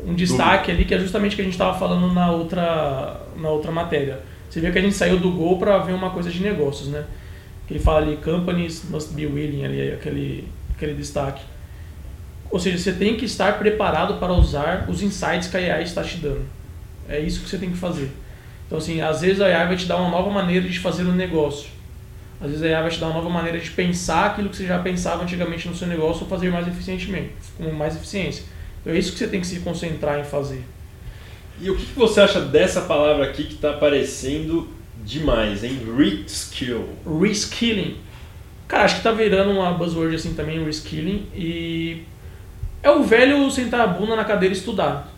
um 0.07 0.15
destaque 0.15 0.71
ali 0.71 0.85
que 0.85 0.95
é 0.95 0.99
justamente 0.99 1.33
o 1.33 1.37
que 1.37 1.43
a 1.43 1.45
gente 1.45 1.55
estava 1.55 1.77
falando 1.79 2.13
na 2.15 2.31
outra, 2.31 3.21
na 3.37 3.49
outra 3.51 3.71
matéria. 3.73 4.21
Você 4.49 4.61
vê 4.61 4.71
que 4.71 4.79
a 4.79 4.83
gente 4.83 4.95
saiu 4.95 5.19
do 5.19 5.31
Gol 5.31 5.59
para 5.59 5.79
ver 5.79 5.93
uma 5.93 6.11
coisa 6.11 6.31
de 6.31 6.41
negócios, 6.43 6.89
né? 6.89 7.05
Que 7.67 7.75
ele 7.75 7.81
fala 7.81 7.99
ali, 7.99 8.17
companies 8.17 8.85
must 8.89 9.13
be 9.15 9.27
willing, 9.27 9.65
ali, 9.65 9.93
aquele, 9.93 10.49
aquele 10.75 10.95
destaque. 10.95 11.43
Ou 12.51 12.59
seja, 12.59 12.79
você 12.79 12.93
tem 12.93 13.17
que 13.17 13.25
estar 13.25 13.59
preparado 13.59 14.15
para 14.19 14.33
usar 14.33 14.87
os 14.89 15.03
insights 15.03 15.49
que 15.49 15.57
a 15.57 15.61
AI 15.77 15.83
está 15.85 16.03
te 16.03 16.17
dando. 16.17 16.45
É 17.09 17.21
isso 17.21 17.43
que 17.43 17.49
você 17.49 17.59
tem 17.59 17.71
que 17.71 17.77
fazer. 17.77 18.11
Então, 18.67 18.79
assim, 18.79 19.01
às 19.01 19.21
vezes 19.21 19.41
a 19.41 19.47
AI 19.47 19.67
vai 19.69 19.77
te 19.77 19.87
dar 19.87 19.97
uma 19.97 20.11
nova 20.11 20.31
maneira 20.31 20.69
de 20.69 20.79
fazer 20.79 21.05
um 21.05 21.13
negócio. 21.13 21.69
Às 22.41 22.51
vezes 22.51 22.63
a 22.65 22.77
AI 22.77 22.83
vai 22.83 22.91
te 22.91 22.99
dar 22.99 23.07
uma 23.09 23.17
nova 23.17 23.29
maneira 23.29 23.59
de 23.59 23.71
pensar 23.71 24.27
aquilo 24.27 24.49
que 24.49 24.57
você 24.57 24.67
já 24.67 24.79
pensava 24.79 25.23
antigamente 25.23 25.69
no 25.69 25.75
seu 25.75 25.87
negócio 25.87 26.23
ou 26.23 26.29
fazer 26.29 26.51
mais 26.51 26.67
eficientemente, 26.67 27.31
com 27.59 27.71
mais 27.73 27.95
eficiência. 27.97 28.45
Então 28.81 28.93
é 28.95 28.99
isso 28.99 29.13
que 29.13 29.19
você 29.19 29.29
tem 29.29 29.41
que 29.41 29.47
se 29.47 29.61
concentrar 29.61 30.19
em 30.19 30.25
fazer. 30.25 30.65
E 31.61 31.69
o 31.71 31.77
que 31.77 31.85
você 31.95 32.21
acha 32.23 32.41
dessa 32.41 32.81
palavra 32.83 33.27
aqui 33.27 33.45
que 33.45 33.55
está 33.55 33.71
aparecendo 33.71 34.69
demais, 35.05 35.63
hein? 35.63 35.79
Reskill. 35.97 36.89
Reskilling. 37.21 37.99
Cara, 38.67 38.85
acho 38.85 38.97
que 38.97 39.03
tá 39.03 39.13
virando 39.13 39.51
uma 39.51 39.73
buzzword 39.73 40.15
assim 40.15 40.33
também, 40.33 40.65
reskilling. 40.65 41.27
E 41.35 42.05
é 42.83 42.91
o 42.91 43.03
velho 43.03 43.51
sentar 43.51 43.81
a 43.81 43.87
bunda 43.87 44.17
na 44.17 44.25
cadeira 44.25 44.55
e 44.55 44.57
estudar. 44.57 45.13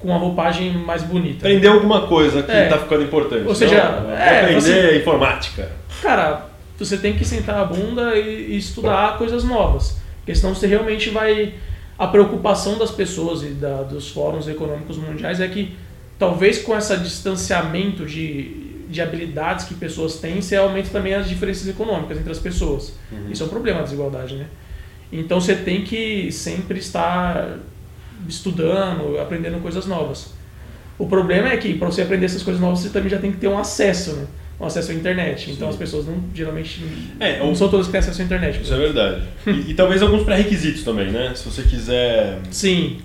Com 0.00 0.08
uma 0.08 0.18
roupagem 0.18 0.72
mais 0.72 1.02
bonita. 1.02 1.46
Aprender 1.46 1.68
alguma 1.68 2.06
coisa 2.08 2.42
que 2.42 2.50
É. 2.50 2.64
está 2.64 2.78
ficando 2.78 3.04
importante. 3.04 3.46
Ou 3.46 3.54
seja, 3.54 4.00
Não, 4.00 4.10
é, 4.10 4.40
aprender 4.40 4.60
você- 4.60 4.98
informática. 4.98 5.70
Cara, 6.02 6.46
você 6.84 6.96
tem 6.98 7.16
que 7.16 7.24
sentar 7.24 7.58
a 7.60 7.64
bunda 7.64 8.16
e, 8.16 8.52
e 8.52 8.56
estudar 8.56 9.16
coisas 9.18 9.44
novas. 9.44 9.96
Porque 10.18 10.34
senão 10.34 10.54
você 10.54 10.66
realmente 10.66 11.10
vai. 11.10 11.54
A 11.98 12.06
preocupação 12.06 12.76
das 12.76 12.90
pessoas 12.90 13.42
e 13.42 13.50
da, 13.50 13.82
dos 13.82 14.10
fóruns 14.10 14.46
econômicos 14.46 14.98
mundiais 14.98 15.40
é 15.40 15.48
que 15.48 15.74
talvez 16.18 16.58
com 16.58 16.76
esse 16.76 16.94
distanciamento 16.98 18.04
de, 18.04 18.84
de 18.88 19.00
habilidades 19.00 19.64
que 19.64 19.74
pessoas 19.74 20.16
têm, 20.16 20.42
você 20.42 20.56
aumenta 20.56 20.90
também 20.90 21.14
as 21.14 21.26
diferenças 21.26 21.66
econômicas 21.66 22.18
entre 22.18 22.30
as 22.30 22.38
pessoas. 22.38 22.92
Isso 23.30 23.42
é 23.42 23.46
um 23.46 23.48
problema, 23.48 23.80
a 23.80 23.82
desigualdade, 23.82 24.36
né? 24.36 24.46
Então 25.10 25.40
você 25.40 25.54
tem 25.54 25.84
que 25.84 26.30
sempre 26.32 26.78
estar 26.78 27.58
estudando, 28.28 29.18
aprendendo 29.18 29.60
coisas 29.62 29.86
novas. 29.86 30.34
O 30.98 31.06
problema 31.06 31.48
é 31.48 31.56
que 31.56 31.74
para 31.74 31.86
você 31.86 32.02
aprender 32.02 32.26
essas 32.26 32.42
coisas 32.42 32.60
novas, 32.60 32.80
você 32.80 32.88
também 32.88 33.08
já 33.08 33.18
tem 33.18 33.30
que 33.30 33.38
ter 33.38 33.48
um 33.48 33.58
acesso, 33.58 34.14
né? 34.14 34.26
Um 34.58 34.64
acesso 34.64 34.90
à 34.90 34.94
internet. 34.94 35.50
Então 35.50 35.68
Sim. 35.68 35.74
as 35.74 35.76
pessoas 35.78 36.06
não 36.06 36.16
geralmente 36.34 36.82
É, 37.20 37.38
não 37.38 37.52
o- 37.52 37.56
são 37.56 37.68
todas 37.68 37.86
que 37.86 37.92
têm 37.92 37.98
acesso 38.00 38.22
à 38.22 38.24
internet. 38.24 38.62
Isso 38.62 38.72
é 38.72 38.78
verdade. 38.78 39.22
E, 39.46 39.70
e 39.70 39.74
talvez 39.74 40.00
alguns 40.02 40.22
pré-requisitos 40.22 40.82
também, 40.82 41.10
né? 41.10 41.32
Se 41.34 41.44
você 41.48 41.62
quiser 41.62 42.38
Sim, 42.50 42.98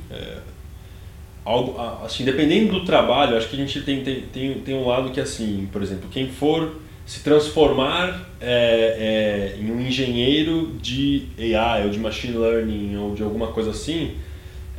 algo, 1.43 1.77
a- 1.79 2.03
assim, 2.05 2.23
dependendo 2.23 2.71
do 2.73 2.85
trabalho, 2.85 3.35
acho 3.37 3.49
que 3.49 3.55
a 3.55 3.59
gente 3.59 3.81
tem, 3.81 4.03
tem, 4.03 4.21
tem, 4.31 4.53
tem 4.59 4.75
um 4.75 4.87
lado 4.87 5.09
que 5.11 5.19
assim, 5.19 5.67
por 5.71 5.81
exemplo, 5.81 6.07
quem 6.11 6.29
for 6.29 6.75
se 7.05 7.21
transformar 7.23 8.29
é, 8.39 9.55
é, 9.57 9.61
em 9.61 9.71
um 9.71 9.81
engenheiro 9.81 10.73
de 10.81 11.23
AI 11.55 11.83
ou 11.85 11.89
de 11.89 11.99
machine 11.99 12.37
learning 12.37 12.95
ou 12.95 13.13
de 13.15 13.23
alguma 13.23 13.47
coisa 13.47 13.71
assim, 13.71 14.11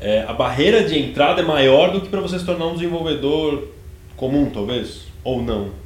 é, 0.01 0.23
a 0.27 0.33
barreira 0.33 0.85
de 0.85 0.99
entrada 0.99 1.43
é 1.43 1.45
maior 1.45 1.93
do 1.93 2.01
que 2.01 2.09
para 2.09 2.21
você 2.21 2.39
se 2.39 2.47
tornar 2.47 2.67
um 2.69 2.75
desenvolvedor 2.75 3.69
comum, 4.17 4.51
talvez? 4.51 5.03
Ou 5.25 5.43
não? 5.43 5.82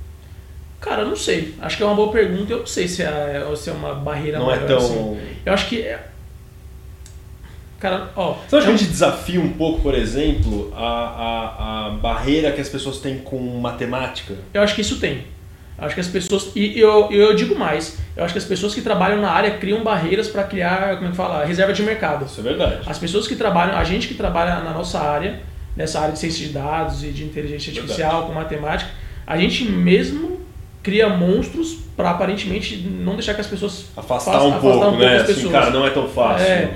Cara, 0.81 1.03
eu 1.03 1.09
não 1.09 1.17
sei. 1.17 1.55
Acho 1.61 1.77
que 1.77 1.83
é 1.83 1.87
uma 1.87 1.95
boa 1.95 2.13
pergunta. 2.13 2.53
Eu 2.53 2.61
não 2.61 2.67
sei 2.67 2.87
se 2.87 3.03
é, 3.03 3.45
se 3.57 3.71
é 3.71 3.73
uma 3.73 3.95
barreira 3.95 4.39
não 4.39 4.47
maior. 4.47 4.63
é 4.63 4.67
tão. 4.67 4.79
Assim. 4.79 5.21
Eu 5.45 5.53
acho 5.53 5.69
que. 5.69 5.81
É... 5.81 6.07
Cara, 7.81 8.11
ó. 8.17 8.35
Você 8.49 8.57
acha 8.57 8.65
é 8.65 8.69
que 8.69 8.75
a 8.75 8.77
gente 8.77 8.91
desafia 8.91 9.41
um 9.41 9.53
pouco, 9.53 9.81
por 9.81 9.95
exemplo, 9.95 10.73
a, 10.75 10.87
a, 10.87 11.87
a 11.87 11.91
barreira 11.91 12.53
que 12.53 12.61
as 12.61 12.69
pessoas 12.69 12.99
têm 12.99 13.19
com 13.19 13.39
matemática? 13.61 14.35
Eu 14.53 14.63
acho 14.63 14.75
que 14.75 14.81
isso 14.81 14.99
tem. 14.99 15.25
Acho 15.79 15.95
que 15.95 16.01
as 16.01 16.09
pessoas. 16.09 16.53
E 16.57 16.79
eu, 16.79 17.11
eu 17.13 17.35
digo 17.35 17.55
mais. 17.55 17.99
Eu 18.17 18.25
acho 18.25 18.33
que 18.33 18.39
as 18.39 18.45
pessoas 18.45 18.75
que 18.75 18.81
trabalham 18.81 19.21
na 19.21 19.31
área 19.31 19.59
criam 19.59 19.85
barreiras 19.85 20.27
para 20.29 20.43
criar, 20.45 20.97
como 20.97 21.09
é 21.09 21.11
que 21.11 21.17
fala? 21.17 21.45
Reserva 21.45 21.73
de 21.73 21.83
mercado. 21.83 22.25
Isso 22.25 22.41
é 22.41 22.43
verdade. 22.43 22.81
As 22.87 22.99
pessoas 22.99 23.29
que 23.29 23.37
trabalham, 23.37 23.77
a 23.77 23.85
gente 23.85 24.09
que 24.09 24.15
trabalha 24.15 24.61
na 24.61 24.71
nossa 24.71 24.99
área, 24.99 25.41
nessa 25.77 26.01
área 26.01 26.13
de 26.13 26.19
ciência 26.19 26.47
de 26.47 26.53
dados 26.55 27.05
e 27.05 27.09
de 27.09 27.25
inteligência 27.25 27.71
artificial, 27.71 28.11
verdade. 28.11 28.27
com 28.27 28.41
matemática, 28.41 28.91
a 29.27 29.37
gente 29.37 29.65
mesmo 29.65 30.36
cria 30.87 31.09
monstros 31.09 31.79
para 31.97 32.11
aparentemente 32.11 32.77
não 32.77 33.15
deixar 33.15 33.35
que 33.35 33.41
as 33.41 33.49
pessoas 33.49 33.87
afastar 33.97 34.35
façam, 34.35 34.51
um 34.51 34.53
afastar 34.53 34.61
pouco, 34.61 34.79
um 34.79 34.91
pouco 34.91 34.99
né? 34.99 35.17
Assim, 35.17 35.51
cara, 35.51 35.71
não 35.71 35.85
é 35.85 35.91
tão 35.91 36.09
fácil. 36.09 36.47
É, 36.47 36.71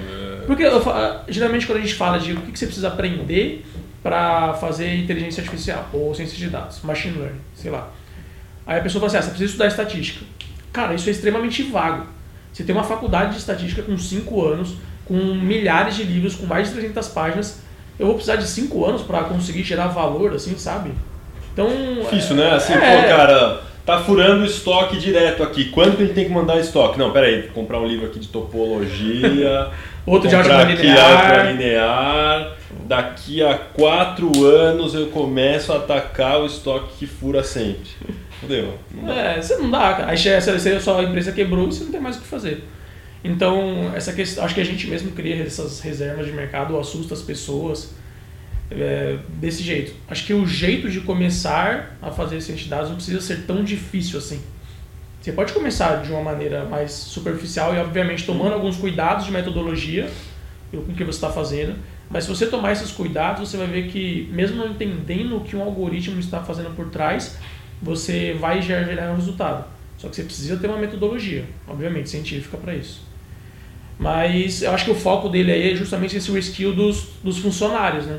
porque 0.48 0.64
eu, 0.64 0.82
geralmente 1.28 1.64
quando 1.64 1.78
a 1.78 1.80
gente 1.80 1.94
fala 1.94 2.18
de 2.18 2.32
o 2.32 2.40
que 2.40 2.58
você 2.58 2.66
precisa 2.66 2.88
aprender 2.88 3.64
para 4.02 4.52
fazer 4.54 4.96
inteligência 4.96 5.44
artificial 5.44 5.88
ou 5.92 6.12
ciência 6.12 6.36
de 6.36 6.48
dados, 6.48 6.80
machine 6.82 7.18
learning, 7.18 7.38
sei 7.54 7.70
lá. 7.70 7.88
Aí 8.66 8.80
a 8.80 8.82
pessoa 8.82 8.98
fala 8.98 9.06
assim, 9.06 9.18
ah, 9.18 9.22
você 9.22 9.28
precisa 9.28 9.50
estudar 9.50 9.68
estatística. 9.68 10.26
Cara, 10.72 10.92
isso 10.92 11.08
é 11.08 11.12
extremamente 11.12 11.62
vago. 11.62 12.06
Você 12.52 12.64
tem 12.64 12.74
uma 12.74 12.82
faculdade 12.82 13.34
de 13.34 13.38
estatística 13.38 13.80
com 13.80 13.96
5 13.96 14.44
anos, 14.44 14.74
com 15.04 15.14
milhares 15.14 15.94
de 15.94 16.02
livros, 16.02 16.34
com 16.34 16.46
mais 16.46 16.66
de 16.66 16.74
300 16.74 17.06
páginas. 17.08 17.60
Eu 17.96 18.06
vou 18.06 18.16
precisar 18.16 18.34
de 18.34 18.48
5 18.48 18.84
anos 18.84 19.02
para 19.02 19.22
conseguir 19.22 19.62
gerar 19.62 19.86
valor, 19.86 20.34
assim, 20.34 20.58
sabe? 20.58 20.90
Então. 21.52 21.68
Difícil, 22.10 22.34
né? 22.34 22.50
Assim, 22.50 22.72
é... 22.72 23.02
pô, 23.02 23.08
cara, 23.08 23.69
tá 23.90 24.05
furando 24.05 24.42
o 24.42 24.46
estoque 24.46 24.98
direto 24.98 25.42
aqui. 25.42 25.66
Quando 25.66 25.96
que 25.96 26.03
a 26.03 26.07
gente 26.07 26.14
tem 26.14 26.24
que 26.24 26.31
mandar 26.31 26.59
estoque? 26.59 26.98
Não, 26.98 27.12
peraí, 27.12 27.42
vou 27.42 27.50
comprar 27.50 27.81
um 27.81 27.87
livro 27.87 28.07
aqui 28.07 28.20
de 28.20 28.29
topologia. 28.29 29.68
Outro 30.07 30.29
de 30.29 30.35
álgebra 30.35 30.64
linear. 30.64 31.53
linear. 31.53 32.57
Daqui 32.87 33.42
a 33.42 33.55
quatro 33.55 34.46
anos 34.46 34.94
eu 34.94 35.09
começo 35.09 35.72
a 35.72 35.76
atacar 35.76 36.40
o 36.40 36.46
estoque 36.46 36.98
que 36.98 37.07
fura 37.07 37.42
sempre. 37.42 37.90
Fudeu. 38.40 38.74
É, 39.09 39.40
você 39.40 39.57
não 39.57 39.70
dá, 39.70 39.94
cara. 39.94 40.11
Aí 40.11 40.29
a 40.35 40.81
sua 40.81 41.03
empresa 41.03 41.33
quebrou 41.33 41.68
e 41.68 41.72
você 41.72 41.85
não 41.85 41.90
tem 41.90 42.00
mais 42.00 42.16
o 42.16 42.20
que 42.20 42.26
fazer. 42.26 42.64
Então, 43.22 43.92
essa 43.94 44.12
questão, 44.12 44.44
acho 44.44 44.55
que 44.55 44.61
a 44.61 44.64
gente 44.64 44.87
mesmo 44.87 45.11
cria 45.12 45.42
essas 45.42 45.81
reservas 45.81 46.26
de 46.26 46.33
mercado, 46.33 46.79
assusta 46.79 47.12
as 47.12 47.20
pessoas 47.20 47.94
é, 48.70 49.18
desse 49.28 49.62
jeito. 49.62 49.94
Acho 50.09 50.24
que 50.24 50.33
o 50.33 50.46
jeito 50.46 50.88
de 50.88 51.00
começar 51.00 51.96
a 52.00 52.11
fazer 52.11 52.37
esse 52.37 52.52
entidades 52.52 52.88
não 52.88 52.96
precisa 52.96 53.20
ser 53.20 53.42
tão 53.46 53.64
difícil 53.64 54.18
assim. 54.18 54.40
Você 55.20 55.33
pode 55.33 55.52
começar 55.52 56.02
de 56.02 56.11
uma 56.11 56.22
maneira 56.22 56.64
mais 56.64 56.92
superficial 56.92 57.74
e, 57.74 57.78
obviamente, 57.78 58.24
tomando 58.24 58.54
alguns 58.54 58.76
cuidados 58.76 59.26
de 59.26 59.33
metodologia 59.33 60.11
com 60.70 60.78
o 60.78 60.94
que 60.94 61.04
você 61.04 61.18
está 61.18 61.30
fazendo. 61.30 61.76
Mas 62.09 62.24
se 62.24 62.30
você 62.30 62.46
tomar 62.46 62.72
esses 62.72 62.90
cuidados, 62.90 63.48
você 63.48 63.56
vai 63.56 63.66
ver 63.66 63.88
que, 63.88 64.28
mesmo 64.33 64.56
não 64.56 64.68
entendendo 64.68 65.37
o 65.37 65.40
que 65.42 65.54
um 65.54 65.62
algoritmo 65.62 66.18
está 66.18 66.42
fazendo 66.42 66.74
por 66.74 66.88
trás, 66.88 67.37
você 67.83 68.35
vai 68.40 68.62
gerar 68.62 69.12
um 69.12 69.16
resultado. 69.16 69.64
Só 69.98 70.09
que 70.09 70.16
você 70.16 70.22
precisa 70.22 70.56
ter 70.56 70.66
uma 70.68 70.78
metodologia, 70.78 71.44
obviamente, 71.68 72.09
científica 72.09 72.56
para 72.56 72.74
isso. 72.74 73.02
Mas 73.98 74.62
eu 74.62 74.72
acho 74.72 74.87
que 74.87 74.90
o 74.90 74.94
foco 74.94 75.28
dele 75.28 75.52
aí 75.52 75.72
é 75.72 75.76
justamente 75.76 76.16
esse 76.16 76.33
reskill 76.33 76.74
dos, 76.74 77.09
dos 77.22 77.37
funcionários, 77.37 78.06
né? 78.06 78.18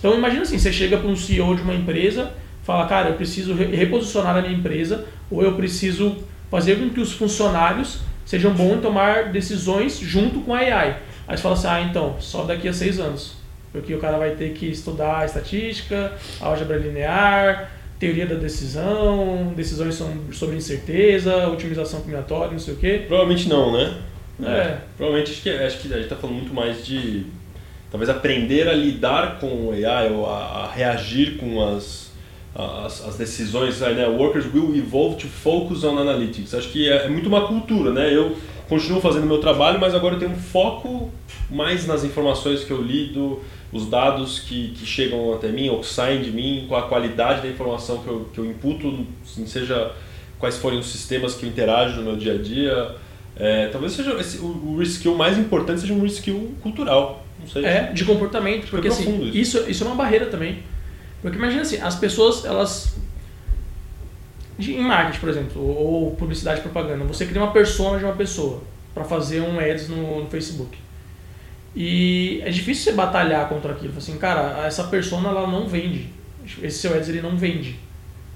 Então 0.00 0.14
imagina 0.14 0.42
assim, 0.42 0.58
você 0.58 0.72
chega 0.72 0.96
para 0.96 1.08
um 1.08 1.14
CEO 1.14 1.54
de 1.54 1.62
uma 1.62 1.74
empresa, 1.74 2.32
fala, 2.64 2.86
cara, 2.86 3.10
eu 3.10 3.14
preciso 3.14 3.54
reposicionar 3.54 4.36
a 4.36 4.42
minha 4.42 4.54
empresa, 4.54 5.04
ou 5.30 5.44
eu 5.44 5.54
preciso 5.54 6.16
fazer 6.50 6.76
com 6.76 6.90
que 6.90 7.00
os 7.00 7.12
funcionários 7.12 8.00
sejam 8.24 8.52
bons 8.52 8.78
em 8.78 8.80
tomar 8.80 9.30
decisões 9.30 9.98
junto 9.98 10.40
com 10.40 10.54
a 10.54 10.58
AI. 10.58 10.96
Aí 11.28 11.36
você 11.36 11.42
fala 11.42 11.54
assim, 11.54 11.68
ah, 11.68 11.80
então, 11.82 12.16
só 12.18 12.44
daqui 12.44 12.66
a 12.66 12.72
seis 12.72 12.98
anos. 12.98 13.34
Porque 13.70 13.94
o 13.94 14.00
cara 14.00 14.18
vai 14.18 14.30
ter 14.30 14.52
que 14.52 14.66
estudar 14.66 15.24
estatística, 15.24 16.12
álgebra 16.40 16.76
linear, 16.76 17.70
teoria 18.00 18.26
da 18.26 18.34
decisão, 18.34 19.52
decisões 19.54 20.02
sobre 20.32 20.56
incerteza, 20.56 21.46
otimização 21.48 22.00
combinatória, 22.00 22.50
não 22.50 22.58
sei 22.58 22.74
o 22.74 22.76
quê. 22.78 23.04
Provavelmente 23.06 23.48
não, 23.48 23.72
né? 23.72 23.98
É. 24.42 24.46
é. 24.46 24.80
Provavelmente 24.96 25.32
acho 25.32 25.42
que, 25.42 25.50
acho 25.50 25.78
que 25.78 25.88
a 25.88 25.96
gente 25.96 26.04
está 26.04 26.16
falando 26.16 26.36
muito 26.36 26.54
mais 26.54 26.84
de 26.84 27.26
talvez 27.90 28.08
aprender 28.08 28.68
a 28.68 28.72
lidar 28.72 29.38
com 29.38 29.46
o 29.46 29.72
AI 29.72 30.10
ou 30.10 30.26
a, 30.26 30.64
a 30.64 30.72
reagir 30.72 31.36
com 31.36 31.62
as, 31.62 32.10
as, 32.54 33.06
as, 33.06 33.16
decisões. 33.16 33.80
Né? 33.80 34.06
Workers 34.06 34.46
will 34.52 34.74
evolve 34.74 35.16
to 35.16 35.26
focus 35.26 35.82
on 35.84 35.98
analytics. 35.98 36.54
Acho 36.54 36.68
que 36.68 36.88
é, 36.88 37.06
é 37.06 37.08
muito 37.08 37.28
uma 37.28 37.46
cultura, 37.46 37.92
né? 37.92 38.14
Eu 38.14 38.36
continuo 38.68 39.00
fazendo 39.00 39.26
meu 39.26 39.38
trabalho, 39.38 39.80
mas 39.80 39.94
agora 39.94 40.14
eu 40.14 40.18
tenho 40.20 40.30
um 40.30 40.36
foco 40.36 41.10
mais 41.50 41.86
nas 41.86 42.04
informações 42.04 42.62
que 42.62 42.70
eu 42.70 42.80
lido, 42.80 43.40
os 43.72 43.86
dados 43.86 44.38
que, 44.38 44.68
que 44.68 44.86
chegam 44.86 45.34
até 45.34 45.48
mim 45.48 45.68
ou 45.68 45.80
que 45.80 45.86
saem 45.86 46.22
de 46.22 46.30
mim, 46.30 46.66
com 46.68 46.76
a 46.76 46.82
qualidade 46.82 47.42
da 47.42 47.48
informação 47.48 47.98
que 47.98 48.08
eu, 48.08 48.28
que 48.32 48.38
eu 48.38 48.46
imputo, 48.46 49.04
assim, 49.24 49.44
seja 49.46 49.92
quais 50.38 50.56
forem 50.56 50.78
os 50.78 50.86
sistemas 50.86 51.34
que 51.34 51.44
eu 51.44 51.48
interajo 51.50 51.96
no 51.96 52.02
meu 52.02 52.16
dia 52.16 52.34
a 52.34 52.38
dia. 52.38 52.94
É, 53.36 53.68
talvez 53.68 53.92
seja 53.92 54.12
esse, 54.20 54.38
o, 54.38 54.44
o 54.44 54.76
reskill 54.78 55.14
mais 55.14 55.36
importante 55.36 55.80
seja 55.80 55.92
um 55.92 56.02
reskill 56.02 56.54
cultural. 56.62 57.24
Não 57.40 57.48
sei. 57.48 57.64
É, 57.64 57.92
de 57.92 58.04
comportamento, 58.04 58.68
porque 58.68 58.88
é 58.88 58.90
assim, 58.90 59.24
isso. 59.24 59.58
isso. 59.58 59.70
isso 59.70 59.84
é 59.84 59.86
uma 59.86 59.96
barreira 59.96 60.26
também. 60.26 60.62
Porque 61.22 61.36
imagina 61.36 61.62
assim, 61.62 61.80
as 61.80 61.96
pessoas, 61.96 62.44
elas 62.44 62.96
em 64.58 64.82
marketing, 64.82 65.20
por 65.20 65.28
exemplo, 65.28 65.62
ou 65.62 66.10
publicidade 66.16 66.60
e 66.60 66.62
propaganda, 66.62 67.04
você 67.04 67.24
cria 67.24 67.42
uma 67.42 67.52
persona 67.52 67.98
de 67.98 68.04
uma 68.04 68.14
pessoa 68.14 68.62
para 68.92 69.04
fazer 69.04 69.40
um 69.40 69.58
ads 69.58 69.88
no, 69.88 70.22
no 70.22 70.30
Facebook. 70.30 70.76
E 71.74 72.42
é 72.44 72.50
difícil 72.50 72.84
você 72.84 72.92
batalhar 72.92 73.48
contra 73.48 73.72
aquilo. 73.72 73.94
Assim, 73.96 74.18
cara, 74.18 74.66
essa 74.66 74.84
persona 74.84 75.28
ela 75.28 75.46
não 75.46 75.66
vende. 75.66 76.10
Esse 76.62 76.78
seu 76.78 76.94
ads 76.94 77.08
ele 77.08 77.22
não 77.22 77.36
vende. 77.36 77.78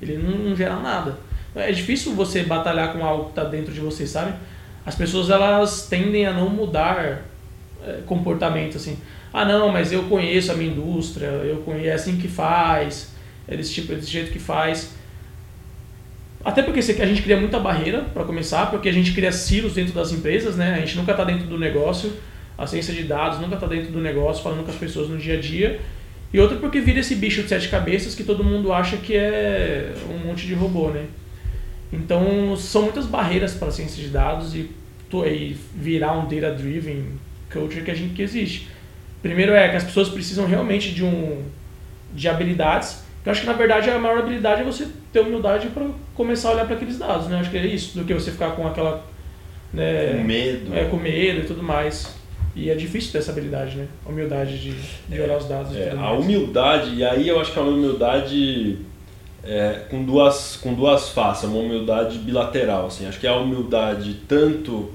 Ele 0.01 0.17
não, 0.17 0.31
não 0.31 0.57
gera 0.57 0.77
nada. 0.77 1.19
É 1.55 1.71
difícil 1.73 2.15
você 2.15 2.43
batalhar 2.43 2.93
com 2.93 3.05
algo 3.05 3.25
que 3.25 3.31
está 3.31 3.45
dentro 3.45 3.73
de 3.73 3.81
você, 3.81 4.07
sabe? 4.07 4.35
As 4.87 4.95
pessoas 4.95 5.31
elas 5.31 5.87
tendem 5.89 6.27
a 6.27 6.33
não 6.33 6.49
mudar 6.49 7.23
comportamento 8.07 8.77
assim. 8.77 8.99
Ah, 9.33 9.45
não, 9.45 9.71
mas 9.71 9.93
eu 9.93 10.05
conheço 10.05 10.53
a 10.53 10.55
minha 10.55 10.71
indústria, 10.71 11.27
eu 11.27 11.59
conheço 11.59 11.89
é 11.89 11.93
assim 11.93 12.17
que 12.17 12.29
faz, 12.29 13.13
é 13.49 13.57
desse 13.57 13.73
tipo, 13.73 13.93
é 13.93 13.97
desse 13.97 14.11
jeito 14.11 14.31
que 14.31 14.39
faz. 14.39 14.95
Até 16.45 16.63
porque 16.63 16.81
a 16.81 17.07
gente 17.07 17.23
cria 17.23 17.39
muita 17.39 17.59
barreira 17.59 18.03
para 18.03 18.25
começar, 18.25 18.71
porque 18.71 18.89
a 18.89 18.93
gente 18.93 19.13
cria 19.13 19.33
silos 19.33 19.75
dentro 19.75 19.95
das 19.95 20.13
empresas, 20.13 20.57
né? 20.57 20.75
A 20.75 20.81
gente 20.81 20.97
nunca 20.97 21.13
está 21.13 21.25
dentro 21.25 21.47
do 21.47 21.59
negócio 21.59 22.13
a 22.57 22.67
ciência 22.67 22.95
de 22.95 23.03
dados 23.03 23.41
nunca 23.41 23.57
está 23.57 23.67
dentro 23.67 23.91
do 23.91 24.01
negócio, 24.01 24.43
falando 24.43 24.65
com 24.65 24.71
as 24.71 24.77
pessoas 24.77 25.09
no 25.09 25.19
dia 25.19 25.37
a 25.37 25.41
dia. 25.41 25.81
E 26.33 26.39
outra 26.39 26.57
porque 26.57 26.81
vira 26.81 27.01
esse 27.01 27.15
bicho 27.17 27.43
de 27.43 27.49
sete 27.49 27.69
cabeças 27.69 28.15
que 28.15 28.25
todo 28.25 28.43
mundo 28.43 28.73
acha 28.73 28.97
que 28.97 29.15
é 29.17 29.93
um 30.11 30.27
monte 30.27 30.47
de 30.47 30.55
robô, 30.55 30.91
né? 30.91 31.07
Então, 31.93 32.57
são 32.57 32.83
muitas 32.83 33.07
barreiras 33.07 33.55
para 33.55 33.69
a 33.69 33.71
ciência 33.71 34.03
de 34.03 34.09
dados 34.09 34.55
e, 34.55 34.71
e 35.27 35.57
virar 35.77 36.13
um 36.13 36.27
data-driven 36.27 37.05
culture 37.53 37.83
que 37.83 37.91
a 37.91 37.95
gente 37.95 38.15
que 38.15 38.23
existe. 38.23 38.69
Primeiro 39.23 39.53
é 39.53 39.69
que 39.69 39.77
as 39.77 39.85
pessoas 39.85 40.09
precisam 40.09 40.47
realmente 40.47 40.93
de 40.93 41.05
um 41.05 41.43
de 42.15 42.29
habilidades. 42.29 43.03
Eu 43.25 43.33
acho 43.33 43.41
que 43.41 43.47
na 43.47 43.55
verdade 43.55 43.91
a 43.91 43.99
maior 43.99 44.19
habilidade 44.19 44.61
é 44.61 44.65
você 44.65 44.87
ter 45.13 45.21
humildade 45.21 45.69
para 45.69 45.87
começar 46.15 46.51
a 46.51 46.53
olhar 46.53 46.67
para 46.67 46.77
aqueles 46.77 46.99
dados, 46.99 47.29
né? 47.29 47.39
Acho 47.39 47.51
que 47.51 47.57
é 47.57 47.67
isso, 47.67 47.97
do 47.97 48.05
que 48.05 48.13
você 48.13 48.31
ficar 48.31 48.51
com 48.51 48.67
aquela 48.67 49.05
né, 49.73 50.13
com 50.13 50.25
medo. 50.25 50.75
É, 50.75 50.85
com 50.85 50.97
medo 50.97 51.41
e 51.41 51.45
tudo 51.45 51.63
mais. 51.63 52.15
E 52.57 52.71
é 52.71 52.75
difícil 52.75 53.11
ter 53.11 53.19
essa 53.19 53.33
habilidade, 53.33 53.77
né? 53.77 53.89
A 54.07 54.09
humildade 54.11 54.59
de, 54.59 54.75
de 55.09 55.21
olhar 55.21 55.39
os 55.39 55.49
dados. 55.49 55.75
É, 55.75 55.93
a 55.99 56.13
humildade, 56.13 56.95
e 56.95 57.05
aí 57.05 57.27
eu 57.27 57.41
acho 57.41 57.53
que 57.53 57.59
é 57.59 57.63
uma 57.63 57.73
humildade 57.73 58.79
é, 59.43 59.81
com, 59.91 60.05
duas, 60.05 60.57
com 60.57 60.73
duas 60.73 61.09
faces, 61.09 61.45
uma 61.45 61.59
humildade 61.59 62.19
bilateral. 62.19 62.87
Assim. 62.87 63.07
Acho 63.07 63.19
que 63.19 63.27
é 63.27 63.31
a 63.31 63.37
humildade 63.37 64.21
tanto 64.29 64.93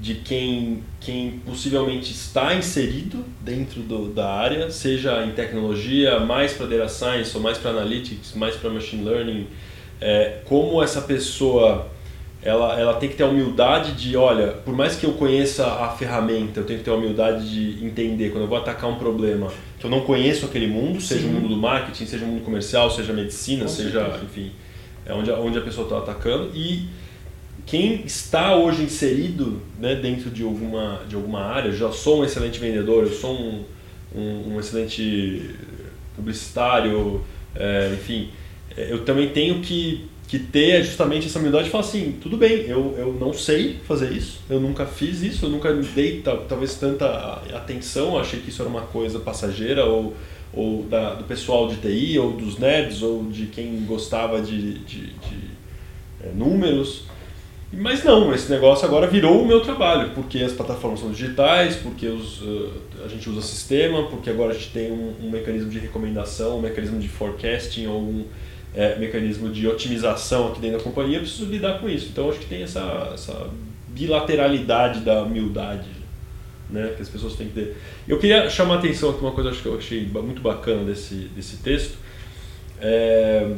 de 0.00 0.14
quem, 0.14 0.82
quem 0.98 1.42
possivelmente 1.44 2.10
está 2.10 2.54
inserido 2.54 3.22
dentro 3.42 3.82
do, 3.82 4.08
da 4.08 4.32
área, 4.32 4.70
seja 4.70 5.22
em 5.26 5.32
tecnologia, 5.32 6.18
mais 6.18 6.54
para 6.54 6.66
data 6.66 6.88
science, 6.88 7.36
ou 7.36 7.42
mais 7.42 7.58
para 7.58 7.72
analytics, 7.72 8.32
mais 8.34 8.56
para 8.56 8.70
machine 8.70 9.04
learning, 9.04 9.46
é, 10.00 10.38
como 10.46 10.82
essa 10.82 11.02
pessoa 11.02 11.86
ela, 12.42 12.80
ela 12.80 12.94
tem 12.94 13.10
que 13.10 13.16
ter 13.16 13.24
a 13.24 13.26
humildade 13.26 13.92
de, 13.92 14.16
olha, 14.16 14.48
por 14.48 14.74
mais 14.74 14.96
que 14.96 15.04
eu 15.04 15.12
conheça 15.12 15.66
a 15.66 15.90
ferramenta, 15.90 16.60
eu 16.60 16.64
tenho 16.64 16.78
que 16.78 16.84
ter 16.86 16.90
a 16.90 16.94
humildade 16.94 17.50
de 17.50 17.84
entender 17.84 18.30
quando 18.30 18.44
eu 18.44 18.48
vou 18.48 18.56
atacar 18.56 18.88
um 18.88 18.94
problema 18.94 19.52
que 19.78 19.84
eu 19.84 19.90
não 19.90 20.00
conheço 20.00 20.46
aquele 20.46 20.66
mundo, 20.66 20.98
seja 20.98 21.22
Sim. 21.22 21.28
o 21.28 21.32
mundo 21.32 21.48
do 21.48 21.56
marketing, 21.58 22.06
seja 22.06 22.24
o 22.24 22.28
mundo 22.28 22.42
comercial, 22.42 22.90
seja 22.90 23.12
a 23.12 23.16
medicina, 23.16 23.64
Com 23.64 23.68
seja, 23.68 24.00
certeza. 24.00 24.24
enfim, 24.24 24.52
é 25.04 25.12
onde, 25.12 25.30
onde 25.30 25.58
a 25.58 25.60
pessoa 25.60 25.84
está 25.84 25.98
atacando 25.98 26.50
e 26.54 26.88
quem 27.70 28.02
está 28.04 28.56
hoje 28.56 28.82
inserido 28.82 29.62
né, 29.78 29.94
dentro 29.94 30.28
de 30.28 30.42
alguma, 30.42 31.02
de 31.08 31.14
alguma 31.14 31.40
área, 31.40 31.70
já 31.70 31.92
sou 31.92 32.20
um 32.20 32.24
excelente 32.24 32.58
vendedor, 32.58 33.04
eu 33.04 33.12
sou 33.12 33.32
um, 33.32 33.64
um, 34.12 34.54
um 34.54 34.60
excelente 34.60 35.54
publicitário, 36.16 37.22
é, 37.54 37.92
enfim, 37.94 38.28
é, 38.76 38.92
eu 38.92 39.04
também 39.04 39.28
tenho 39.28 39.60
que, 39.60 40.04
que 40.26 40.40
ter 40.40 40.82
justamente 40.82 41.28
essa 41.28 41.38
humildade 41.38 41.66
de 41.66 41.70
falar 41.70 41.84
assim, 41.84 42.18
tudo 42.20 42.36
bem, 42.36 42.62
eu, 42.66 42.96
eu 42.98 43.16
não 43.20 43.32
sei 43.32 43.76
fazer 43.86 44.10
isso, 44.10 44.40
eu 44.50 44.58
nunca 44.58 44.84
fiz 44.84 45.22
isso, 45.22 45.46
eu 45.46 45.50
nunca 45.50 45.72
dei 45.72 46.22
ta- 46.22 46.38
talvez 46.48 46.74
tanta 46.74 47.06
atenção, 47.54 48.18
achei 48.18 48.40
que 48.40 48.48
isso 48.48 48.62
era 48.62 48.68
uma 48.68 48.82
coisa 48.82 49.20
passageira 49.20 49.84
ou, 49.84 50.16
ou 50.52 50.82
da, 50.82 51.14
do 51.14 51.22
pessoal 51.22 51.68
de 51.68 51.76
TI, 51.76 52.18
ou 52.18 52.32
dos 52.32 52.58
nerds, 52.58 53.00
ou 53.00 53.26
de 53.26 53.46
quem 53.46 53.84
gostava 53.84 54.42
de, 54.42 54.80
de, 54.80 55.06
de, 55.06 55.38
é, 56.24 56.32
números. 56.34 57.04
Mas 57.72 58.02
não, 58.02 58.34
esse 58.34 58.50
negócio 58.50 58.84
agora 58.84 59.06
virou 59.06 59.42
o 59.42 59.46
meu 59.46 59.60
trabalho, 59.60 60.10
porque 60.10 60.38
as 60.38 60.52
plataformas 60.52 61.00
são 61.00 61.10
digitais, 61.10 61.76
porque 61.76 62.06
os, 62.08 62.42
uh, 62.42 62.72
a 63.04 63.08
gente 63.08 63.30
usa 63.30 63.40
sistema, 63.42 64.08
porque 64.08 64.28
agora 64.28 64.50
a 64.50 64.54
gente 64.54 64.70
tem 64.70 64.90
um, 64.90 65.14
um 65.22 65.30
mecanismo 65.30 65.70
de 65.70 65.78
recomendação, 65.78 66.58
um 66.58 66.60
mecanismo 66.60 66.98
de 66.98 67.08
forecasting, 67.08 67.86
ou 67.86 68.00
um 68.00 68.24
é, 68.74 68.96
mecanismo 68.96 69.48
de 69.50 69.66
otimização 69.66 70.48
aqui 70.48 70.60
dentro 70.60 70.78
da 70.78 70.84
companhia, 70.84 71.18
eu 71.18 71.22
preciso 71.22 71.46
lidar 71.46 71.80
com 71.80 71.88
isso. 71.88 72.08
Então 72.10 72.28
acho 72.28 72.40
que 72.40 72.46
tem 72.46 72.62
essa, 72.62 73.10
essa 73.14 73.50
bilateralidade 73.88 75.00
da 75.00 75.22
humildade 75.22 75.88
né, 76.68 76.92
que 76.96 77.02
as 77.02 77.08
pessoas 77.08 77.34
têm 77.34 77.48
que 77.48 77.54
ter. 77.54 77.76
Eu 78.06 78.18
queria 78.18 78.48
chamar 78.48 78.76
a 78.76 78.78
atenção 78.78 79.10
aqui 79.10 79.20
uma 79.20 79.32
coisa 79.32 79.50
que 79.50 79.66
eu 79.66 79.76
achei 79.76 80.06
muito 80.06 80.40
bacana 80.40 80.84
desse, 80.84 81.14
desse 81.34 81.56
texto. 81.58 81.98
É, 82.80 83.54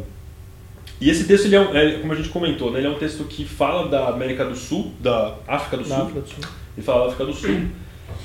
e 1.02 1.10
esse 1.10 1.24
texto, 1.24 1.46
ele 1.46 1.56
é, 1.56 1.60
um- 1.60 1.76
é, 1.76 1.92
como 1.98 2.12
a 2.12 2.16
gente 2.16 2.28
comentou, 2.28 2.70
né, 2.70 2.78
ele 2.78 2.86
é 2.86 2.90
um 2.90 2.98
texto 2.98 3.24
que 3.24 3.44
fala 3.44 3.88
da 3.88 4.08
América 4.08 4.44
do 4.44 4.54
Sul, 4.56 4.92
da 5.00 5.34
África 5.46 5.76
do 5.78 5.88
Na 5.88 5.96
Sul, 5.96 6.04
África 6.04 6.20
do 6.20 6.28
Sul. 6.28 6.44
ele 6.76 6.86
fala 6.86 7.00
da 7.00 7.06
África 7.12 7.24
do 7.26 7.34
Sul, 7.34 7.60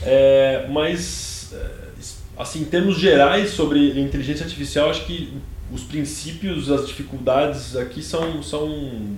é, 0.03 0.67
mas 0.69 1.53
é, 1.53 1.65
assim, 2.37 2.61
em 2.61 2.65
termos 2.65 2.97
gerais 2.99 3.49
sobre 3.51 3.99
inteligência 3.99 4.43
artificial, 4.43 4.89
acho 4.89 5.05
que 5.05 5.33
os 5.71 5.83
princípios, 5.83 6.71
as 6.71 6.87
dificuldades 6.87 7.75
aqui 7.75 8.01
são 8.01 8.41
são 8.41 9.17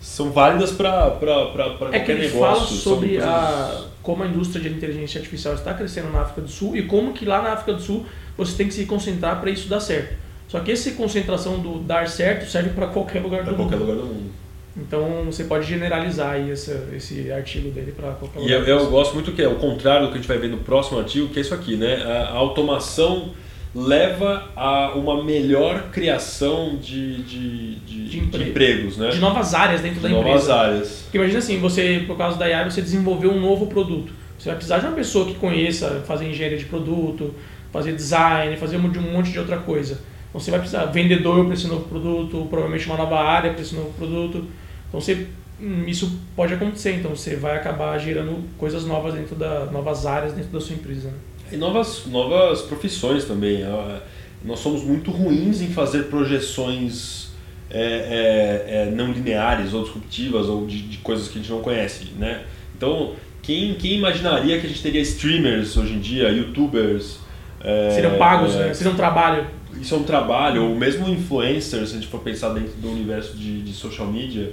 são 0.00 0.30
válidas 0.30 0.70
para 0.72 1.16
É 1.18 1.76
qualquer 1.78 2.04
que 2.04 2.12
ele 2.12 2.26
negócio. 2.28 2.40
fala 2.40 2.66
sobre 2.80 3.08
coisas- 3.08 3.24
a, 3.28 3.84
como 4.02 4.22
a 4.22 4.26
indústria 4.26 4.62
de 4.62 4.68
inteligência 4.76 5.18
artificial 5.18 5.54
está 5.54 5.74
crescendo 5.74 6.10
na 6.12 6.20
África 6.20 6.42
do 6.42 6.48
Sul 6.48 6.76
e 6.76 6.82
como 6.82 7.12
que 7.12 7.24
lá 7.24 7.42
na 7.42 7.52
África 7.54 7.72
do 7.72 7.82
Sul 7.82 8.06
você 8.36 8.56
tem 8.56 8.68
que 8.68 8.74
se 8.74 8.84
concentrar 8.86 9.40
para 9.40 9.50
isso 9.50 9.68
dar 9.68 9.80
certo. 9.80 10.14
Só 10.48 10.60
que 10.60 10.70
essa 10.72 10.90
concentração 10.92 11.58
do 11.58 11.78
dar 11.80 12.08
certo 12.08 12.48
serve 12.48 12.70
para 12.70 12.86
qualquer 12.86 13.20
lugar 13.22 13.42
pra 13.42 13.52
do 13.52 13.56
qualquer 13.56 13.76
mundo. 13.76 13.90
lugar 13.90 14.02
do 14.06 14.14
mundo. 14.14 14.30
Então 14.78 15.24
você 15.24 15.44
pode 15.44 15.66
generalizar 15.66 16.32
aí 16.32 16.50
essa, 16.50 16.88
esse 16.94 17.32
artigo 17.32 17.70
dele 17.70 17.92
para 17.96 18.10
qualquer 18.12 18.40
E 18.40 18.42
lugar. 18.42 18.68
eu, 18.68 18.78
eu 18.80 18.90
gosto 18.90 19.14
muito 19.14 19.32
que 19.32 19.42
é 19.42 19.48
o 19.48 19.56
contrário 19.56 20.06
do 20.06 20.12
que 20.12 20.18
a 20.18 20.20
gente 20.20 20.28
vai 20.28 20.38
ver 20.38 20.48
no 20.48 20.58
próximo 20.58 20.98
artigo, 20.98 21.28
que 21.28 21.38
é 21.38 21.42
isso 21.42 21.54
aqui, 21.54 21.76
né? 21.76 22.02
A, 22.04 22.28
automação 22.32 23.30
leva 23.74 24.50
a 24.56 24.92
uma 24.94 25.22
melhor 25.24 25.90
criação 25.90 26.76
de, 26.76 27.22
de, 27.24 27.74
de, 27.76 28.08
De 28.08 28.18
emprego. 28.18 28.44
de 28.44 28.50
empregos, 28.50 28.96
né? 28.96 29.10
de 29.10 29.18
novas 29.18 29.52
áreas 29.54 29.80
dentro 29.82 30.00
da 30.00 30.08
novas 30.08 30.26
empresa. 30.44 30.54
áreas. 30.54 31.00
Porque 31.04 31.18
imagina 31.18 31.38
assim, 31.38 31.58
você, 31.58 32.04
por 32.06 32.16
causa 32.16 32.38
da 32.38 32.44
AI, 32.46 32.64
você 32.70 32.80
desenvolveu 32.80 33.30
um 33.30 33.40
novo 33.40 33.66
produto. 33.66 34.12
Você 34.38 34.48
vai 34.48 34.56
precisar 34.56 34.78
de 34.78 34.86
uma 34.86 34.94
pessoa 34.94 35.26
que 35.26 35.34
conheça 35.34 36.02
fazer 36.06 36.26
engenharia 36.28 36.56
de 36.58 36.64
produto, 36.66 37.34
fazer 37.72 37.92
design, 37.94 38.56
fazer 38.56 38.78
de 38.78 38.98
um 38.98 39.02
monte 39.12 39.30
de 39.32 39.38
outra 39.38 39.56
coisa. 39.58 39.98
Então 40.36 40.44
você 40.44 40.50
vai 40.50 40.60
precisar 40.60 40.84
vendedor 40.86 41.46
para 41.46 41.54
esse 41.54 41.66
novo 41.66 41.88
produto, 41.88 42.46
provavelmente 42.50 42.86
uma 42.86 42.98
nova 42.98 43.18
área 43.18 43.54
para 43.54 43.62
esse 43.62 43.74
novo 43.74 43.90
produto. 43.92 44.44
Então 44.86 45.00
você, 45.00 45.28
hum, 45.58 45.84
isso 45.86 46.20
pode 46.36 46.52
acontecer. 46.52 46.92
Então 46.96 47.16
você 47.16 47.36
vai 47.36 47.56
acabar 47.56 47.98
gerando 47.98 48.44
coisas 48.58 48.84
novas 48.84 49.14
dentro 49.14 49.34
da 49.34 49.64
novas 49.66 50.04
áreas 50.04 50.34
dentro 50.34 50.50
da 50.50 50.60
sua 50.60 50.74
empresa. 50.74 51.08
né? 51.08 51.14
E 51.50 51.56
novas, 51.56 52.04
novas 52.06 52.60
profissões 52.62 53.24
também. 53.24 53.62
Ah, 53.62 54.00
Nós 54.44 54.58
somos 54.58 54.84
muito 54.84 55.10
ruins 55.10 55.62
em 55.62 55.68
fazer 55.68 56.04
projeções 56.04 57.30
é, 57.70 57.80
é, 57.80 58.82
é, 58.82 58.90
não 58.94 59.12
lineares 59.12 59.72
ou 59.72 59.84
disruptivas 59.84 60.48
ou 60.48 60.66
de, 60.66 60.82
de 60.82 60.98
coisas 60.98 61.28
que 61.28 61.38
a 61.38 61.40
gente 61.40 61.50
não 61.50 61.60
conhece, 61.60 62.12
né? 62.18 62.42
Então, 62.76 63.14
quem, 63.42 63.74
quem 63.74 63.94
imaginaria 63.94 64.60
que 64.60 64.66
a 64.66 64.68
gente 64.68 64.82
teria 64.82 65.00
streamers 65.00 65.78
hoje 65.78 65.94
em 65.94 65.98
dia, 65.98 66.28
youtubers... 66.28 67.20
é, 67.64 67.90
Seriam 67.90 68.18
pagos, 68.18 68.54
é, 68.54 68.66
né? 68.66 68.74
Seria 68.74 68.92
um 68.92 68.96
trabalho. 68.96 69.55
Isso 69.80 69.94
é 69.94 69.98
um 69.98 70.02
trabalho, 70.04 70.64
ou 70.64 70.74
mesmo 70.74 71.08
influencers, 71.08 71.88
se 71.90 71.94
a 71.96 71.98
gente 71.98 72.06
for 72.08 72.20
pensar 72.20 72.50
dentro 72.50 72.72
do 72.76 72.90
universo 72.90 73.36
de, 73.36 73.62
de 73.62 73.72
social 73.72 74.06
media, 74.06 74.52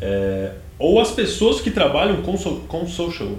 é, 0.00 0.52
ou 0.78 1.00
as 1.00 1.10
pessoas 1.10 1.60
que 1.60 1.70
trabalham 1.70 2.22
com, 2.22 2.36
so, 2.36 2.62
com 2.68 2.86
social. 2.86 3.30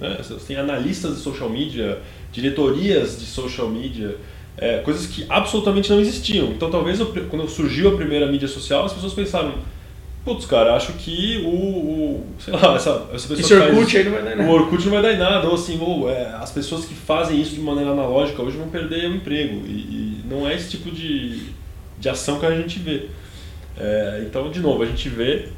Né? 0.00 0.16
Tem 0.46 0.56
analistas 0.56 1.16
de 1.16 1.20
social 1.22 1.48
media, 1.50 1.98
diretorias 2.32 3.18
de 3.18 3.26
social 3.26 3.68
media, 3.68 4.16
é, 4.56 4.78
coisas 4.78 5.06
que 5.06 5.24
absolutamente 5.28 5.90
não 5.90 6.00
existiam. 6.00 6.48
Então, 6.48 6.70
talvez 6.70 7.00
eu- 7.00 7.12
quando 7.28 7.48
surgiu 7.48 7.88
a 7.92 7.96
primeira 7.96 8.26
mídia 8.30 8.46
social, 8.48 8.84
as 8.84 8.92
pessoas 8.92 9.12
pensaram: 9.12 9.52
putz, 10.24 10.46
cara, 10.46 10.74
acho 10.76 10.92
que 10.94 11.42
o. 11.44 11.48
o 11.48 12.26
sei 12.38 12.54
lá, 12.54 12.74
essa, 12.76 13.08
essa 13.12 13.28
pessoa 13.28 13.40
Esse 13.40 13.48
que 13.48 13.54
faz- 13.60 13.76
Orkut 13.76 13.96
aí 13.96 14.04
não 14.04 14.12
vai 14.12 14.22
dar 14.22 14.32
o 14.34 14.36
nada. 14.38 14.50
Orkut 14.52 14.84
não 14.84 14.92
vai 14.92 15.02
dar 15.02 15.12
em 15.12 15.18
nada, 15.18 15.48
ou 15.48 15.54
assim, 15.54 15.78
ou, 15.80 16.08
é, 16.10 16.26
as 16.36 16.50
pessoas 16.52 16.84
que 16.84 16.94
fazem 16.94 17.40
isso 17.40 17.54
de 17.54 17.60
maneira 17.60 17.90
analógica 17.90 18.40
hoje 18.42 18.56
vão 18.56 18.68
perder 18.68 19.10
o 19.10 19.16
emprego. 19.16 19.62
E, 19.66 19.70
e 19.70 20.13
não 20.28 20.48
é 20.48 20.54
esse 20.54 20.70
tipo 20.70 20.90
de, 20.90 21.50
de 21.98 22.08
ação 22.08 22.38
que 22.38 22.46
a 22.46 22.54
gente 22.56 22.78
vê. 22.78 23.08
É, 23.76 24.24
então, 24.26 24.50
de 24.50 24.60
novo, 24.60 24.82
a 24.82 24.86
gente 24.86 25.08
vê 25.08 25.48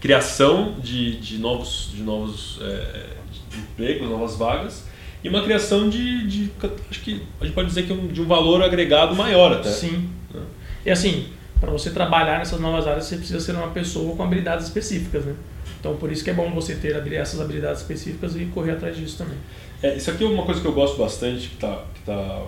criação 0.00 0.74
de, 0.80 1.16
de 1.20 1.38
novos, 1.38 1.90
de 1.94 2.02
novos 2.02 2.58
é, 2.62 3.06
de 3.50 3.58
empregos, 3.58 4.08
novas 4.08 4.36
vagas, 4.36 4.84
e 5.22 5.28
uma 5.28 5.42
criação 5.42 5.88
de, 5.88 6.26
de. 6.26 6.50
Acho 6.90 7.00
que 7.00 7.22
a 7.40 7.44
gente 7.44 7.54
pode 7.54 7.68
dizer 7.68 7.84
que 7.84 7.94
de 7.94 8.20
um 8.20 8.26
valor 8.26 8.62
agregado 8.62 9.14
maior 9.14 9.52
até. 9.52 9.70
Sim. 9.70 10.10
né? 10.32 10.40
E 10.84 10.90
assim, 10.90 11.28
para 11.60 11.70
você 11.70 11.90
trabalhar 11.90 12.38
nessas 12.38 12.60
novas 12.60 12.86
áreas, 12.86 13.04
você 13.04 13.16
precisa 13.16 13.38
ser 13.38 13.52
uma 13.52 13.68
pessoa 13.68 14.16
com 14.16 14.22
habilidades 14.24 14.66
específicas, 14.66 15.24
né? 15.24 15.34
Então, 15.78 15.96
por 15.96 16.10
isso 16.10 16.24
que 16.24 16.30
é 16.30 16.34
bom 16.34 16.50
você 16.52 16.74
ter 16.74 16.96
essas 17.12 17.40
habilidades 17.40 17.82
específicas 17.82 18.34
e 18.36 18.44
correr 18.46 18.72
atrás 18.72 18.96
disso 18.96 19.18
também. 19.18 19.36
É, 19.82 19.96
isso 19.96 20.10
aqui 20.10 20.24
é 20.24 20.26
uma 20.26 20.44
coisa 20.44 20.60
que 20.60 20.66
eu 20.66 20.72
gosto 20.72 20.96
bastante, 20.96 21.48
que 21.48 21.56
tá, 21.56 21.84
que 21.94 22.02
tá 22.02 22.46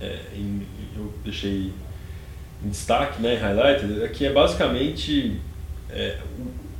é, 0.00 0.18
em- 0.36 0.66
eu 0.96 1.12
deixei 1.24 1.72
em 2.64 2.68
destaque, 2.68 3.20
né, 3.20 3.34
em 3.34 3.38
highlighted, 3.38 4.02
é 4.04 4.08
que 4.08 4.24
é 4.24 4.32
basicamente 4.32 5.36
é, 5.90 6.16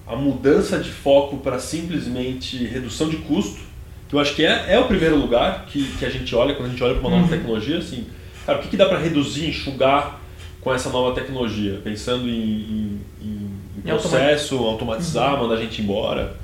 a 0.06 0.14
mudança 0.16 0.78
de 0.78 0.90
foco 0.90 1.38
para 1.38 1.58
simplesmente 1.58 2.64
redução 2.64 3.08
de 3.08 3.16
custo, 3.18 3.60
que 4.08 4.14
eu 4.14 4.20
acho 4.20 4.34
que 4.34 4.44
é, 4.44 4.74
é 4.74 4.78
o 4.78 4.84
primeiro 4.84 5.16
lugar 5.16 5.64
que, 5.66 5.84
que 5.98 6.04
a 6.04 6.10
gente 6.10 6.34
olha 6.34 6.54
quando 6.54 6.68
a 6.68 6.70
gente 6.70 6.82
olha 6.84 6.94
para 6.94 7.00
uma 7.00 7.10
nova 7.10 7.22
Uhum. 7.24 7.28
tecnologia, 7.38 7.78
assim, 7.78 8.06
cara, 8.46 8.58
o 8.58 8.62
que, 8.62 8.68
que 8.68 8.76
dá 8.76 8.86
para 8.86 8.98
reduzir, 8.98 9.48
enxugar 9.48 10.20
com 10.60 10.72
essa 10.72 10.90
nova 10.90 11.14
tecnologia? 11.14 11.80
Pensando 11.82 12.28
em, 12.28 12.32
em, 12.32 13.00
em- 13.22 13.50
em 13.78 13.80
processo, 13.82 14.56
automatizar, 14.58 15.36
mandar 15.38 15.54
a 15.54 15.60
gente 15.60 15.82
embora. 15.82 16.36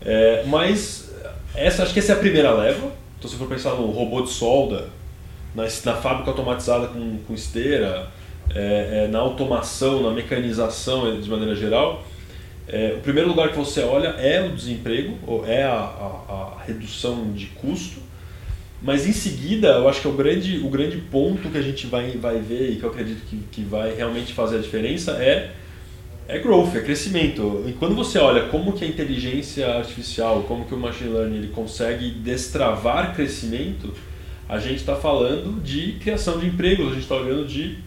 É, 0.00 0.44
mas 0.46 1.10
essa, 1.54 1.82
acho 1.82 1.92
que 1.92 1.98
essa 1.98 2.12
é 2.12 2.14
a 2.14 2.18
primeira 2.18 2.52
leva. 2.52 2.92
Então, 3.18 3.28
se 3.28 3.36
for 3.36 3.48
pensar 3.48 3.70
no 3.70 3.86
robô 3.90 4.22
de 4.22 4.30
solda, 4.30 4.90
na, 5.54 5.64
na 5.64 5.96
fábrica 5.96 6.30
automatizada 6.30 6.88
com, 6.88 7.18
com 7.26 7.34
esteira, 7.34 8.08
é, 8.54 9.04
é, 9.04 9.08
na 9.08 9.18
automação, 9.18 10.02
na 10.02 10.10
mecanização 10.10 11.08
eh, 11.12 11.16
de 11.20 11.28
maneira 11.28 11.54
geral, 11.54 12.04
é, 12.68 12.94
o 12.96 13.00
primeiro 13.00 13.28
lugar 13.28 13.50
que 13.50 13.56
você 13.58 13.82
olha 13.82 14.08
é 14.08 14.42
o 14.46 14.50
desemprego, 14.54 15.16
ou 15.26 15.46
é 15.46 15.64
a, 15.64 15.72
a- 15.74 16.56
a 16.60 16.62
redução 16.66 17.32
de 17.32 17.46
custo. 17.46 18.00
Mas 18.80 19.06
em 19.06 19.12
seguida, 19.12 19.68
eu 19.68 19.88
acho 19.88 20.00
que 20.02 20.06
é 20.06 20.10
o 20.10 20.14
grande, 20.14 20.58
o 20.58 20.68
grande 20.68 20.98
ponto 20.98 21.48
que 21.50 21.58
a 21.58 21.62
gente 21.62 21.86
vai, 21.86 22.12
vai 22.12 22.38
ver 22.38 22.70
e 22.70 22.76
que 22.76 22.84
eu 22.84 22.90
acredito 22.90 23.24
que, 23.28 23.38
que 23.50 23.62
vai 23.62 23.94
realmente 23.94 24.32
fazer 24.32 24.58
a 24.58 24.60
diferença 24.60 25.12
é 25.12 25.52
é 26.28 26.38
growth, 26.38 26.74
é 26.76 26.80
crescimento. 26.80 27.64
E 27.66 27.72
quando 27.72 27.94
você 27.94 28.18
olha 28.18 28.44
como 28.48 28.72
que 28.74 28.84
a 28.84 28.88
inteligência 28.88 29.66
artificial, 29.76 30.42
como 30.46 30.64
que 30.66 30.74
o 30.74 30.78
machine 30.78 31.10
learning 31.10 31.36
ele 31.38 31.48
consegue 31.48 32.10
destravar 32.10 33.14
crescimento, 33.14 33.94
a 34.48 34.58
gente 34.58 34.76
está 34.76 34.96
falando 34.96 35.62
de 35.62 35.92
criação 36.00 36.38
de 36.38 36.46
empregos, 36.46 36.86
a 36.88 36.90
gente 36.94 37.02
está 37.02 37.16
olhando 37.16 37.46
de 37.46 37.78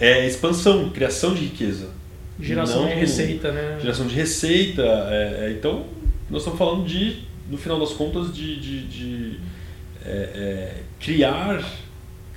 é, 0.00 0.26
expansão, 0.26 0.90
criação 0.90 1.34
de 1.34 1.42
riqueza. 1.44 1.88
Geração 2.40 2.82
Não- 2.82 2.88
de 2.88 2.94
receita, 2.94 3.52
né? 3.52 3.78
Geração 3.80 4.06
de 4.06 4.14
receita. 4.14 4.82
é, 4.82 5.46
é, 5.46 5.52
então, 5.56 5.86
nós 6.28 6.40
estamos 6.42 6.58
falando 6.58 6.84
de, 6.86 7.18
no 7.48 7.56
final 7.56 7.78
das 7.78 7.90
contas, 7.92 8.34
de, 8.34 8.58
de, 8.58 8.86
de, 8.88 9.38
é, 10.04 10.10
é, 10.34 10.82
criar, 10.98 11.62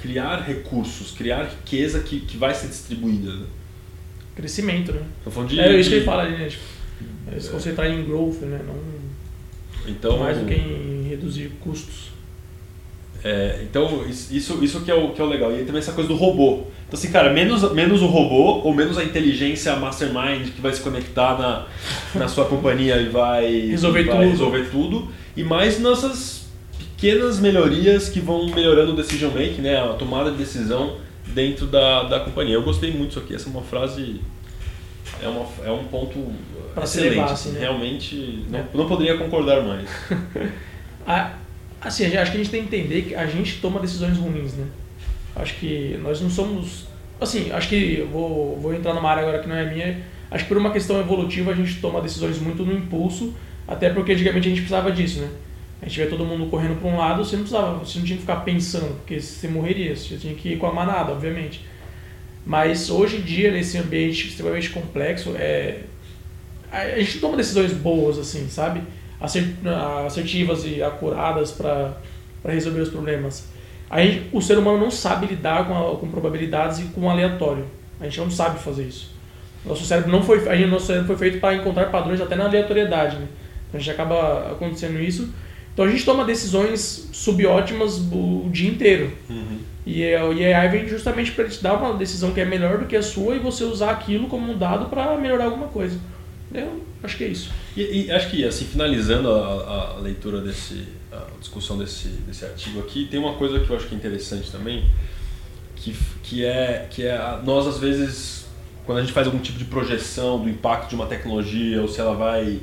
criar 0.01 0.41
recursos, 0.41 1.11
criar 1.11 1.43
riqueza 1.45 2.01
que, 2.01 2.19
que 2.19 2.38
vai 2.38 2.53
ser 2.53 2.67
distribuída. 2.67 3.33
né? 3.33 3.45
Crescimento, 4.35 4.91
né? 4.91 5.01
Estamos 5.17 5.33
falando 5.33 5.49
de, 5.49 5.59
é 5.59 5.79
isso 5.79 5.89
que 5.89 5.95
ele 5.95 6.05
fala 6.05 6.29
né? 6.29 6.47
Tipo, 6.49 6.63
é 7.35 7.39
se 7.39 7.49
concentrar 7.49 7.89
em 7.89 8.03
growth, 8.03 8.41
né? 8.41 8.59
Não 8.67 9.91
Então, 9.91 10.19
mais 10.19 10.38
do 10.38 10.45
que 10.45 10.53
em 10.53 11.07
reduzir 11.07 11.51
custos. 11.61 12.13
É, 13.23 13.60
então 13.63 14.06
isso, 14.08 14.63
isso 14.63 14.82
que 14.82 14.91
é, 14.91 14.93
o, 14.93 15.10
que 15.12 15.19
é 15.21 15.23
o 15.23 15.28
legal. 15.28 15.51
E 15.51 15.56
aí 15.56 15.65
também 15.65 15.80
essa 15.80 15.93
coisa 15.93 16.08
do 16.08 16.15
robô. 16.15 16.63
Então, 16.88 16.99
assim, 16.99 17.12
cara, 17.12 17.34
menos, 17.34 17.71
menos 17.73 18.01
o 18.04 18.06
robô 18.06 18.62
ou 18.67 18.73
menos 18.73 18.97
a 18.97 19.04
inteligência 19.04 19.75
mastermind 19.75 20.49
que 20.54 20.62
vai 20.62 20.71
se 20.71 20.82
conectar 20.82 21.38
na, 21.39 21.65
na 22.13 22.28
sua 22.28 22.45
companhia 22.45 22.97
e 22.97 23.10
vai 23.10 23.49
Resolver 23.71 24.04
vai 24.04 24.15
tudo. 24.17 24.30
resolver 24.30 24.69
tudo. 24.69 25.08
E 25.36 25.43
mais 25.43 25.80
nossas 25.80 26.45
pequenas 26.78 27.39
melhorias 27.39 28.10
que 28.10 28.19
vão 28.19 28.45
melhorando 28.54 28.93
o 28.93 28.95
decision 28.95 29.32
making, 29.32 29.62
né? 29.62 29.78
A 29.82 29.93
tomada 29.93 30.30
de 30.32 30.38
decisão 30.38 30.97
dentro 31.28 31.65
da, 31.65 32.04
da 32.04 32.19
companhia. 32.19 32.54
Eu 32.54 32.62
gostei 32.63 32.91
muito 32.91 33.08
disso 33.10 33.19
aqui. 33.19 33.34
Essa 33.34 33.49
é 33.49 33.51
uma 33.51 33.63
frase. 33.63 34.21
É, 35.21 35.28
uma, 35.28 35.45
é 35.65 35.71
um 35.71 35.84
ponto 35.86 36.19
Pra 36.75 36.84
excelente. 36.84 37.12
levar, 37.15 37.25
assim, 37.32 37.49
assim, 37.49 37.51
né? 37.54 37.60
Realmente, 37.62 38.45
não, 38.49 38.65
não 38.73 38.88
poderia 38.88 39.17
concordar 39.17 39.63
mais. 39.63 39.89
A- 41.08 41.34
assim, 41.86 42.06
acho 42.17 42.32
que 42.32 42.38
a 42.38 42.43
gente 42.43 42.50
tem 42.50 42.65
que 42.65 42.76
entender 42.76 43.02
que 43.04 43.15
a 43.15 43.26
gente 43.26 43.60
toma 43.62 43.80
decisões 43.80 44.17
ruins, 44.17 44.54
né? 44.54 44.65
Acho 45.36 45.56
que 45.56 46.00
nós 46.02 46.21
não 46.21 46.30
somos. 46.30 46.86
Assim, 47.19 47.52
acho 47.52 47.69
que 47.69 48.08
vou, 48.12 48.58
vou 48.60 48.74
entrar 48.74 48.93
numa 48.93 49.10
área 49.10 49.24
agora 49.24 49.39
que 49.39 49.48
não 49.48 49.56
é 49.56 49.69
minha. 49.71 50.02
Acho 50.32 50.43
que 50.43 50.48
por 50.50 50.58
uma 50.58 50.71
questão 50.71 51.00
evolutiva 51.00 51.52
a 51.52 51.56
gente 51.56 51.80
toma 51.80 52.02
decisões 52.02 52.39
muito 52.39 52.65
no 52.65 52.74
impulso, 52.74 53.34
até 53.67 53.89
porque 53.89 54.13
antigamente 54.13 54.48
a 54.48 54.50
gente 54.50 54.62
precisava 54.62 54.91
disso, 54.91 55.19
né? 55.19 55.30
A 55.82 55.88
gente 55.88 56.00
vê 56.00 56.08
todo 56.08 56.26
mundo 56.26 56.50
correndo 56.50 56.80
para 56.80 56.89
um 56.89 56.98
lado, 56.98 57.24
você 57.24 57.36
não 57.36 57.43
precisava, 57.43 57.78
você 57.78 58.00
não 58.00 58.06
tinha 58.06 58.15
que 58.15 58.21
ficar 58.21 58.38
pensando, 58.38 58.95
porque 58.95 59.19
você 59.19 59.48
morreria, 59.48 59.95
você 59.95 60.17
tinha 60.17 60.34
que 60.34 60.54
ir 60.54 60.58
com 60.58 60.65
a 60.65 60.74
manada, 60.74 61.12
obviamente. 61.12 61.65
Mas 62.45 62.89
hoje 62.89 63.17
em 63.17 63.21
dia, 63.21 63.52
nesse 63.52 63.78
ambiente 63.78 64.28
extremamente 64.28 64.69
complexo, 64.69 65.36
é, 65.36 65.82
a 66.71 67.00
gente 67.00 67.19
toma 67.19 67.38
decisões 67.38 67.71
boas, 67.74 68.17
assim, 68.17 68.48
sabe? 68.50 68.82
Assertivas 69.19 70.65
e 70.65 70.82
acuradas 70.84 71.51
para 71.51 71.93
resolver 72.47 72.82
os 72.82 72.89
problemas. 72.89 73.47
Aí 73.89 74.28
o 74.34 74.41
ser 74.41 74.58
humano 74.58 74.78
não 74.80 74.91
sabe 74.91 75.28
lidar 75.28 75.67
com, 75.67 75.75
a- 75.78 75.95
com 75.97 76.08
probabilidades 76.10 76.80
e 76.80 76.84
com 76.86 77.10
aleatório. 77.10 77.65
A 77.99 78.06
gente 78.06 78.19
não 78.19 78.30
sabe 78.32 78.60
fazer 78.60 78.84
isso. 78.84 79.13
Nosso 79.65 79.86
cérebro 79.86 80.12
não 80.12 80.21
foi, 80.21 80.47
a 80.49 80.56
gente, 80.56 80.69
nosso 80.69 80.88
cérebro 80.88 81.08
foi 81.08 81.17
feito 81.17 81.39
para 81.39 81.56
encontrar 81.56 81.86
padrões 81.86 82.19
até 82.21 82.36
na 82.36 82.45
aleatoriedade, 82.45 83.17
né? 83.17 83.28
Então 83.67 83.80
a 83.80 83.84
gente 83.84 83.91
acaba 83.91 84.51
acontecendo 84.51 84.99
isso. 84.99 85.30
Então 85.73 85.86
a 85.86 85.89
gente 85.89 86.06
toma 86.06 86.23
decisões 86.23 87.10
subótimas 87.12 87.97
o 88.12 88.47
dia 88.51 88.69
inteiro. 88.69 89.12
E, 89.86 90.04
a- 90.04 90.25
e 90.34 90.54
a 90.54 90.60
AI 90.62 90.69
vem 90.69 90.88
justamente 90.88 91.32
para 91.32 91.45
te 91.47 91.62
dar 91.63 91.73
uma 91.75 91.93
decisão 91.93 92.32
que 92.32 92.41
é 92.41 92.45
melhor 92.45 92.80
do 92.80 92.86
que 92.86 92.95
a 92.95 93.01
sua 93.04 93.36
e 93.36 93.39
você 93.39 93.63
usar 93.63 93.91
aquilo 93.91 94.28
como 94.28 94.51
um 94.51 94.58
dado 94.58 94.86
para 94.89 95.15
melhorar 95.17 95.45
alguma 95.45 95.67
coisa. 95.67 95.97
Eu 96.61 96.81
acho 97.03 97.17
que 97.17 97.23
é 97.23 97.27
isso. 97.27 97.51
E, 97.75 98.05
e 98.05 98.11
acho 98.11 98.29
que, 98.29 98.43
assim, 98.45 98.65
finalizando 98.65 99.31
a, 99.31 99.95
a 99.97 99.99
leitura 99.99 100.41
desse, 100.41 100.87
a 101.11 101.39
discussão 101.39 101.77
desse, 101.77 102.07
desse 102.07 102.45
artigo 102.45 102.79
aqui, 102.79 103.07
tem 103.09 103.19
uma 103.19 103.33
coisa 103.33 103.59
que 103.59 103.69
eu 103.69 103.75
acho 103.75 103.87
que 103.87 103.95
é 103.95 103.97
interessante 103.97 104.51
também, 104.51 104.85
que, 105.75 105.95
que 106.23 106.45
é, 106.45 106.87
que 106.89 107.05
é 107.05 107.39
nós 107.43 107.67
às 107.67 107.79
vezes, 107.79 108.45
quando 108.85 108.99
a 108.99 109.01
gente 109.01 109.13
faz 109.13 109.27
algum 109.27 109.39
tipo 109.39 109.57
de 109.57 109.65
projeção 109.65 110.41
do 110.41 110.49
impacto 110.49 110.89
de 110.89 110.95
uma 110.95 111.05
tecnologia, 111.05 111.81
ou 111.81 111.87
se 111.87 111.99
ela 111.99 112.15
vai, 112.15 112.59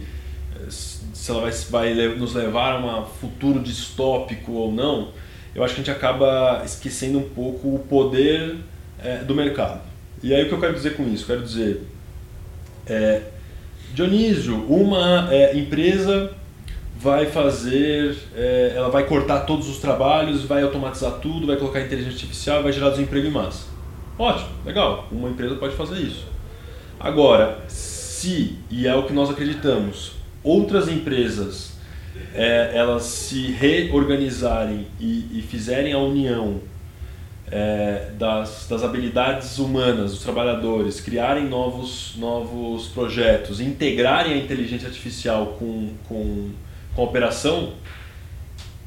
se 0.68 1.30
ela 1.30 1.40
vai, 1.40 1.52
vai 1.70 2.14
nos 2.16 2.34
levar 2.34 2.72
a 2.72 3.00
um 3.00 3.06
futuro 3.06 3.60
distópico 3.60 4.52
ou 4.52 4.72
não, 4.72 5.12
eu 5.54 5.62
acho 5.62 5.74
que 5.74 5.80
a 5.80 5.84
gente 5.84 5.94
acaba 5.94 6.62
esquecendo 6.64 7.18
um 7.18 7.28
pouco 7.28 7.74
o 7.74 7.78
poder 7.78 8.56
eh, 9.02 9.18
do 9.18 9.34
mercado. 9.34 9.82
E 10.22 10.34
aí 10.34 10.44
o 10.44 10.48
que 10.48 10.54
eu 10.54 10.60
quero 10.60 10.72
dizer 10.72 10.96
com 10.96 11.06
isso? 11.12 11.26
Quero 11.26 11.42
dizer, 11.42 11.82
é, 12.86 13.22
Dionísio, 13.94 14.64
uma 14.68 15.28
é, 15.32 15.56
empresa 15.56 16.32
vai 16.98 17.26
fazer, 17.26 18.16
é, 18.34 18.72
ela 18.76 18.88
vai 18.88 19.04
cortar 19.04 19.40
todos 19.40 19.68
os 19.68 19.78
trabalhos, 19.78 20.44
vai 20.44 20.62
automatizar 20.62 21.12
tudo, 21.14 21.46
vai 21.46 21.56
colocar 21.56 21.80
inteligência 21.80 22.14
artificial, 22.14 22.62
vai 22.62 22.72
gerar 22.72 22.90
desemprego 22.90 23.26
em 23.26 23.30
massa. 23.30 23.66
Ótimo, 24.18 24.50
legal, 24.64 25.08
uma 25.10 25.28
empresa 25.28 25.56
pode 25.56 25.74
fazer 25.74 25.96
isso. 25.96 26.24
Agora, 26.98 27.58
se, 27.68 28.56
e 28.70 28.86
é 28.86 28.94
o 28.94 29.02
que 29.02 29.12
nós 29.12 29.28
acreditamos, 29.28 30.12
outras 30.42 30.88
empresas 30.88 31.72
é, 32.34 32.70
elas 32.74 33.02
se 33.02 33.50
reorganizarem 33.50 34.86
e, 35.00 35.26
e 35.38 35.42
fizerem 35.42 35.92
a 35.92 35.98
união 35.98 36.60
é, 37.52 38.08
das, 38.18 38.66
das 38.66 38.82
habilidades 38.82 39.58
humanas 39.58 40.12
dos 40.12 40.22
trabalhadores, 40.22 41.00
criarem 41.00 41.46
novos, 41.46 42.14
novos 42.16 42.88
projetos, 42.88 43.60
integrarem 43.60 44.32
a 44.32 44.36
inteligência 44.38 44.88
artificial 44.88 45.58
com, 45.58 45.90
com, 46.08 46.50
com 46.94 47.02
a 47.02 47.04
operação, 47.04 47.74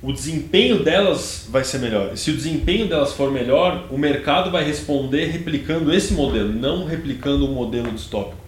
o 0.01 0.11
desempenho 0.11 0.83
delas 0.83 1.47
vai 1.49 1.63
ser 1.63 1.77
melhor. 1.77 2.13
E 2.13 2.17
se 2.17 2.31
o 2.31 2.35
desempenho 2.35 2.87
delas 2.87 3.13
for 3.13 3.31
melhor, 3.31 3.85
o 3.91 3.97
mercado 3.99 4.49
vai 4.49 4.63
responder 4.63 5.27
replicando 5.27 5.93
esse 5.93 6.13
modelo, 6.13 6.51
não 6.51 6.85
replicando 6.85 7.45
o 7.45 7.53
modelo 7.53 7.91
distópico. 7.91 8.43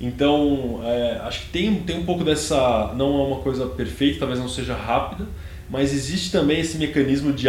Então, 0.00 0.80
é, 0.84 1.20
acho 1.22 1.42
que 1.42 1.48
tem, 1.48 1.74
tem 1.74 1.98
um 1.98 2.04
pouco 2.04 2.24
dessa. 2.24 2.94
Não 2.96 3.20
é 3.20 3.26
uma 3.26 3.40
coisa 3.40 3.66
perfeita, 3.66 4.20
talvez 4.20 4.40
não 4.40 4.48
seja 4.48 4.74
rápida, 4.74 5.26
mas 5.68 5.92
existe 5.92 6.30
também 6.30 6.60
esse 6.60 6.78
mecanismo 6.78 7.32
de 7.32 7.48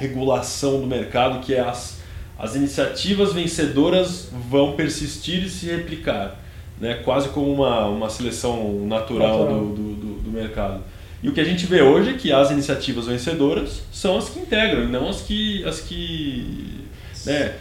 autorregulação 0.00 0.80
do 0.80 0.86
mercado, 0.86 1.40
que 1.40 1.54
é 1.54 1.60
as, 1.60 1.98
as 2.38 2.54
iniciativas 2.54 3.32
vencedoras 3.32 4.28
vão 4.48 4.72
persistir 4.72 5.44
e 5.44 5.48
se 5.48 5.66
replicar, 5.66 6.40
né? 6.80 6.94
quase 7.04 7.28
como 7.28 7.52
uma, 7.52 7.86
uma 7.86 8.08
seleção 8.08 8.86
natural, 8.86 9.40
Natural. 9.40 9.60
Do, 9.60 9.74
do, 9.74 9.94
do, 9.94 10.14
do 10.22 10.30
mercado. 10.30 10.82
E 11.22 11.28
o 11.28 11.32
que 11.32 11.40
a 11.40 11.44
gente 11.44 11.66
vê 11.66 11.82
hoje 11.82 12.10
é 12.10 12.12
que 12.14 12.32
as 12.32 12.50
iniciativas 12.50 13.06
vencedoras 13.06 13.82
são 13.92 14.16
as 14.16 14.30
que 14.30 14.40
integram, 14.40 14.84
e 14.84 14.86
não 14.86 15.08
as 15.08 15.20
que. 15.20 15.62
As 15.64 15.80
que 15.80 16.80
né? 17.26 17.56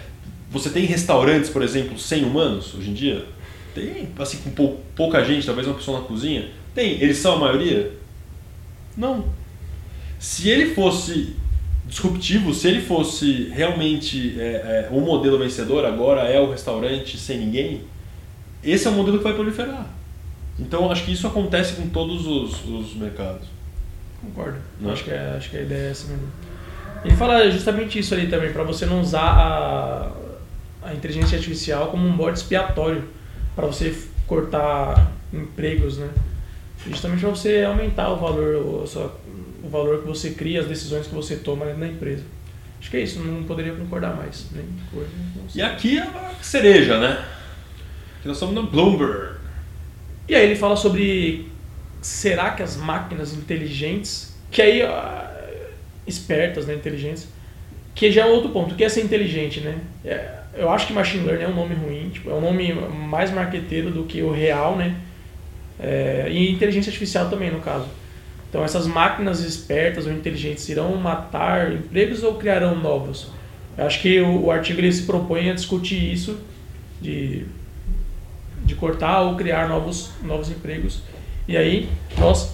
Você 0.49 0.69
tem 0.69 0.85
restaurantes, 0.85 1.49
por 1.49 1.61
exemplo, 1.61 1.99
sem 1.99 2.23
humanos 2.23 2.73
hoje 2.73 2.89
em 2.89 2.93
dia? 2.93 3.25
Tem, 3.75 4.07
assim, 4.17 4.37
com 4.37 4.49
pou- 4.49 4.79
pouca 4.95 5.23
gente, 5.23 5.45
talvez 5.45 5.67
uma 5.67 5.75
pessoa 5.75 5.99
na 5.99 6.05
cozinha? 6.07 6.49
Tem. 6.73 6.93
Eles 7.01 7.17
são 7.17 7.35
a 7.35 7.39
maioria? 7.39 7.91
Não. 8.97 9.25
Se 10.17 10.49
ele 10.49 10.73
fosse 10.73 11.35
disruptivo, 11.85 12.53
se 12.53 12.67
ele 12.67 12.81
fosse 12.81 13.49
realmente 13.53 14.39
é, 14.39 14.87
é, 14.87 14.89
um 14.91 15.01
modelo 15.01 15.39
vencedor, 15.39 15.85
agora 15.85 16.21
é 16.21 16.39
o 16.39 16.51
restaurante 16.51 17.17
sem 17.17 17.39
ninguém, 17.39 17.81
esse 18.63 18.87
é 18.87 18.91
o 18.91 18.93
modelo 18.93 19.17
que 19.17 19.23
vai 19.23 19.33
proliferar. 19.33 19.87
Então 20.59 20.91
acho 20.91 21.05
que 21.05 21.11
isso 21.13 21.25
acontece 21.25 21.73
com 21.73 21.87
todos 21.89 22.27
os, 22.27 22.65
os 22.65 22.95
mercados. 22.95 23.47
Concordo. 24.21 24.57
Né? 24.79 24.91
Acho, 24.91 25.03
que 25.05 25.11
é, 25.11 25.33
acho 25.37 25.49
que 25.49 25.57
a 25.57 25.61
ideia 25.61 25.87
é 25.87 25.91
essa 25.91 26.07
mesmo. 26.07 26.27
Ele 27.03 27.15
fala 27.15 27.49
justamente 27.49 27.97
isso 27.97 28.13
ali 28.13 28.27
também, 28.27 28.51
para 28.51 28.63
você 28.63 28.85
não 28.85 28.99
usar 28.99 29.21
a, 29.21 30.11
a 30.83 30.93
inteligência 30.93 31.37
artificial 31.37 31.87
como 31.87 32.05
um 32.05 32.15
bode 32.15 32.37
expiatório 32.39 33.05
para 33.55 33.65
você 33.65 33.97
cortar 34.27 35.11
empregos, 35.33 35.97
né? 35.97 36.09
Justamente 36.87 37.21
para 37.21 37.29
você 37.29 37.63
aumentar 37.63 38.09
o 38.09 38.17
valor, 38.17 38.55
o, 38.55 38.87
sua- 38.87 39.17
o 39.63 39.69
valor 39.69 40.01
que 40.01 40.07
você 40.07 40.31
cria, 40.31 40.61
as 40.61 40.67
decisões 40.67 41.07
que 41.07 41.13
você 41.13 41.37
toma 41.37 41.65
dentro 41.65 41.81
da 41.81 41.87
empresa. 41.87 42.23
Acho 42.79 42.89
que 42.89 42.97
é 42.97 43.01
isso, 43.01 43.19
não 43.19 43.43
poderia 43.43 43.73
concordar 43.73 44.15
mais. 44.15 44.47
Nem 44.51 44.65
coisa. 44.91 45.09
E 45.53 45.61
aqui 45.61 45.97
é 45.97 46.03
a 46.03 46.33
cereja, 46.41 46.97
né? 46.99 47.25
Aqui 48.19 48.27
nós 48.27 48.37
estamos 48.37 48.55
no 48.55 48.63
Bloomberg. 48.63 49.37
E 50.27 50.35
aí 50.35 50.45
ele 50.45 50.55
fala 50.55 50.75
sobre 50.75 51.49
será 52.01 52.51
que 52.51 52.63
as 52.63 52.77
máquinas 52.77 53.33
inteligentes, 53.33 54.37
que 54.49 54.61
aí 54.61 54.81
espertas, 56.07 56.65
né, 56.65 56.73
inteligentes, 56.73 57.27
que 57.93 58.11
já 58.11 58.21
é 58.21 58.25
outro 58.25 58.49
ponto, 58.49 58.73
o 58.73 58.77
que 58.77 58.83
é 58.83 58.89
ser 58.89 59.01
inteligente, 59.01 59.59
né? 59.59 59.77
É, 60.05 60.39
eu 60.53 60.69
acho 60.69 60.87
que 60.87 60.93
machine 60.93 61.25
learning 61.25 61.43
é 61.43 61.47
um 61.47 61.55
nome 61.55 61.75
ruim, 61.75 62.09
tipo, 62.09 62.29
é 62.29 62.33
um 62.33 62.41
nome 62.41 62.73
mais 62.73 63.31
marqueteiro 63.31 63.91
do 63.91 64.03
que 64.03 64.21
o 64.21 64.31
real, 64.31 64.77
né? 64.77 64.95
É, 65.79 66.27
e 66.29 66.51
inteligência 66.51 66.89
artificial 66.89 67.29
também, 67.29 67.51
no 67.51 67.59
caso. 67.59 67.87
Então 68.49 68.63
essas 68.63 68.87
máquinas 68.87 69.41
espertas 69.41 70.05
ou 70.07 70.11
inteligentes 70.11 70.67
irão 70.69 70.95
matar 70.95 71.71
empregos 71.71 72.23
ou 72.23 72.35
criarão 72.35 72.75
novos? 72.75 73.27
Eu 73.77 73.85
acho 73.85 74.01
que 74.01 74.19
o, 74.19 74.45
o 74.45 74.51
artigo 74.51 74.79
ele 74.79 74.91
se 74.91 75.03
propõe 75.03 75.49
a 75.49 75.53
discutir 75.53 76.11
isso 76.11 76.37
de 77.01 77.45
de 78.65 78.75
cortar 78.75 79.21
ou 79.21 79.35
criar 79.35 79.67
novos, 79.67 80.11
novos 80.23 80.49
empregos. 80.51 81.01
E 81.47 81.57
aí 81.57 81.89
nós 82.19 82.53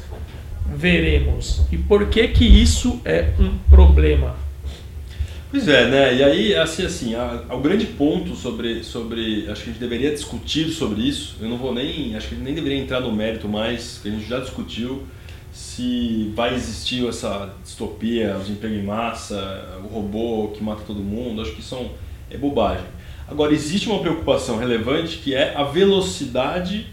veremos. 0.73 1.61
E 1.71 1.77
por 1.77 2.07
que 2.07 2.27
que 2.29 2.45
isso 2.45 3.01
é 3.03 3.33
um 3.39 3.57
problema? 3.69 4.35
Pois 5.51 5.67
é, 5.67 5.89
né? 5.89 6.15
E 6.15 6.23
aí, 6.23 6.55
assim, 6.55 6.85
assim, 6.85 7.15
a- 7.15 7.43
o 7.49 7.59
grande 7.59 7.85
ponto 7.85 8.35
sobre, 8.35 8.83
sobre, 8.83 9.45
acho 9.49 9.63
que 9.63 9.69
a 9.69 9.73
gente 9.73 9.79
deveria 9.79 10.11
discutir 10.11 10.69
sobre 10.69 11.01
isso. 11.01 11.35
Eu 11.41 11.49
não 11.49 11.57
vou 11.57 11.73
nem, 11.73 12.15
acho 12.15 12.29
que 12.29 12.35
nem 12.35 12.53
deveria 12.53 12.77
entrar 12.77 13.01
no 13.01 13.11
mérito 13.11 13.47
mais, 13.47 13.99
que 14.01 14.07
a 14.07 14.11
gente 14.11 14.27
já 14.27 14.39
discutiu 14.39 15.03
se 15.55 16.33
vai 16.35 16.53
existir 16.53 17.07
essa 17.07 17.49
distopia, 17.63 18.35
os 18.35 18.49
empregos 18.49 18.77
em 18.77 18.83
massa, 18.83 19.79
o 19.85 19.87
robô 19.87 20.49
que 20.49 20.61
mata 20.61 20.81
todo 20.85 20.99
mundo. 20.99 21.41
Acho 21.41 21.53
que 21.53 21.61
isso 21.61 21.91
é 22.29 22.35
bobagem. 22.35 22.83
Agora 23.25 23.53
existe 23.53 23.87
uma 23.87 23.99
preocupação 23.99 24.57
relevante 24.57 25.19
que 25.19 25.33
é 25.33 25.55
a 25.55 25.63
velocidade 25.63 26.87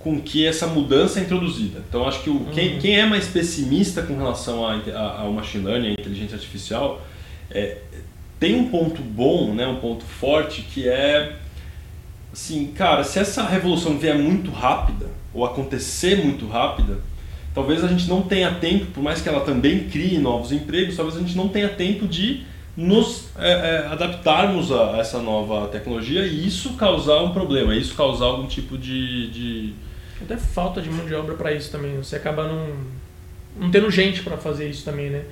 com 0.00 0.20
que 0.20 0.44
essa 0.44 0.66
mudança 0.66 1.20
é 1.20 1.22
introduzida. 1.22 1.84
Então 1.88 2.04
acho 2.04 2.24
que 2.24 2.30
o, 2.30 2.40
quem, 2.46 2.80
quem 2.80 2.98
é 2.98 3.06
mais 3.06 3.28
pessimista 3.28 4.02
com 4.02 4.16
relação 4.16 4.64
ao 4.66 5.32
machine 5.32 5.64
learning, 5.64 5.90
à 5.90 5.92
inteligência 5.92 6.34
artificial, 6.34 7.00
é, 7.48 7.78
tem 8.40 8.56
um 8.56 8.70
ponto 8.70 9.02
bom, 9.02 9.54
né, 9.54 9.68
um 9.68 9.76
ponto 9.76 10.04
forte, 10.04 10.62
que 10.62 10.88
é 10.88 11.36
assim, 12.32 12.72
cara, 12.72 13.04
se 13.04 13.20
essa 13.20 13.46
revolução 13.46 13.96
vier 13.96 14.18
muito 14.18 14.50
rápida, 14.50 15.06
ou 15.32 15.44
acontecer 15.44 16.24
muito 16.24 16.48
rápida, 16.48 16.98
talvez 17.54 17.84
a 17.84 17.88
gente 17.88 18.08
não 18.08 18.22
tenha 18.22 18.52
tempo, 18.54 18.86
por 18.86 19.02
mais 19.02 19.22
que 19.22 19.28
ela 19.28 19.40
também 19.40 19.88
crie 19.88 20.18
novos 20.18 20.50
empregos, 20.50 20.96
talvez 20.96 21.16
a 21.16 21.20
gente 21.20 21.36
não 21.36 21.48
tenha 21.48 21.68
tempo 21.68 22.06
de 22.06 22.42
nos 22.76 23.28
é, 23.38 23.50
é, 23.50 23.86
adaptarmos 23.86 24.72
a 24.72 24.98
essa 24.98 25.20
nova 25.20 25.68
tecnologia 25.68 26.26
e 26.26 26.46
isso 26.46 26.74
causar 26.74 27.22
um 27.22 27.32
problema, 27.32 27.74
isso 27.74 27.94
causar 27.94 28.26
algum 28.26 28.46
tipo 28.46 28.76
de. 28.76 29.30
de... 29.30 29.72
Até 30.20 30.36
falta 30.36 30.82
de 30.82 30.90
mão 30.90 31.06
de 31.06 31.14
obra 31.14 31.34
para 31.34 31.52
isso 31.52 31.70
também. 31.70 31.96
Você 31.96 32.16
acaba 32.16 32.48
não, 32.48 32.66
não 33.60 33.70
tendo 33.70 33.90
gente 33.90 34.22
para 34.22 34.36
fazer 34.36 34.68
isso 34.68 34.84
também, 34.84 35.10
né? 35.10 35.22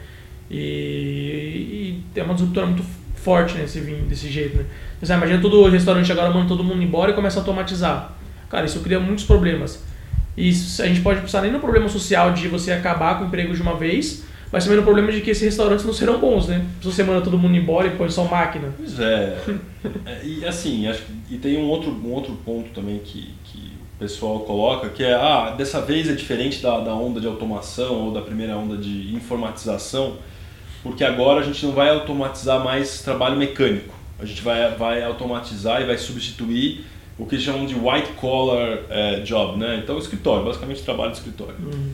E, 0.50 2.00
e 2.14 2.20
é 2.20 2.22
uma 2.22 2.34
disruptura 2.34 2.66
muito 2.66 2.84
forte 3.16 3.56
nesse 3.56 3.80
vinho, 3.80 4.04
desse 4.04 4.30
jeito, 4.30 4.56
né? 4.56 4.66
Você 5.00 5.12
imagina 5.12 5.40
todo 5.40 5.68
restaurante 5.68 6.12
agora 6.12 6.30
manda 6.30 6.46
todo 6.46 6.62
mundo 6.62 6.82
embora 6.82 7.10
e 7.10 7.14
começa 7.14 7.38
a 7.38 7.42
automatizar. 7.42 8.12
Cara, 8.48 8.66
isso 8.66 8.80
cria 8.80 9.00
muitos 9.00 9.24
problemas. 9.24 9.82
E 10.36 10.48
isso, 10.48 10.82
a 10.82 10.86
gente 10.86 11.00
pode 11.00 11.20
pensar 11.20 11.42
nem 11.42 11.52
no 11.52 11.60
problema 11.60 11.88
social 11.88 12.32
de 12.32 12.48
você 12.48 12.72
acabar 12.72 13.18
com 13.18 13.24
o 13.24 13.26
emprego 13.26 13.54
de 13.54 13.60
uma 13.60 13.76
vez, 13.76 14.24
mas 14.50 14.64
também 14.64 14.78
no 14.78 14.84
problema 14.84 15.10
de 15.10 15.20
que 15.20 15.30
esses 15.30 15.42
restaurantes 15.42 15.84
não 15.84 15.92
serão 15.92 16.18
bons, 16.18 16.48
né? 16.48 16.64
Se 16.80 16.86
você 16.86 17.02
manda 17.02 17.20
todo 17.22 17.38
mundo 17.38 17.56
embora 17.56 17.86
e 17.86 17.96
põe 17.96 18.08
só 18.08 18.24
máquina. 18.24 18.68
Pois 18.76 18.98
é. 18.98 19.38
é 20.06 20.20
e 20.24 20.44
assim, 20.44 20.86
acho, 20.86 21.02
e 21.30 21.36
tem 21.36 21.56
um 21.56 21.68
outro, 21.68 21.90
um 21.90 22.10
outro 22.12 22.34
ponto 22.44 22.70
também 22.70 22.98
que, 22.98 23.30
que 23.44 23.72
o 23.96 23.98
pessoal 23.98 24.40
coloca, 24.40 24.88
que 24.90 25.02
é, 25.02 25.14
ah, 25.14 25.54
dessa 25.56 25.80
vez 25.80 26.08
é 26.08 26.12
diferente 26.12 26.62
da, 26.62 26.80
da 26.80 26.94
onda 26.94 27.20
de 27.20 27.26
automação 27.26 28.06
ou 28.06 28.12
da 28.12 28.20
primeira 28.20 28.56
onda 28.56 28.76
de 28.76 29.14
informatização, 29.14 30.16
porque 30.82 31.04
agora 31.04 31.40
a 31.40 31.44
gente 31.44 31.64
não 31.64 31.72
vai 31.72 31.88
automatizar 31.88 32.62
mais 32.62 33.00
trabalho 33.02 33.36
mecânico. 33.36 33.94
A 34.18 34.24
gente 34.24 34.42
vai, 34.42 34.74
vai 34.76 35.02
automatizar 35.02 35.80
e 35.82 35.84
vai 35.84 35.98
substituir 35.98 36.84
o 37.18 37.26
que 37.26 37.38
chamam 37.38 37.66
de 37.66 37.74
white 37.74 38.12
collar 38.16 38.78
é, 38.90 39.20
job, 39.20 39.58
né? 39.58 39.80
Então, 39.82 39.98
escritório, 39.98 40.44
basicamente 40.44 40.82
trabalho 40.82 41.12
de 41.12 41.18
escritório. 41.18 41.54
Uhum. 41.62 41.92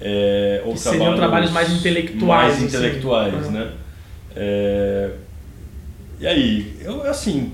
É, 0.00 0.62
ou 0.64 0.72
Que 0.72 0.78
seriam 0.80 1.14
trabalhos 1.16 1.50
mais 1.50 1.70
intelectuais, 1.72 2.20
Mais 2.26 2.54
assim. 2.56 2.64
intelectuais, 2.66 3.46
Uhum. 3.46 3.52
né? 3.52 3.70
É, 4.36 5.10
e 6.20 6.26
aí, 6.26 6.76
eu, 6.82 7.02
assim, 7.08 7.52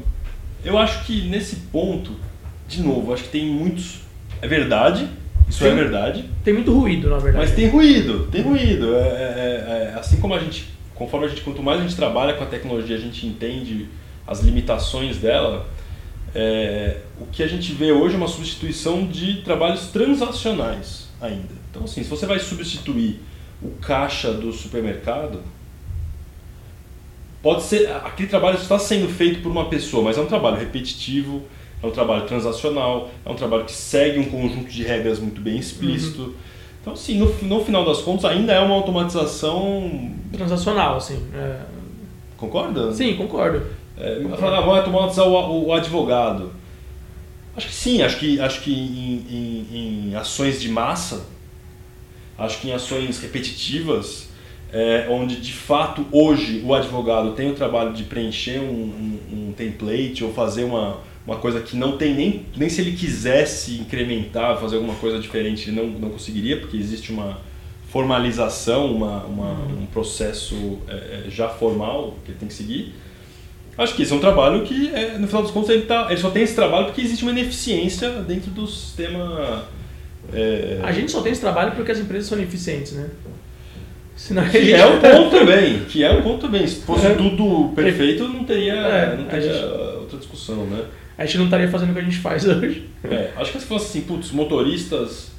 eu 0.65 0.79
acho 0.79 1.05
que 1.05 1.23
nesse 1.29 1.57
ponto, 1.73 2.13
de 2.69 2.83
novo, 2.83 3.13
acho 3.13 3.25
que 3.25 3.29
tem 3.31 3.47
muitos... 3.47 4.01
É 4.43 4.49
verdade, 4.49 5.07
isso 5.49 5.65
é 5.65 5.69
Tem- 5.69 5.77
verdade, 5.77 6.25
Tem 6.45 6.55
muito 6.55 6.73
ruído, 6.73 7.11
na 7.11 7.19
verdade. 7.19 7.45
mas 7.47 7.55
tem 7.55 7.69
ruído, 7.69 8.29
tem 8.33 8.41
ruído. 8.43 8.95
É, 8.95 9.01
é- 9.01 9.93
é- 9.95 9.99
assim 9.99 10.17
como 10.19 10.33
a 10.35 10.39
gente, 10.39 10.67
conforme 10.95 11.27
a 11.27 11.29
gente, 11.29 11.43
quanto 11.43 11.63
mais 11.63 11.79
a 11.81 11.83
gente 11.83 11.97
trabalha 11.97 12.35
com 12.35 12.45
a 12.45 12.47
tecnologia, 12.47 12.97
a 12.97 13.01
gente 13.01 13.27
entende 13.27 13.87
as 14.27 14.41
limitações 14.41 15.19
dela. 15.19 15.67
É, 16.35 16.99
o 17.21 17.27
que 17.27 17.43
a 17.43 17.47
gente 17.47 17.73
vê 17.73 17.93
hoje 17.93 18.15
é 18.15 18.19
uma 18.19 18.29
substituição 18.29 19.07
de 19.07 19.43
trabalhos 19.43 19.89
transacionais 19.89 21.09
ainda. 21.21 21.61
Então, 21.71 21.85
assim, 21.85 22.03
se 22.03 22.09
você 22.09 22.27
vai 22.27 22.39
substituir 22.39 23.21
o 23.63 23.71
caixa 23.81 24.33
do 24.33 24.53
supermercado, 24.53 25.41
pode 27.43 27.63
ser 27.63 27.91
aquele 27.91 28.29
trabalho 28.29 28.57
está 28.57 28.79
sendo 28.79 29.09
feito 29.09 29.43
por 29.43 29.51
uma 29.51 29.69
pessoa, 29.69 30.03
mas 30.03 30.19
é 30.19 30.21
um 30.21 30.27
trabalho 30.27 30.57
repetitivo, 30.57 31.43
é 31.83 31.87
um 31.87 31.91
trabalho 31.91 32.27
transacional, 32.27 33.11
é 33.25 33.31
um 33.31 33.35
trabalho 33.35 33.65
que 33.65 33.73
segue 33.73 34.19
um 34.19 34.25
conjunto 34.25 34.71
de 34.71 34.83
regras 34.83 35.19
muito 35.19 35.41
bem 35.41 35.59
explícito. 35.59 36.35
Então, 36.81 36.95
assim, 36.95 37.19
no, 37.19 37.27
no 37.43 37.65
final 37.65 37.85
das 37.85 37.99
contas, 37.99 38.25
ainda 38.25 38.53
é 38.53 38.61
uma 38.61 38.75
automatização. 38.75 40.13
Transacional, 40.33 40.97
assim. 40.97 41.23
é. 41.35 41.81
Concorda? 42.37 42.91
Sim, 42.95 43.17
concordo. 43.17 43.67
É, 44.01 44.23
ah, 44.33 44.61
vai 44.61 44.79
automatizar 44.79 45.27
o, 45.27 45.67
o 45.69 45.73
advogado. 45.73 46.53
Acho 47.57 47.67
que 47.67 47.75
sim, 47.75 48.03
acho 48.03 48.19
que, 48.19 48.41
acho 48.41 48.61
que 48.63 48.73
em, 48.73 49.25
em- 49.31 49.67
em 50.11 50.15
ações 50.15 50.61
de 50.61 50.69
massa, 50.69 51.27
acho 52.39 52.61
que 52.61 52.69
em 52.69 52.73
ações 52.73 53.21
repetitivas, 53.21 54.29
é, 54.73 55.07
onde 55.11 55.37
de 55.41 55.53
fato 55.53 56.07
hoje 56.13 56.63
o 56.65 56.73
advogado 56.75 57.33
tem 57.33 57.51
o 57.51 57.55
trabalho 57.55 57.93
de 57.93 58.05
preencher 58.05 58.61
um, 58.61 58.65
um- 58.73 59.49
um 59.49 59.53
template 59.53 60.23
ou 60.23 60.33
fazer 60.33 60.63
uma, 60.65 60.99
uma 61.27 61.37
coisa 61.37 61.61
que 61.61 61.77
não 61.77 61.97
tem 61.99 62.15
nem, 62.15 62.47
nem 62.57 62.69
se 62.69 62.81
ele 62.81 62.93
quisesse 62.93 63.75
incrementar, 63.79 64.59
fazer 64.61 64.77
alguma 64.77 64.95
coisa 64.95 65.19
diferente, 65.19 65.69
ele 65.69 65.77
não, 65.81 65.87
não 65.99 66.11
conseguiria, 66.11 66.57
porque 66.59 66.77
existe 66.77 67.11
uma 67.13 67.39
formalização, 67.89 68.87
uma, 68.95 69.25
uma- 69.25 69.53
um 69.83 69.87
processo 69.93 70.79
é, 70.89 70.93
é, 70.95 71.25
já 71.29 71.49
formal 71.49 72.17
que 72.25 72.31
ele 72.31 72.39
tem 72.39 72.49
que 72.49 72.55
seguir. 72.55 72.95
Acho 73.83 73.95
que 73.95 74.03
esse 74.03 74.13
é 74.13 74.17
um 74.17 74.21
trabalho 74.21 74.63
que, 74.63 74.89
é, 74.95 75.17
no 75.19 75.27
final 75.27 75.43
dos 75.43 75.51
contos, 75.51 75.71
ele, 75.71 75.83
tá, 75.83 76.07
ele 76.11 76.21
só 76.21 76.31
tem 76.31 76.43
esse 76.43 76.55
trabalho 76.55 76.87
porque 76.87 77.01
existe 77.01 77.23
uma 77.23 77.33
ineficiência 77.33 78.11
dentro 78.23 78.51
do 78.51 78.67
sistema. 78.67 79.65
é, 80.33 80.79
A 80.83 80.93
gente 80.93 81.11
só 81.11 81.23
tem 81.23 81.33
esse 81.33 81.41
trabalho 81.41 81.73
porque 81.73 81.91
as 81.91 81.99
empresas 81.99 82.29
são 82.29 82.37
ineficientes, 82.39 82.93
né? 82.93 83.09
Senão 84.17 84.47
que 84.49 84.73
é 84.75 84.87
um 84.87 85.01
ponto 85.01 85.31
também. 85.31 85.85
Que 85.85 86.05
é 86.05 86.13
um 86.13 86.21
ponto 86.23 86.43
também. 86.43 86.67
Se 86.67 86.83
fosse 86.83 87.07
É. 87.07 87.15
tudo 87.15 87.73
perfeito, 87.75 88.29
não 88.29 88.45
teria, 88.45 88.75
É, 88.75 89.17
não 89.17 89.25
teria 89.25 89.53
gente- 89.53 89.65
outra 89.99 90.19
discussão, 90.19 90.67
né? 90.67 90.85
A 91.17 91.25
gente 91.25 91.39
não 91.39 91.45
estaria 91.47 91.69
fazendo 91.69 91.91
o 91.91 91.95
que 91.95 92.01
a 92.01 92.05
gente 92.05 92.19
faz 92.19 92.47
hoje. 92.47 92.87
É, 93.05 93.31
acho 93.37 93.53
que 93.53 93.61
se 93.61 93.67
fosse 93.67 93.87
assim, 93.99 94.07
putz, 94.07 94.31
motoristas. 94.31 95.31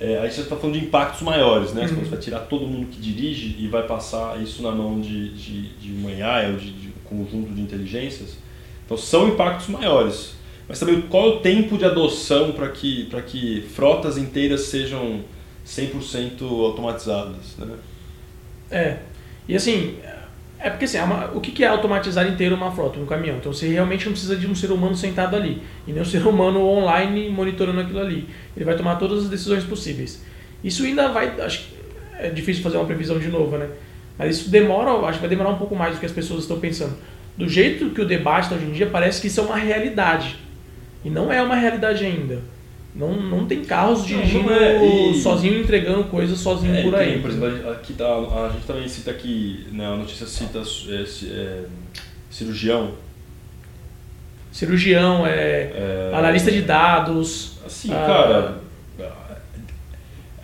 A 0.00 0.26
gente 0.26 0.40
está 0.40 0.56
falando 0.56 0.78
de 0.78 0.84
impactos 0.86 1.22
maiores, 1.22 1.72
né? 1.72 1.82
Uhum. 1.82 1.88
você 2.00 2.10
vai 2.10 2.18
tirar 2.18 2.40
todo 2.40 2.66
mundo 2.66 2.86
que 2.90 3.00
dirige 3.00 3.56
e 3.58 3.68
vai 3.68 3.84
passar 3.84 4.40
isso 4.42 4.62
na 4.62 4.70
mão 4.72 5.00
de, 5.00 5.28
de, 5.34 5.68
de 5.76 5.92
uma 5.92 6.10
AI 6.10 6.50
ou 6.50 6.56
de, 6.58 6.70
de 6.72 6.93
conjunto 7.04 7.52
de 7.52 7.60
inteligências. 7.60 8.36
Então 8.84 8.96
são 8.96 9.28
impactos 9.28 9.68
maiores. 9.68 10.34
Mas 10.68 10.80
também 10.80 11.02
qual 11.02 11.24
é 11.24 11.28
o 11.28 11.40
tempo 11.40 11.76
de 11.76 11.84
adoção 11.84 12.52
para 12.52 12.68
que, 12.68 13.08
que 13.26 13.62
frotas 13.74 14.16
inteiras 14.16 14.62
sejam 14.62 15.20
100% 15.66 16.42
automatizadas, 16.42 17.56
né? 17.58 17.76
É. 18.70 18.98
E 19.46 19.54
assim, 19.54 19.98
é 20.58 20.70
porque 20.70 20.86
assim, 20.86 20.96
é 20.96 21.04
o 21.34 21.40
que 21.40 21.62
é 21.62 21.66
automatizar 21.66 22.26
inteiro 22.26 22.54
uma 22.56 22.72
frota, 22.72 22.98
um 22.98 23.04
caminhão? 23.04 23.36
Então 23.36 23.52
você 23.52 23.68
realmente 23.68 24.06
não 24.06 24.12
precisa 24.12 24.34
de 24.34 24.46
um 24.46 24.54
ser 24.54 24.72
humano 24.72 24.96
sentado 24.96 25.36
ali. 25.36 25.62
E 25.86 25.92
nem 25.92 26.00
um 26.00 26.04
ser 26.06 26.26
humano 26.26 26.60
online 26.66 27.28
monitorando 27.28 27.80
aquilo 27.80 28.00
ali. 28.00 28.26
Ele 28.56 28.64
vai 28.64 28.76
tomar 28.76 28.96
todas 28.96 29.24
as 29.24 29.28
decisões 29.28 29.64
possíveis. 29.64 30.22
Isso 30.62 30.84
ainda 30.84 31.08
vai. 31.08 31.38
Acho 31.40 31.60
que 31.60 31.74
é 32.18 32.30
difícil 32.30 32.62
fazer 32.62 32.78
uma 32.78 32.86
previsão 32.86 33.18
de 33.18 33.28
novo, 33.28 33.58
né? 33.58 33.68
Mas 34.18 34.36
isso 34.38 34.50
demora, 34.50 34.90
acho 35.06 35.14
que 35.18 35.20
vai 35.26 35.28
demorar 35.28 35.50
um 35.50 35.58
pouco 35.58 35.74
mais 35.74 35.94
do 35.94 36.00
que 36.00 36.06
as 36.06 36.12
pessoas 36.12 36.42
estão 36.42 36.58
pensando. 36.60 36.94
Do 37.36 37.48
jeito 37.48 37.90
que 37.90 38.00
o 38.00 38.06
debate 38.06 38.44
está 38.44 38.54
hoje 38.54 38.66
em 38.66 38.72
dia, 38.72 38.86
parece 38.86 39.20
que 39.20 39.26
isso 39.26 39.40
é 39.40 39.42
uma 39.42 39.56
realidade. 39.56 40.36
E 41.04 41.10
não 41.10 41.32
é 41.32 41.42
uma 41.42 41.56
realidade 41.56 42.04
ainda. 42.04 42.40
Não, 42.94 43.12
não 43.20 43.44
tem 43.44 43.64
carros 43.64 44.06
dirigindo 44.06 44.44
não 44.50 44.54
é, 44.54 45.10
e- 45.10 45.20
sozinho, 45.20 45.60
entregando 45.60 46.04
coisas 46.04 46.38
sozinho 46.38 46.76
É, 46.76 46.82
por 46.82 46.94
tem, 46.94 47.14
aí. 47.14 47.18
por 47.20 47.28
exemplo, 47.28 47.70
aqui 47.70 47.92
tá, 47.94 48.06
a 48.06 48.50
gente 48.52 48.64
também 48.66 48.86
cita 48.86 49.10
aqui, 49.10 49.66
né, 49.72 49.84
a 49.84 49.96
notícia 49.96 50.24
cita 50.28 50.60
é, 50.88 51.04
é, 51.28 51.64
cirurgião. 52.30 52.92
cirurgião, 54.52 55.26
é, 55.26 55.32
é, 55.32 56.10
analista 56.14 56.52
de 56.52 56.62
dados. 56.62 57.54
Assim, 57.66 57.92
ah, 57.92 58.04
cara, 58.06 58.58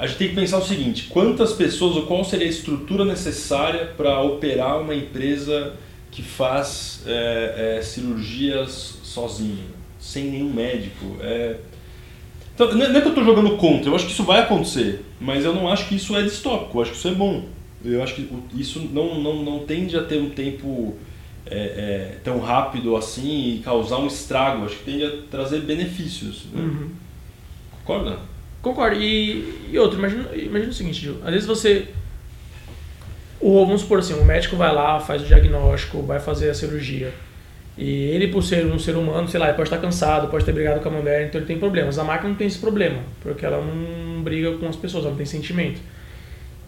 a 0.01 0.07
gente 0.07 0.16
tem 0.16 0.28
que 0.28 0.34
pensar 0.34 0.59
o 0.59 0.64
seguinte: 0.64 1.09
quantas 1.11 1.53
pessoas 1.53 1.94
ou 1.94 2.07
qual 2.07 2.24
seria 2.24 2.46
a 2.46 2.51
estrutura 2.51 3.05
necessária 3.05 3.92
para 3.96 4.20
operar 4.22 4.80
uma 4.80 4.94
empresa 4.94 5.74
que 6.11 6.22
faz 6.22 7.03
é, 7.07 7.76
é, 7.78 7.82
cirurgias 7.82 8.98
sozinho, 9.03 9.66
sem 9.98 10.24
nenhum 10.24 10.51
médico? 10.51 11.18
É, 11.20 11.57
então, 12.55 12.74
não 12.74 12.86
é 12.86 12.96
é 12.96 13.01
que 13.01 13.07
eu 13.07 13.11
estou 13.11 13.24
jogando 13.24 13.57
contra, 13.59 13.90
eu 13.90 13.94
acho 13.94 14.07
que 14.07 14.12
isso 14.12 14.24
vai 14.24 14.40
acontecer, 14.40 15.05
mas 15.20 15.44
eu 15.44 15.55
não 15.55 15.68
acho 15.68 15.86
que 15.86 15.96
isso 15.96 16.16
é 16.16 16.22
distópico, 16.22 16.78
eu 16.78 16.82
acho 16.82 16.92
que 16.92 16.96
isso 16.96 17.09
é 17.09 17.14
bom. 17.14 17.44
Eu 17.82 18.03
acho 18.03 18.14
que 18.14 18.28
isso 18.55 18.80
não, 18.92 19.18
não, 19.18 19.42
não 19.42 19.59
tende 19.61 19.96
a 19.96 20.03
ter 20.03 20.20
um 20.20 20.28
tempo 20.28 20.96
é, 21.46 21.57
é, 21.57 22.18
tão 22.22 22.38
rápido 22.38 22.96
assim 22.96 23.55
e 23.55 23.59
causar 23.61 23.98
um 23.98 24.07
estrago, 24.07 24.64
acho 24.64 24.76
que 24.76 24.84
tende 24.84 25.05
a 25.05 25.11
trazer 25.30 25.61
benefícios. 25.61 26.44
Né? 26.53 26.62
Uhum. 26.62 26.90
Concorda? 27.82 28.29
Concordo. 28.62 28.96
E, 28.96 29.68
e 29.70 29.78
outro, 29.78 29.98
imagina, 29.98 30.28
imagina 30.34 30.70
o 30.70 30.74
seguinte, 30.74 31.00
Gil. 31.00 31.16
Às 31.24 31.32
vezes 31.32 31.46
você. 31.46 31.88
O, 33.40 33.64
vamos 33.64 33.80
supor 33.80 34.00
assim, 34.00 34.14
o 34.14 34.24
médico 34.24 34.56
vai 34.56 34.72
lá, 34.72 35.00
faz 35.00 35.22
o 35.22 35.24
diagnóstico, 35.24 36.02
vai 36.02 36.20
fazer 36.20 36.50
a 36.50 36.54
cirurgia. 36.54 37.12
E 37.78 38.08
ele, 38.08 38.28
por 38.28 38.42
ser 38.42 38.66
um 38.66 38.78
ser 38.78 38.94
humano, 38.96 39.26
sei 39.26 39.40
lá, 39.40 39.46
ele 39.46 39.56
pode 39.56 39.68
estar 39.68 39.78
cansado, 39.78 40.28
pode 40.28 40.44
ter 40.44 40.52
brigado 40.52 40.80
com 40.80 40.88
a 40.90 40.92
mulher, 40.92 41.26
então 41.26 41.40
ele 41.40 41.46
tem 41.46 41.58
problemas. 41.58 41.98
A 41.98 42.04
máquina 42.04 42.28
não 42.28 42.36
tem 42.36 42.46
esse 42.46 42.58
problema, 42.58 42.98
porque 43.22 43.46
ela 43.46 43.64
não 43.64 44.22
briga 44.22 44.52
com 44.58 44.68
as 44.68 44.76
pessoas, 44.76 45.04
ela 45.04 45.12
não 45.12 45.16
tem 45.16 45.24
sentimento. 45.24 45.80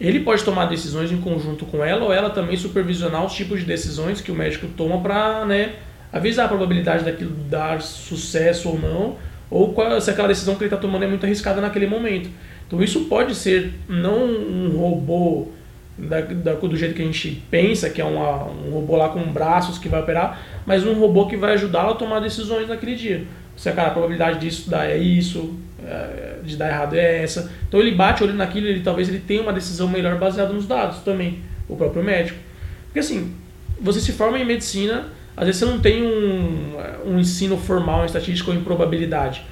Ele 0.01 0.21
pode 0.21 0.43
tomar 0.43 0.65
decisões 0.65 1.11
em 1.11 1.17
conjunto 1.17 1.65
com 1.67 1.85
ela, 1.85 2.03
ou 2.05 2.11
ela 2.11 2.31
também 2.31 2.57
supervisionar 2.57 3.23
os 3.23 3.33
tipos 3.33 3.59
de 3.59 3.65
decisões 3.65 4.21
que 4.21 4.31
o 4.31 4.35
médico 4.35 4.65
toma 4.75 4.99
para 5.01 5.45
né, 5.45 5.73
avisar 6.11 6.45
a 6.45 6.49
probabilidade 6.49 7.03
daquilo 7.03 7.31
dar 7.47 7.79
sucesso 7.81 8.69
ou 8.69 8.79
não, 8.79 9.17
ou 9.53 9.73
qual- 9.73 9.99
se 10.01 10.09
aquela 10.09 10.27
decisão 10.27 10.55
que 10.55 10.61
ele 10.63 10.67
está 10.67 10.77
tomando 10.77 11.03
é 11.03 11.07
muito 11.07 11.25
arriscada 11.25 11.61
naquele 11.61 11.87
momento. 11.87 12.29
Então 12.67 12.81
isso 12.81 13.01
pode 13.05 13.35
ser 13.35 13.73
não 13.87 14.25
um 14.25 14.75
robô 14.77 15.49
da, 15.97 16.21
da, 16.21 16.53
do 16.53 16.75
jeito 16.75 16.95
que 16.95 17.01
a 17.01 17.05
gente 17.05 17.43
pensa, 17.51 17.89
que 17.89 18.01
é 18.01 18.05
uma, 18.05 18.45
um 18.45 18.71
robô 18.71 18.95
lá 18.95 19.09
com 19.09 19.21
braços 19.31 19.77
que 19.77 19.87
vai 19.87 20.01
operar, 20.01 20.41
mas 20.65 20.85
um 20.85 20.93
robô 20.93 21.27
que 21.27 21.37
vai 21.37 21.53
ajudá-lo 21.53 21.91
a 21.91 21.95
tomar 21.95 22.19
decisões 22.19 22.67
naquele 22.67 22.95
dia. 22.95 23.25
Você, 23.55 23.71
cara, 23.71 23.89
a 23.89 23.91
probabilidade 23.91 24.39
disso 24.39 24.69
dar 24.69 24.89
é 24.89 24.97
isso, 24.97 25.53
é, 25.85 26.37
de 26.43 26.57
dar 26.57 26.69
errado 26.69 26.95
é 26.95 27.21
essa. 27.21 27.51
Então 27.67 27.79
ele 27.79 27.91
bate 27.91 28.23
olhando 28.23 28.37
naquilo, 28.37 28.65
ele 28.65 28.79
talvez 28.81 29.07
ele 29.07 29.19
tenha 29.19 29.41
uma 29.43 29.53
decisão 29.53 29.87
melhor 29.87 30.17
baseada 30.17 30.51
nos 30.51 30.65
dados 30.65 30.99
também, 30.99 31.39
o 31.69 31.75
próprio 31.75 32.03
médico. 32.03 32.39
Porque 32.85 32.99
assim, 32.99 33.31
você 33.79 33.99
se 33.99 34.13
forma 34.13 34.39
em 34.39 34.45
medicina, 34.45 35.05
às 35.35 35.45
vezes 35.45 35.59
você 35.59 35.65
não 35.65 35.79
tem 35.79 36.03
um, 36.03 36.77
um 37.05 37.19
ensino 37.19 37.57
formal 37.57 38.03
em 38.03 38.05
estatística 38.05 38.51
ou 38.51 38.57
em 38.57 38.63
probabilidade 38.63 39.43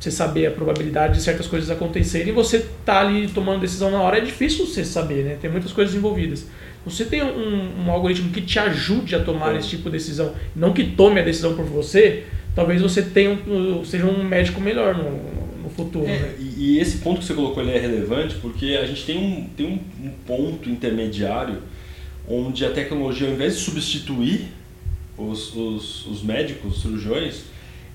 você 0.00 0.10
saber 0.10 0.46
a 0.46 0.50
probabilidade 0.50 1.14
de 1.14 1.22
certas 1.22 1.46
coisas 1.46 1.70
acontecerem 1.70 2.30
e 2.30 2.32
você 2.32 2.66
tá 2.86 3.00
ali 3.00 3.28
tomando 3.28 3.60
decisão 3.60 3.90
na 3.90 4.00
hora, 4.00 4.16
é 4.16 4.20
difícil 4.22 4.66
você 4.66 4.82
saber, 4.82 5.24
né? 5.24 5.36
Tem 5.40 5.50
muitas 5.50 5.72
coisas 5.72 5.94
envolvidas. 5.94 6.46
Você 6.86 7.04
tem 7.04 7.22
um, 7.22 7.84
um 7.84 7.90
algoritmo 7.90 8.30
que 8.30 8.40
te 8.40 8.58
ajude 8.58 9.14
a 9.14 9.22
tomar 9.22 9.54
esse 9.56 9.68
tipo 9.68 9.84
de 9.84 9.90
decisão, 9.90 10.34
não 10.56 10.72
que 10.72 10.84
tome 10.84 11.20
a 11.20 11.22
decisão 11.22 11.54
por 11.54 11.66
você, 11.66 12.24
talvez 12.54 12.80
você 12.80 13.02
tenha 13.02 13.38
um, 13.46 13.84
seja 13.84 14.06
um 14.06 14.24
médico 14.24 14.58
melhor 14.58 14.94
no, 14.96 15.62
no 15.62 15.68
futuro. 15.68 16.06
É, 16.06 16.18
né? 16.18 16.34
e, 16.38 16.76
e, 16.76 16.78
esse 16.78 16.98
ponto 16.98 17.20
que 17.20 17.26
você 17.26 17.34
colocou 17.34 17.62
ele 17.62 17.72
é 17.72 17.78
relevante 17.78 18.36
porque 18.36 18.78
a 18.82 18.86
gente 18.86 19.04
tem 19.04 19.18
um, 19.18 19.46
tem 19.54 19.66
um, 19.66 20.06
um 20.06 20.10
ponto 20.26 20.70
intermediário 20.70 21.58
onde 22.26 22.64
a 22.64 22.70
tecnologia, 22.70 23.28
ao 23.28 23.34
invés 23.34 23.58
de 23.58 23.60
substituir 23.60 24.48
os, 25.28 25.54
os, 25.54 26.06
os 26.06 26.22
médicos, 26.22 26.76
os 26.76 26.82
cirurgiões, 26.82 27.44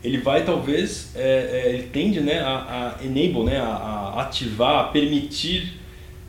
ele 0.04 0.20
vai 0.20 0.46
talvez, 0.46 1.12
é, 1.16 1.64
é, 1.66 1.74
ele 1.74 1.84
tende 1.84 2.22
né, 2.22 2.40
a, 2.40 2.98
a 3.00 3.04
enable, 3.04 3.44
né, 3.44 3.60
a, 3.60 3.66
a, 3.66 4.22
ativar, 4.22 4.80
a 4.80 4.84
permitir 4.90 5.74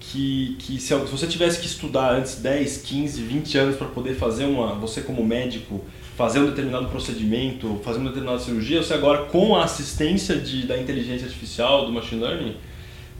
que, 0.00 0.56
que 0.58 0.80
se, 0.80 0.88
se, 0.88 0.94
você 0.94 1.26
tivesse 1.26 1.60
que 1.60 1.66
estudar 1.66 2.14
antes 2.14 2.36
10, 2.36 2.78
15, 2.78 3.22
20 3.22 3.58
anos 3.58 3.76
para 3.76 3.88
poder 3.88 4.14
fazer 4.14 4.44
uma, 4.44 4.74
você 4.74 5.02
como 5.02 5.24
médico, 5.24 5.84
fazer 6.16 6.38
um 6.40 6.46
determinado 6.46 6.86
procedimento, 6.86 7.78
fazer 7.84 7.98
uma 7.98 8.08
determinada 8.08 8.38
cirurgia, 8.38 8.82
você 8.82 8.94
agora 8.94 9.24
com 9.24 9.54
a 9.54 9.64
assistência 9.64 10.36
de, 10.36 10.66
da 10.66 10.78
inteligência 10.78 11.26
artificial, 11.26 11.84
do 11.84 11.92
machine 11.92 12.22
learning, 12.22 12.56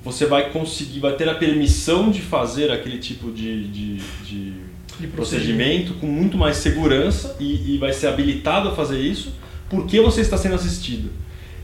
você 0.03 0.25
vai 0.25 0.51
conseguir, 0.51 1.01
vai 1.01 1.17
ter 1.17 1.29
a 1.29 1.35
permissão 1.35 2.11
de 2.11 2.23
fazer 2.23 2.71
aquele 2.71 2.99
tipo 2.99 3.31
de, 3.33 3.67
de, 3.69 3.97
de, 4.25 4.53
de 4.99 5.07
procedimento 5.07 5.95
com 5.95 6.07
muito 6.07 6.37
mais 6.37 6.57
segurança 6.57 7.37
e, 7.39 7.75
e 7.75 7.79
vai 7.79 7.93
ser 7.93 8.07
habilitado 8.09 8.69
a 8.69 8.75
fazer 8.75 9.01
isso 9.01 9.33
por 9.69 9.87
que 9.87 10.01
você 10.01 10.21
está 10.21 10.37
sendo 10.37 10.55
assistido. 10.55 11.11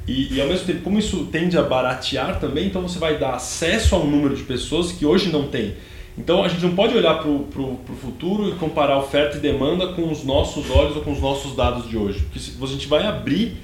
E, 0.07 0.35
e, 0.35 0.41
ao 0.41 0.49
mesmo 0.49 0.67
tempo, 0.67 0.81
como 0.83 0.99
isso 0.99 1.29
tende 1.31 1.57
a 1.57 1.63
baratear 1.63 2.41
também, 2.41 2.67
então 2.67 2.83
você 2.83 2.99
vai 2.99 3.19
dar 3.19 3.35
acesso 3.35 3.95
a 3.95 3.99
um 3.99 4.11
número 4.11 4.35
de 4.35 4.43
pessoas 4.43 4.91
que 4.91 5.07
hoje 5.07 5.31
não 5.31 5.47
tem. 5.47 5.75
Então 6.19 6.45
a 6.45 6.49
gente 6.49 6.63
não 6.63 6.75
pode 6.75 6.95
olhar 6.95 7.21
para 7.21 7.29
o 7.29 7.81
futuro 8.01 8.49
e 8.49 8.53
comparar 8.53 8.99
oferta 8.99 9.39
e 9.39 9.41
demanda 9.41 9.89
com 9.89 10.11
os 10.11 10.25
nossos 10.25 10.71
olhos 10.71 10.97
ou 10.97 11.03
com 11.03 11.13
os 11.13 11.21
nossos 11.21 11.57
dados 11.57 11.89
de 11.89 11.97
hoje. 11.97 12.21
Porque 12.21 12.39
se, 12.39 12.53
a 12.61 12.67
gente 12.67 12.87
vai 12.87 13.07
abrir, 13.07 13.57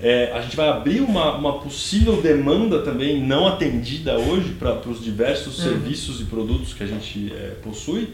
é, 0.00 0.30
a 0.32 0.40
gente 0.40 0.54
vai 0.54 0.68
abrir 0.68 1.00
uma, 1.00 1.34
uma 1.34 1.58
possível 1.58 2.20
demanda 2.20 2.82
também 2.82 3.20
não 3.20 3.48
atendida 3.48 4.18
hoje 4.18 4.50
para 4.50 4.88
os 4.88 5.02
diversos 5.02 5.58
uhum. 5.58 5.64
serviços 5.64 6.20
e 6.20 6.24
produtos 6.24 6.72
que 6.74 6.82
a 6.82 6.86
gente 6.86 7.32
é, 7.32 7.56
possui 7.62 8.10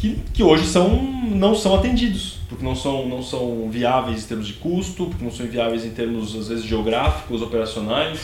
que, 0.00 0.18
que 0.32 0.42
hoje 0.42 0.66
são, 0.66 1.02
não 1.02 1.54
são 1.54 1.74
atendidos, 1.74 2.38
porque 2.48 2.64
não 2.64 2.74
são, 2.74 3.06
não 3.06 3.22
são 3.22 3.68
viáveis 3.70 4.24
em 4.24 4.26
termos 4.28 4.46
de 4.46 4.54
custo, 4.54 5.06
porque 5.06 5.22
não 5.22 5.30
são 5.30 5.46
viáveis 5.46 5.84
em 5.84 5.90
termos, 5.90 6.34
às 6.34 6.48
vezes, 6.48 6.64
geográficos, 6.64 7.42
operacionais. 7.42 8.18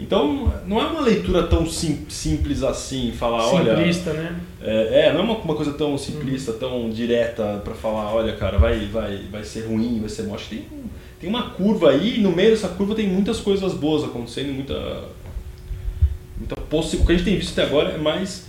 Então, 0.00 0.52
não 0.64 0.80
é 0.80 0.86
uma 0.86 1.00
leitura 1.00 1.42
tão 1.48 1.66
sim, 1.66 2.06
simples 2.08 2.62
assim, 2.62 3.10
falar, 3.10 3.42
simplista, 3.42 3.64
olha... 3.64 3.76
Simplista, 3.76 4.12
né? 4.12 4.40
É, 4.62 5.06
é, 5.06 5.12
não 5.12 5.20
é 5.20 5.22
uma, 5.24 5.38
uma 5.38 5.54
coisa 5.56 5.72
tão 5.72 5.98
simplista, 5.98 6.52
uhum. 6.52 6.58
tão 6.58 6.90
direta 6.90 7.60
para 7.64 7.74
falar, 7.74 8.14
olha, 8.14 8.36
cara, 8.36 8.58
vai, 8.58 8.86
vai, 8.86 9.24
vai 9.28 9.42
ser 9.42 9.66
ruim, 9.66 9.98
vai 9.98 10.08
ser 10.08 10.22
bom. 10.22 10.36
Acho 10.36 10.48
que 10.48 10.56
tem, 10.56 10.66
tem 11.20 11.28
uma 11.28 11.50
curva 11.50 11.90
aí, 11.90 12.18
e 12.18 12.20
no 12.20 12.30
meio 12.30 12.50
dessa 12.50 12.68
curva 12.68 12.94
tem 12.94 13.08
muitas 13.08 13.40
coisas 13.40 13.74
boas 13.74 14.04
acontecendo, 14.04 14.52
muita... 14.52 15.02
muita 16.36 16.54
possi... 16.70 16.96
O 16.98 17.04
que 17.04 17.10
a 17.10 17.16
gente 17.16 17.24
tem 17.24 17.36
visto 17.36 17.58
até 17.58 17.68
agora 17.68 17.90
é 17.90 17.98
mais 17.98 18.46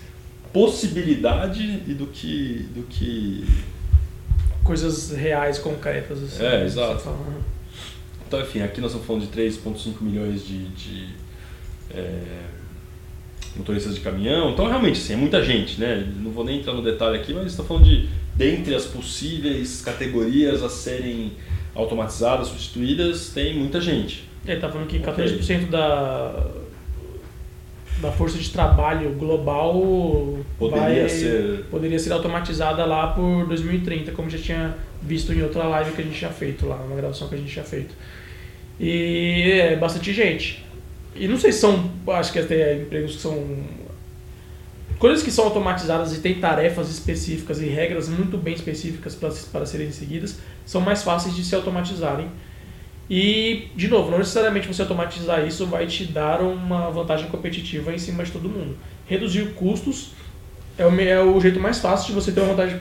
possibilidade 0.54 1.84
e 1.88 1.94
do 1.94 2.08
que 2.08 2.66
do 2.74 2.84
que 2.84 3.46
coisas 4.64 5.12
reais 5.12 5.58
concretas 5.60 6.22
assim, 6.24 6.44
é 6.44 6.66
exato. 6.66 7.16
então 8.28 8.42
enfim 8.42 8.62
aqui 8.62 8.82
nós 8.82 8.92
estamos 8.92 9.08
falando 9.08 9.30
de 9.30 9.38
3,5 9.38 10.02
milhões 10.02 10.46
de, 10.46 10.68
de 10.70 11.10
é, 11.92 12.22
motoristas 13.56 13.96
de 13.96 14.02
caminhão. 14.02 14.52
Então 14.52 14.68
realmente 14.68 15.00
assim, 15.00 15.14
é 15.14 15.18
muita 15.18 15.44
gente 15.44 15.80
né? 15.80 16.12
Não 16.18 16.32
vou 16.32 16.44
nem 16.44 16.60
entrar 16.60 16.74
no 16.74 16.82
detalhe 16.82 17.18
aqui 17.18 17.34
mas 17.34 17.48
está 17.48 17.64
falando 17.64 17.86
de 17.86 18.10
dentre 18.36 18.74
as 18.74 18.86
possíveis 18.86 19.82
categorias 19.82 20.64
a 20.64 20.70
serem 20.70 21.34
automatizadas 21.76 22.48
substituídas 22.48 23.30
tem 23.30 23.58
muita 23.58 23.80
gente. 23.80 24.28
Ele 24.46 24.56
está 24.56 24.70
falando 24.70 24.88
que 24.88 25.00
14% 25.00 25.40
okay. 25.42 25.66
da 25.66 26.46
da 28.02 28.12
força 28.12 28.38
de 28.38 28.50
trabalho 28.50 29.12
global 29.12 29.74
poderia, 30.58 31.02
vai, 31.02 31.10
ser... 31.10 31.66
poderia 31.70 32.00
ser 32.00 32.14
automatizada 32.14 32.86
lá 32.86 33.08
por 33.08 33.46
2030, 33.48 34.12
como 34.14 34.30
já 34.30 34.38
tinha 34.38 34.76
visto 35.02 35.34
em 35.34 35.42
outra 35.42 35.64
live 35.64 35.92
que 35.92 36.02
a 36.02 36.04
gente 36.04 36.18
tinha 36.18 36.32
feito 36.32 36.66
lá, 36.66 36.78
uma 36.78 36.96
gravação 36.96 37.28
que 37.28 37.36
a 37.36 37.38
gente 37.38 37.52
tinha 37.52 37.66
feito. 37.66 37.94
E 38.80 39.52
é 39.52 39.76
bastante 39.76 40.14
gente. 40.14 40.66
E 41.16 41.28
não 41.28 41.38
sei 41.38 41.52
se 41.52 41.60
são, 41.60 41.92
acho 42.08 42.32
que 42.32 42.40
até 42.40 42.78
empregos 42.78 43.16
que 43.16 43.22
são 43.22 43.58
coisas 44.98 45.24
que 45.24 45.32
são 45.32 45.46
automatizadas 45.46 46.16
e 46.16 46.20
têm 46.20 46.36
tarefas 46.36 46.90
específicas 46.90 47.62
e 47.62 47.66
regras 47.66 48.08
muito 48.08 48.38
bem 48.38 48.54
específicas 48.54 49.16
para, 49.16 49.32
para 49.52 49.66
serem 49.66 49.92
seguidas, 49.92 50.40
são 50.66 50.82
mais 50.82 51.04
fáceis 51.04 51.36
de 51.36 51.44
se 51.44 51.56
automatizarem 51.56 52.28
e, 53.10 53.70
de 53.76 53.88
novo, 53.88 54.12
não 54.12 54.20
necessariamente 54.20 54.68
você 54.68 54.84
automatizar 54.84 55.46
isso 55.46 55.66
vai 55.66 55.88
te 55.88 56.06
dar 56.06 56.42
uma 56.42 56.92
vantagem 56.92 57.28
competitiva 57.28 57.92
em 57.92 57.98
cima 57.98 58.24
de 58.24 58.32
todo 58.32 58.48
mundo. 58.48 58.78
Reduzir 59.08 59.54
custos 59.56 60.12
é 60.78 60.86
o, 60.86 61.02
é 61.02 61.24
o 61.24 61.40
jeito 61.42 61.60
mais 61.60 61.80
fácil 61.80 62.08
de 62.08 62.14
você 62.14 62.32
ter 62.32 62.42
uma 62.42 62.54
vantagem 62.54 62.80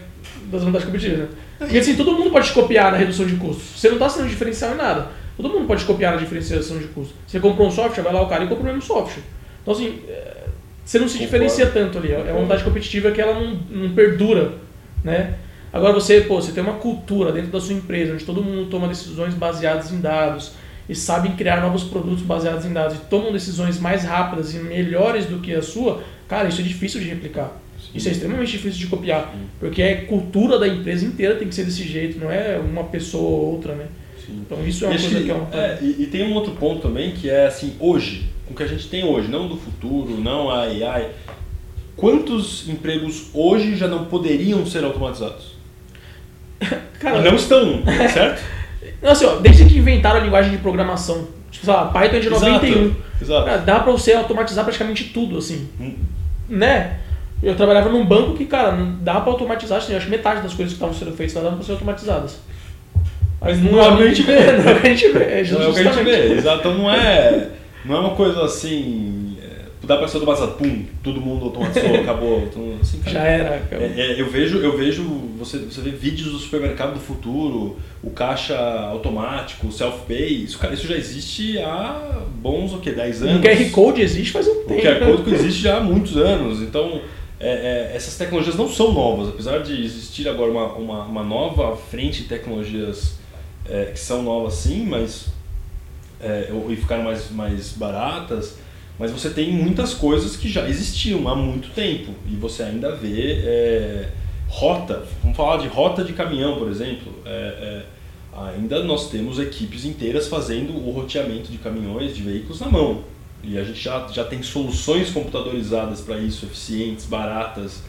das 0.50 0.62
vantagens 0.62 0.84
competitivas. 0.84 1.30
Né? 1.30 1.36
Porque 1.58 1.78
assim, 1.78 1.96
todo 1.96 2.12
mundo 2.12 2.30
pode 2.30 2.52
copiar 2.52 2.92
na 2.92 2.98
redução 2.98 3.26
de 3.26 3.36
custos. 3.36 3.80
Você 3.80 3.88
não 3.88 3.94
está 3.96 4.08
sendo 4.08 4.28
diferencial 4.28 4.74
em 4.74 4.76
nada. 4.76 5.08
Todo 5.36 5.48
mundo 5.48 5.66
pode 5.66 5.84
copiar 5.84 6.12
na 6.12 6.18
diferenciação 6.18 6.78
de 6.78 6.88
custos. 6.88 7.16
Você 7.26 7.40
comprou 7.40 7.66
um 7.66 7.70
software, 7.70 8.02
vai 8.02 8.12
lá 8.12 8.20
o 8.20 8.28
cara 8.28 8.44
e 8.44 8.48
compra 8.48 8.64
o 8.64 8.66
mesmo 8.66 8.82
software. 8.82 9.22
Então, 9.62 9.72
assim, 9.72 10.00
é, 10.08 10.44
você 10.84 10.98
não 10.98 11.08
se 11.08 11.14
Concordo. 11.14 11.44
diferencia 11.44 11.66
tanto 11.70 11.98
ali. 11.98 12.12
É 12.12 12.18
uma 12.32 12.42
vantagem 12.42 12.64
competitiva 12.64 13.10
que 13.12 13.20
ela 13.20 13.34
não, 13.34 13.54
não 13.70 13.94
perdura, 13.94 14.52
né? 15.02 15.34
Agora 15.72 15.92
você, 15.92 16.22
pô, 16.22 16.40
você 16.40 16.52
tem 16.52 16.62
uma 16.62 16.74
cultura 16.74 17.30
dentro 17.32 17.50
da 17.50 17.60
sua 17.60 17.74
empresa 17.74 18.14
onde 18.14 18.24
todo 18.24 18.42
mundo 18.42 18.70
toma 18.70 18.88
decisões 18.88 19.34
baseadas 19.34 19.92
em 19.92 20.00
dados 20.00 20.52
e 20.88 20.94
sabem 20.94 21.32
criar 21.32 21.60
novos 21.60 21.84
produtos 21.84 22.22
baseados 22.22 22.64
em 22.64 22.72
dados 22.72 22.96
e 22.96 23.00
tomam 23.00 23.30
decisões 23.30 23.78
mais 23.78 24.04
rápidas 24.04 24.54
e 24.54 24.58
melhores 24.58 25.26
do 25.26 25.40
que 25.40 25.54
a 25.54 25.60
sua, 25.60 26.02
cara, 26.26 26.48
isso 26.48 26.60
é 26.60 26.64
difícil 26.64 27.00
de 27.00 27.08
replicar. 27.08 27.60
Sim. 27.78 27.90
Isso 27.94 28.08
é 28.08 28.12
extremamente 28.12 28.52
difícil 28.52 28.80
de 28.80 28.86
copiar, 28.86 29.30
Sim. 29.32 29.40
porque 29.60 29.82
é 29.82 29.94
cultura 29.96 30.58
da 30.58 30.66
empresa 30.66 31.04
inteira 31.04 31.36
tem 31.36 31.48
que 31.48 31.54
ser 31.54 31.64
desse 31.64 31.84
jeito, 31.84 32.18
não 32.18 32.30
é 32.30 32.58
uma 32.58 32.84
pessoa 32.84 33.22
ou 33.22 33.52
outra, 33.52 33.74
né? 33.74 33.86
Sim. 34.24 34.42
Então 34.44 34.66
isso 34.66 34.84
é 34.84 34.88
uma 34.88 34.98
coisa 34.98 35.22
que 35.22 35.30
é 35.30 35.34
uma... 35.34 35.54
É, 35.54 35.78
e, 35.82 36.02
e, 36.02 36.06
tem 36.06 36.22
um 36.22 36.34
outro 36.34 36.52
ponto 36.52 36.80
também 36.80 37.12
que 37.12 37.28
é 37.28 37.46
assim, 37.46 37.74
hoje, 37.78 38.30
com 38.46 38.54
o 38.54 38.56
que 38.56 38.62
a 38.62 38.66
gente 38.66 38.88
tem 38.88 39.04
hoje, 39.04 39.28
não 39.28 39.46
do 39.46 39.56
futuro, 39.56 40.18
não 40.18 40.50
a 40.50 40.62
AI, 40.62 41.10
quantos 41.94 42.66
empregos 42.68 43.26
hoje 43.34 43.76
já 43.76 43.86
não 43.86 44.06
poderiam 44.06 44.64
ser 44.64 44.82
automatizados? 44.84 45.57
Cara, 47.00 47.22
não 47.22 47.34
estão, 47.36 47.82
certo? 48.12 48.42
Não, 49.02 49.12
assim, 49.12 49.24
ó, 49.24 49.36
desde 49.36 49.64
que 49.66 49.78
inventaram 49.78 50.20
a 50.20 50.22
linguagem 50.24 50.50
de 50.50 50.58
programação, 50.58 51.28
tipo, 51.50 51.64
sei 51.64 51.74
lá, 51.74 51.86
Python 51.86 52.16
é 52.16 52.20
de 52.20 52.30
91, 52.30 52.94
exato. 53.22 53.44
Cara, 53.46 53.58
dá 53.58 53.80
pra 53.80 53.92
você 53.92 54.12
automatizar 54.12 54.64
praticamente 54.64 55.04
tudo, 55.04 55.38
assim. 55.38 55.68
Hum. 55.80 55.94
Né? 56.48 56.98
Eu 57.40 57.54
trabalhava 57.54 57.88
num 57.88 58.04
banco 58.04 58.34
que, 58.34 58.44
cara, 58.44 58.76
dá 59.00 59.20
pra 59.20 59.32
automatizar, 59.32 59.78
assim, 59.78 59.94
acho 59.94 60.06
que 60.06 60.10
metade 60.10 60.42
das 60.42 60.54
coisas 60.54 60.72
que 60.72 60.82
estavam 60.82 60.94
sendo 60.94 61.16
feitas 61.16 61.34
dava 61.34 61.54
pra 61.54 61.64
ser 61.64 61.72
automatizadas. 61.72 62.40
Mas 63.40 63.62
não, 63.62 63.72
não 63.72 63.80
é 63.80 63.88
o 63.88 63.96
que 63.96 64.02
a 64.02 64.08
gente 64.08 64.22
vê. 64.22 64.34
Não 64.58 64.70
é 64.70 64.74
o 64.74 64.80
que 64.80 64.86
a 64.86 64.90
gente 64.90 65.08
vê. 65.12 65.24
É 65.24 65.44
não 65.52 65.62
é 65.62 65.68
o 65.68 65.72
que 65.72 65.80
a 65.80 65.92
gente 65.92 66.04
vê, 66.04 66.32
exato. 66.32 66.58
Então 66.58 66.74
não 66.74 66.92
é, 66.92 67.48
não 67.84 67.96
é 67.96 68.00
uma 68.00 68.16
coisa 68.16 68.44
assim 68.44 69.27
dá 69.88 69.96
para 69.96 70.06
ser 70.06 70.18
automatizado, 70.18 70.52
pum, 70.52 70.84
todo 71.02 71.18
mundo 71.18 71.46
automatizou, 71.46 71.94
acabou. 71.96 72.42
Então, 72.42 72.78
assim, 72.80 73.00
Já 73.06 73.22
era. 73.22 73.66
É, 73.70 73.94
é, 73.96 74.20
eu 74.20 74.30
vejo, 74.30 74.58
eu 74.58 74.76
vejo 74.76 75.02
você, 75.38 75.58
você 75.58 75.80
vê 75.80 75.90
vídeos 75.90 76.30
do 76.30 76.38
supermercado 76.38 76.92
do 76.92 77.00
futuro, 77.00 77.78
o 78.02 78.10
caixa 78.10 78.56
automático, 78.90 79.66
o 79.66 79.72
self-pay, 79.72 80.44
isso, 80.44 80.58
cara, 80.58 80.74
isso 80.74 80.86
já 80.86 80.94
existe 80.94 81.58
há 81.58 82.22
bons, 82.36 82.74
o 82.74 82.78
que, 82.78 82.92
10 82.92 83.22
anos? 83.22 83.36
O 83.36 83.42
QR 83.42 83.70
Code 83.70 84.02
existe 84.02 84.30
faz 84.30 84.46
um 84.46 84.64
tempo. 84.64 84.74
O 84.74 84.82
QR 84.82 85.16
Code 85.16 85.34
existe 85.34 85.62
já 85.62 85.78
há 85.78 85.80
muitos 85.80 86.16
anos, 86.16 86.60
então... 86.60 87.00
É, 87.40 87.92
é, 87.92 87.96
essas 87.96 88.16
tecnologias 88.16 88.56
não 88.56 88.68
são 88.68 88.92
novas, 88.92 89.28
apesar 89.28 89.58
de 89.60 89.84
existir 89.84 90.28
agora 90.28 90.50
uma, 90.50 90.72
uma, 90.72 91.04
uma 91.04 91.22
nova 91.22 91.76
frente 91.76 92.22
de 92.22 92.28
tecnologias 92.28 93.14
é, 93.64 93.92
que 93.92 94.00
são 94.00 94.24
novas 94.24 94.54
sim, 94.54 94.84
mas 94.84 95.28
é, 96.20 96.50
e 96.68 96.74
ficaram 96.74 97.04
mais, 97.04 97.30
mais 97.30 97.70
baratas, 97.70 98.56
Mas 98.98 99.10
você 99.12 99.30
tem 99.30 99.52
muitas 99.52 99.94
coisas 99.94 100.36
que 100.36 100.48
já 100.48 100.68
existiam 100.68 101.28
há 101.28 101.36
muito 101.36 101.68
tempo 101.70 102.12
e 102.28 102.34
você 102.34 102.64
ainda 102.64 102.94
vê 102.96 103.32
é, 103.44 104.08
rota. 104.48 105.04
Vamos 105.22 105.36
falar 105.36 105.58
de 105.58 105.68
rota 105.68 106.02
de 106.02 106.12
caminhão, 106.12 106.58
por 106.58 106.68
exemplo. 106.68 107.12
É, 107.24 107.30
é, 107.30 107.82
ainda 108.56 108.82
nós 108.82 109.08
temos 109.08 109.38
equipes 109.38 109.84
inteiras 109.84 110.26
fazendo 110.26 110.72
o 110.74 110.90
roteamento 110.90 111.50
de 111.50 111.58
caminhões, 111.58 112.14
de 112.16 112.22
veículos 112.22 112.60
na 112.60 112.68
mão. 112.68 113.04
E 113.42 113.56
a 113.56 113.62
gente 113.62 113.80
já, 113.80 114.08
já 114.12 114.24
tem 114.24 114.42
soluções 114.42 115.10
computadorizadas 115.10 116.00
para 116.00 116.18
isso, 116.18 116.44
eficientes, 116.46 117.04
baratas. 117.06 117.82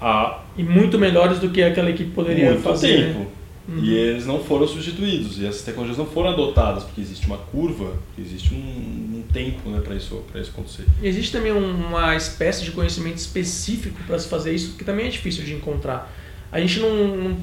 Há 0.00 0.40
E 0.56 0.62
muito 0.62 0.98
melhores 0.98 1.38
do 1.38 1.50
que 1.50 1.62
aquela 1.62 1.90
equipe 1.90 2.10
poderia 2.12 2.50
muito 2.52 2.62
fazer. 2.62 3.12
tempo. 3.12 3.26
Uhum. 3.68 3.78
E 3.82 3.94
eles 3.94 4.24
não 4.26 4.38
foram 4.44 4.66
substituídos, 4.68 5.38
e 5.38 5.46
essas 5.46 5.62
tecnologias 5.62 5.98
não 5.98 6.06
foram 6.06 6.30
adotadas, 6.30 6.84
porque 6.84 7.00
existe 7.00 7.26
uma 7.26 7.36
curva, 7.38 7.94
existe 8.18 8.54
um, 8.54 8.58
um 8.58 9.24
tempo 9.32 9.68
né, 9.70 9.80
para 9.80 9.94
isso, 9.96 10.22
pra 10.30 10.40
isso 10.40 10.50
acontecer. 10.50 10.84
E 11.02 11.06
existe 11.08 11.32
também 11.32 11.52
um- 11.52 11.86
uma 11.88 12.14
espécie 12.14 12.62
de 12.64 12.70
conhecimento 12.70 13.16
específico 13.16 13.98
para 14.06 14.18
se 14.18 14.28
fazer 14.28 14.54
isso, 14.54 14.74
que 14.76 14.84
também 14.84 15.06
é 15.06 15.08
difícil 15.10 15.42
de 15.44 15.52
encontrar. 15.52 16.12
A 16.52 16.60
gente 16.60 16.78
não, 16.78 16.94
não- 17.16 17.36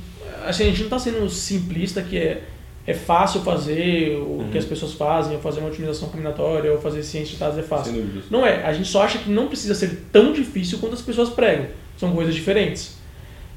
assim, 0.45 0.63
a 0.63 0.67
gente 0.67 0.77
não 0.79 0.85
está 0.85 0.99
sendo 0.99 1.29
simplista 1.29 2.01
que 2.01 2.17
é, 2.17 2.43
é 2.87 2.93
fácil 2.93 3.41
fazer 3.41 4.15
o 4.17 4.39
Uhum. 4.43 4.49
que 4.49 4.57
as 4.57 4.63
pessoas 4.65 4.93
fazem, 4.93 5.35
ou 5.35 5.41
fazer 5.41 5.59
uma 5.59 5.67
otimização 5.69 6.07
combinatória, 6.09 6.71
ou 6.71 6.79
fazer 6.79 7.03
ciência 7.03 7.33
de 7.33 7.39
dados 7.39 7.57
é 7.57 7.63
fácil. 7.63 7.93
Não 8.31 8.45
é, 8.45 8.65
a 8.65 8.71
gente 8.71 8.87
só 8.87 9.03
acha 9.03 9.17
que 9.19 9.29
não 9.29 9.47
precisa 9.47 9.75
ser 9.75 10.05
tão 10.11 10.31
difícil 10.31 10.79
quanto 10.79 10.93
as 10.93 11.01
pessoas 11.01 11.29
pregam. 11.29 11.67
São 11.97 12.11
coisas 12.13 12.33
diferentes. 12.33 12.97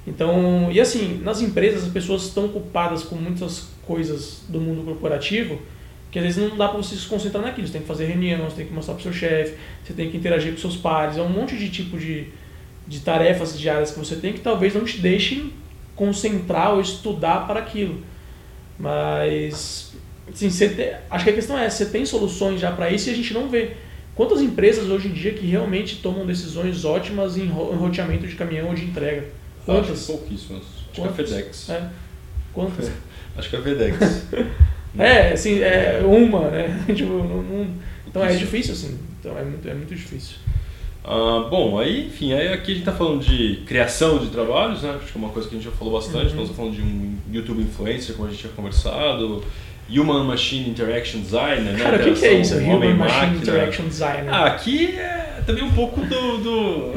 Então, 0.07 0.71
e 0.71 0.81
assim, 0.81 1.21
nas 1.23 1.41
empresas 1.41 1.85
as 1.85 1.91
pessoas 1.91 2.25
estão 2.25 2.47
ocupadas 2.47 3.03
com 3.03 3.17
muitas 3.17 3.69
coisas 3.87 4.43
do 4.49 4.61
mundo 4.61 4.85
corporativo 4.85 5.59
que 6.11 6.19
às 6.21 6.25
vezes 6.25 6.49
não 6.51 6.57
dá 6.57 6.69
para 6.69 6.79
você 6.79 6.95
se 6.97 7.07
concentrar 7.07 7.43
naquilo. 7.43 7.67
Você 7.67 7.73
tem 7.75 7.83
que 7.83 7.89
fazer 7.89 8.07
reunião, 8.07 8.45
você 8.49 8.57
tem 8.57 8.67
que 8.67 8.73
mostrar 8.73 8.95
para 8.95 9.01
o 9.01 9.03
seu 9.03 9.13
chefe, 9.13 9.55
você 9.85 9.93
tem 9.93 10.11
que 10.11 10.17
interagir 10.17 10.53
com 10.53 10.59
seus 10.59 10.77
pares. 10.77 11.17
É 11.19 11.23
um 11.23 11.29
monte 11.29 11.57
de 11.59 11.69
tipo 11.69 11.99
de, 11.99 12.29
de 12.87 13.01
tarefas 13.01 13.59
diárias 13.59 13.91
que 13.91 13.99
você 13.99 14.17
tem 14.17 14.33
que 14.33 14.41
talvez 14.41 14.75
não 14.75 14.85
te 14.85 14.99
deixem 14.99 15.53
concentrar 15.95 16.73
ou 16.75 16.81
estudar 16.81 17.47
para 17.47 17.61
aquilo. 17.61 18.01
Mas, 18.79 19.93
assim, 20.33 20.49
te- 20.49 20.97
acho 21.11 21.25
que 21.25 21.31
a 21.31 21.35
questão 21.35 21.59
é, 21.59 21.69
você 21.69 21.87
tem 21.87 22.05
soluções 22.07 22.61
já 22.61 22.71
para 22.73 22.91
isso 22.91 23.09
e 23.09 23.13
a 23.13 23.17
gente 23.17 23.33
não 23.35 23.49
vê. 23.49 23.73
Quantas 24.15 24.41
empresas 24.41 24.89
hoje 24.89 25.09
em 25.09 25.13
dia 25.13 25.35
que 25.35 25.47
realmente 25.47 25.97
tomam 25.97 26.27
decisões 26.27 26.85
ótimas 26.85 27.37
em 27.37 27.47
roteamento 27.49 28.27
de 28.27 28.35
caminhão 28.35 28.69
ou 28.69 28.75
de 28.75 28.85
entrega? 28.85 29.25
Quantas? 29.67 29.91
Acho 29.91 30.07
pouquíssimas. 30.07 30.63
Acho 30.63 31.01
Quantas? 31.03 31.17
que 31.17 31.23
a 31.23 31.27
FedEx. 31.27 31.71
É. 31.71 31.89
Quantas? 32.55 32.93
Acho 33.37 33.51
que 33.51 33.57
a 33.57 33.63
FedEx. 33.63 34.27
É, 34.99 35.33
assim, 35.35 35.61
é 35.61 36.01
uma, 36.03 36.49
né? 36.49 36.83
tipo, 36.95 37.13
não, 37.13 37.43
não- 37.43 37.69
então 38.07 38.25
é 38.25 38.35
difícil, 38.35 38.73
assim. 38.73 38.99
Então 39.21 39.37
é 39.37 39.45
muito, 39.45 39.69
é 39.69 39.75
muito 39.75 39.95
difícil. 39.95 40.37
Ah, 41.05 41.47
bom, 41.51 41.79
aí, 41.79 42.07
enfim, 42.07 42.33
aí 42.33 42.49
aqui 42.49 42.73
a 42.73 42.75
gente 42.75 42.79
está 42.79 42.93
falando 42.93 43.23
de 43.23 43.63
criação 43.67 44.19
de 44.19 44.29
trabalhos, 44.29 44.83
né? 44.83 44.95
Acho 44.97 45.13
que 45.13 45.19
é 45.19 45.21
uma 45.21 45.29
coisa 45.29 45.49
que 45.49 45.55
a 45.55 45.59
gente 45.59 45.69
já 45.69 45.77
falou 45.77 45.93
bastante. 45.93 46.35
Uhum. 46.35 46.43
Estamos 46.43 46.51
falando 46.51 46.75
de 46.75 46.83
um 46.83 47.19
YouTube 47.31 47.63
influencer, 47.63 48.17
como 48.17 48.27
a 48.27 48.31
gente 48.31 48.41
tinha 48.41 48.53
conversado. 48.55 49.45
Human 49.89 50.25
Machine 50.25 50.71
Interaction 50.71 51.21
Designer, 51.21 51.75
né? 51.75 51.79
Cara, 51.79 51.97
o 52.01 52.05
que, 52.05 52.19
que 52.19 52.27
é 52.27 52.41
isso? 52.41 52.57
Human 52.57 52.95
Machine. 52.95 53.37
Interaction 53.37 53.87
Designer. 53.87 54.33
Ah, 54.33 54.47
aqui 54.47 54.97
é 54.97 55.43
também 55.47 55.63
um 55.63 55.73
pouco 55.73 56.01
do. 56.01 56.39
do 56.39 56.93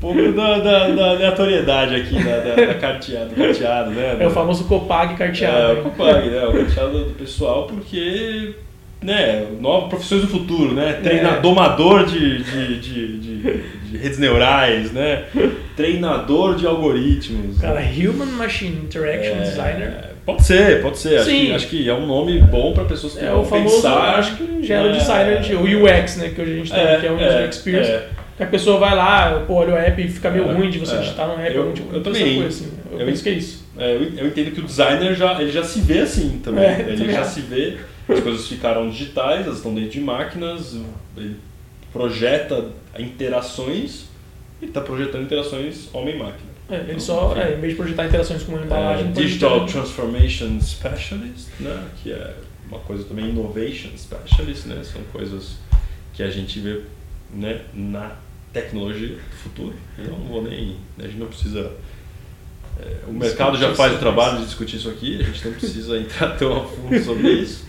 pouco 0.00 0.32
da, 0.32 0.58
da, 0.58 0.88
da 0.88 1.10
aleatoriedade 1.10 1.94
aqui, 1.96 2.14
da, 2.24 2.38
da, 2.38 2.54
da 2.66 2.74
carteado, 2.74 3.30
do 3.30 3.34
carteado, 3.36 3.90
né? 3.90 4.16
é 4.20 4.26
o 4.26 4.30
famoso 4.30 4.64
Copag 4.64 5.14
É, 5.14 5.16
carteado. 5.16 5.80
o 5.80 5.82
Copag, 5.84 6.28
né? 6.30 6.46
O 6.46 6.52
carteado 6.52 7.04
do 7.04 7.14
pessoal, 7.14 7.66
porque. 7.66 8.54
Né, 9.02 9.46
novas 9.58 9.88
profissões 9.88 10.20
do 10.20 10.28
futuro, 10.28 10.74
né? 10.74 10.90
É. 10.90 10.92
Treinador 10.92 12.04
de, 12.04 12.42
de, 12.44 12.78
de, 12.80 13.18
de, 13.18 13.62
de 13.90 13.96
redes 13.96 14.18
neurais, 14.18 14.92
né? 14.92 15.24
Treinador 15.74 16.54
de 16.56 16.66
algoritmos. 16.66 17.58
Cara, 17.60 17.80
Human 17.80 18.26
Machine 18.26 18.76
Interaction 18.76 19.36
É, 19.36 19.40
Designer 19.40 19.94
Pode 20.26 20.44
ser, 20.44 20.82
pode 20.82 20.98
ser. 20.98 21.16
Acho 21.16 21.30
Sim. 21.30 21.46
que, 21.46 21.52
acho 21.54 21.66
que 21.68 21.88
é 21.88 21.94
um 21.94 22.06
nome 22.06 22.38
bom 22.40 22.74
para 22.74 22.84
pessoas 22.84 23.14
que 23.14 23.24
é 23.24 23.30
vão 23.30 23.40
o 23.40 23.44
famoso, 23.44 23.76
pensar. 23.76 24.18
acho 24.18 24.36
que 24.36 24.62
já 24.66 24.74
era 24.76 24.88
o 24.88 24.90
É, 24.90 24.98
designer, 24.98 25.40
de, 25.40 25.54
o 25.54 25.62
UX, 25.62 26.16
né? 26.18 26.28
Que 26.34 26.42
hoje 26.42 26.52
a 26.52 26.56
gente 26.56 26.70
tem, 26.72 27.00
que 27.00 27.06
é 27.06 27.10
o 27.10 27.14
User 27.14 27.48
Experience. 27.48 27.92
Que 28.40 28.44
a 28.44 28.46
pessoa 28.46 28.78
vai 28.78 28.96
lá, 28.96 29.44
pô, 29.46 29.52
olha 29.56 29.74
o 29.74 29.76
app 29.76 30.00
e 30.02 30.08
fica 30.08 30.30
meio 30.30 30.48
É, 30.48 30.52
ruim 30.54 30.70
de 30.70 30.78
você 30.78 30.94
é. 30.94 30.98
digitar 31.00 31.28
no 31.28 31.34
app. 31.34 31.54
Eu- 31.54 31.72
tipo, 31.74 31.94
eu 31.94 32.02
também. 32.02 32.36
coisa, 32.40 32.48
assim. 32.48 32.72
Eu, 32.90 33.00
Eu- 33.00 33.06
penso 33.06 33.22
que 33.22 33.28
é 33.28 33.32
isso. 33.32 33.64
É, 33.76 33.94
eu 33.96 34.02
eu 34.16 34.26
entendo 34.28 34.50
que 34.52 34.60
o 34.60 34.64
designer 34.64 35.14
já, 35.14 35.38
ele 35.42 35.52
já 35.52 35.62
se 35.62 35.80
vê 35.80 35.98
assim 35.98 36.40
também. 36.42 36.64
É, 36.64 36.80
ele 36.80 36.96
também 36.96 37.14
já 37.14 37.24
se 37.24 37.42
vê, 37.42 37.76
as 38.08 38.20
coisas 38.20 38.48
ficaram 38.48 38.88
digitais, 38.88 39.44
elas 39.44 39.58
estão 39.58 39.74
dentro 39.74 39.90
de 39.90 40.00
máquinas, 40.00 40.74
ele 41.18 41.36
projeta 41.92 42.64
interações 42.98 44.06
e 44.62 44.64
está 44.66 44.80
projetando 44.80 45.24
interações 45.24 45.88
homem-máquina. 45.92 46.48
É, 46.70 46.76
ele 46.88 46.98
só, 47.00 47.32
Enfim. 47.32 47.40
é, 47.40 47.52
em 47.56 47.60
vez 47.60 47.72
de 47.72 47.76
projetar 47.76 48.06
interações 48.06 48.42
com 48.42 48.52
uma 48.52 48.62
embalagem, 48.64 49.08
É, 49.08 49.10
Digital 49.10 49.66
Transformation 49.66 50.58
Specialist, 50.62 51.48
né? 51.60 51.82
que 52.02 52.10
é 52.12 52.34
uma 52.68 52.78
coisa 52.78 53.04
também 53.04 53.28
Innovation 53.28 53.90
Specialist, 53.98 54.64
né? 54.66 54.80
são 54.82 55.02
coisas 55.12 55.56
que 56.14 56.22
a 56.22 56.30
gente 56.30 56.58
vê 56.60 56.80
né? 57.34 57.60
na 57.74 58.12
tecnologia 58.52 59.16
do 59.16 59.36
futuro. 59.36 59.74
Então 59.98 60.18
não 60.18 60.26
vou 60.26 60.42
nem. 60.42 60.76
A 60.98 61.02
gente 61.02 61.16
não 61.18 61.26
precisa. 61.26 61.70
é, 62.80 62.96
o 63.06 63.12
mercado 63.12 63.56
já 63.58 63.74
faz 63.74 63.94
o 63.94 63.98
trabalho 63.98 64.38
de 64.38 64.44
discutir 64.46 64.76
isso 64.76 64.88
aqui, 64.90 65.20
a 65.20 65.24
gente 65.24 65.44
não 65.46 65.52
precisa 65.54 65.96
entrar 66.00 66.36
tão 66.36 66.56
a 66.56 66.64
fundo 66.64 66.98
sobre 67.04 67.28
isso. 67.32 67.64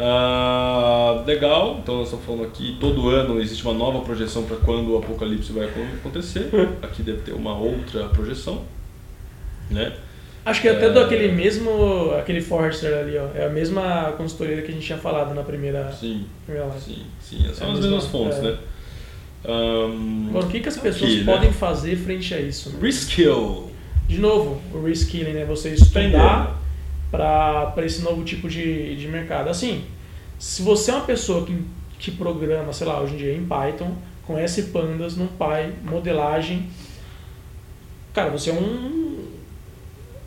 Ah, 0.00 1.24
legal, 1.26 1.78
então 1.82 1.96
nós 1.96 2.04
estamos 2.06 2.24
falando 2.24 2.44
aqui, 2.44 2.76
todo 2.78 3.08
ano 3.08 3.40
existe 3.40 3.64
uma 3.64 3.74
nova 3.74 4.00
projeção 4.00 4.44
para 4.44 4.56
quando 4.58 4.92
o 4.92 4.98
apocalipse 4.98 5.50
vai 5.52 5.66
acontecer. 5.66 6.48
Aqui 6.82 7.02
deve 7.02 7.22
ter 7.22 7.32
uma 7.32 7.56
outra 7.58 8.04
projeção. 8.08 8.62
Né? 9.70 9.92
Acho 10.44 10.62
que 10.62 10.68
até 10.68 10.88
do 10.90 11.00
É. 11.00 11.04
aquele 11.04 11.32
mesmo, 11.32 12.12
aquele 12.18 12.40
Forrester 12.40 12.96
ali, 12.96 13.18
ó, 13.18 13.26
é 13.34 13.46
a 13.46 13.50
mesma 13.50 14.12
consultoria 14.16 14.62
que 14.62 14.70
a 14.70 14.74
gente 14.74 14.86
tinha 14.86 14.96
falado 14.98 15.34
na 15.34 15.42
primeira, 15.42 15.90
Sim, 15.92 16.24
primeira 16.46 16.68
live. 16.68 16.82
sim, 16.84 17.02
sim. 17.20 17.52
São 17.52 17.68
É 17.68 17.72
as 17.72 17.80
mesmas 17.80 18.06
fontes, 18.06 18.38
é. 18.38 18.42
né? 18.42 18.58
Agora, 19.44 20.46
o 20.46 20.48
que, 20.48 20.60
que 20.60 20.68
as 20.68 20.76
aqui, 20.76 20.88
pessoas 20.88 21.14
né? 21.14 21.24
podem 21.24 21.52
fazer 21.52 21.96
frente 21.96 22.34
a 22.34 22.40
isso? 22.40 22.70
né? 22.70 22.78
Reskill. 22.80 23.70
De 24.08 24.18
novo, 24.18 24.60
o 24.72 24.84
reskilling, 24.84 25.32
né? 25.32 25.44
Você 25.44 25.70
estudar 25.74 26.58
para 27.10 27.84
esse 27.84 28.02
novo 28.02 28.24
tipo 28.24 28.48
de, 28.48 28.96
de 28.96 29.08
mercado. 29.08 29.48
Assim, 29.48 29.84
se 30.38 30.62
você 30.62 30.90
é 30.90 30.94
uma 30.94 31.04
pessoa 31.04 31.44
que, 31.44 31.56
que 31.98 32.10
programa, 32.10 32.72
sei 32.72 32.86
lá, 32.86 33.00
hoje 33.00 33.14
em 33.14 33.18
dia 33.18 33.34
em 33.34 33.44
Python, 33.44 33.94
conhece 34.26 34.64
pandas, 34.64 35.16
NumPy, 35.16 35.72
modelagem, 35.84 36.68
cara, 38.12 38.30
você 38.30 38.50
é 38.50 38.52
um, 38.52 39.26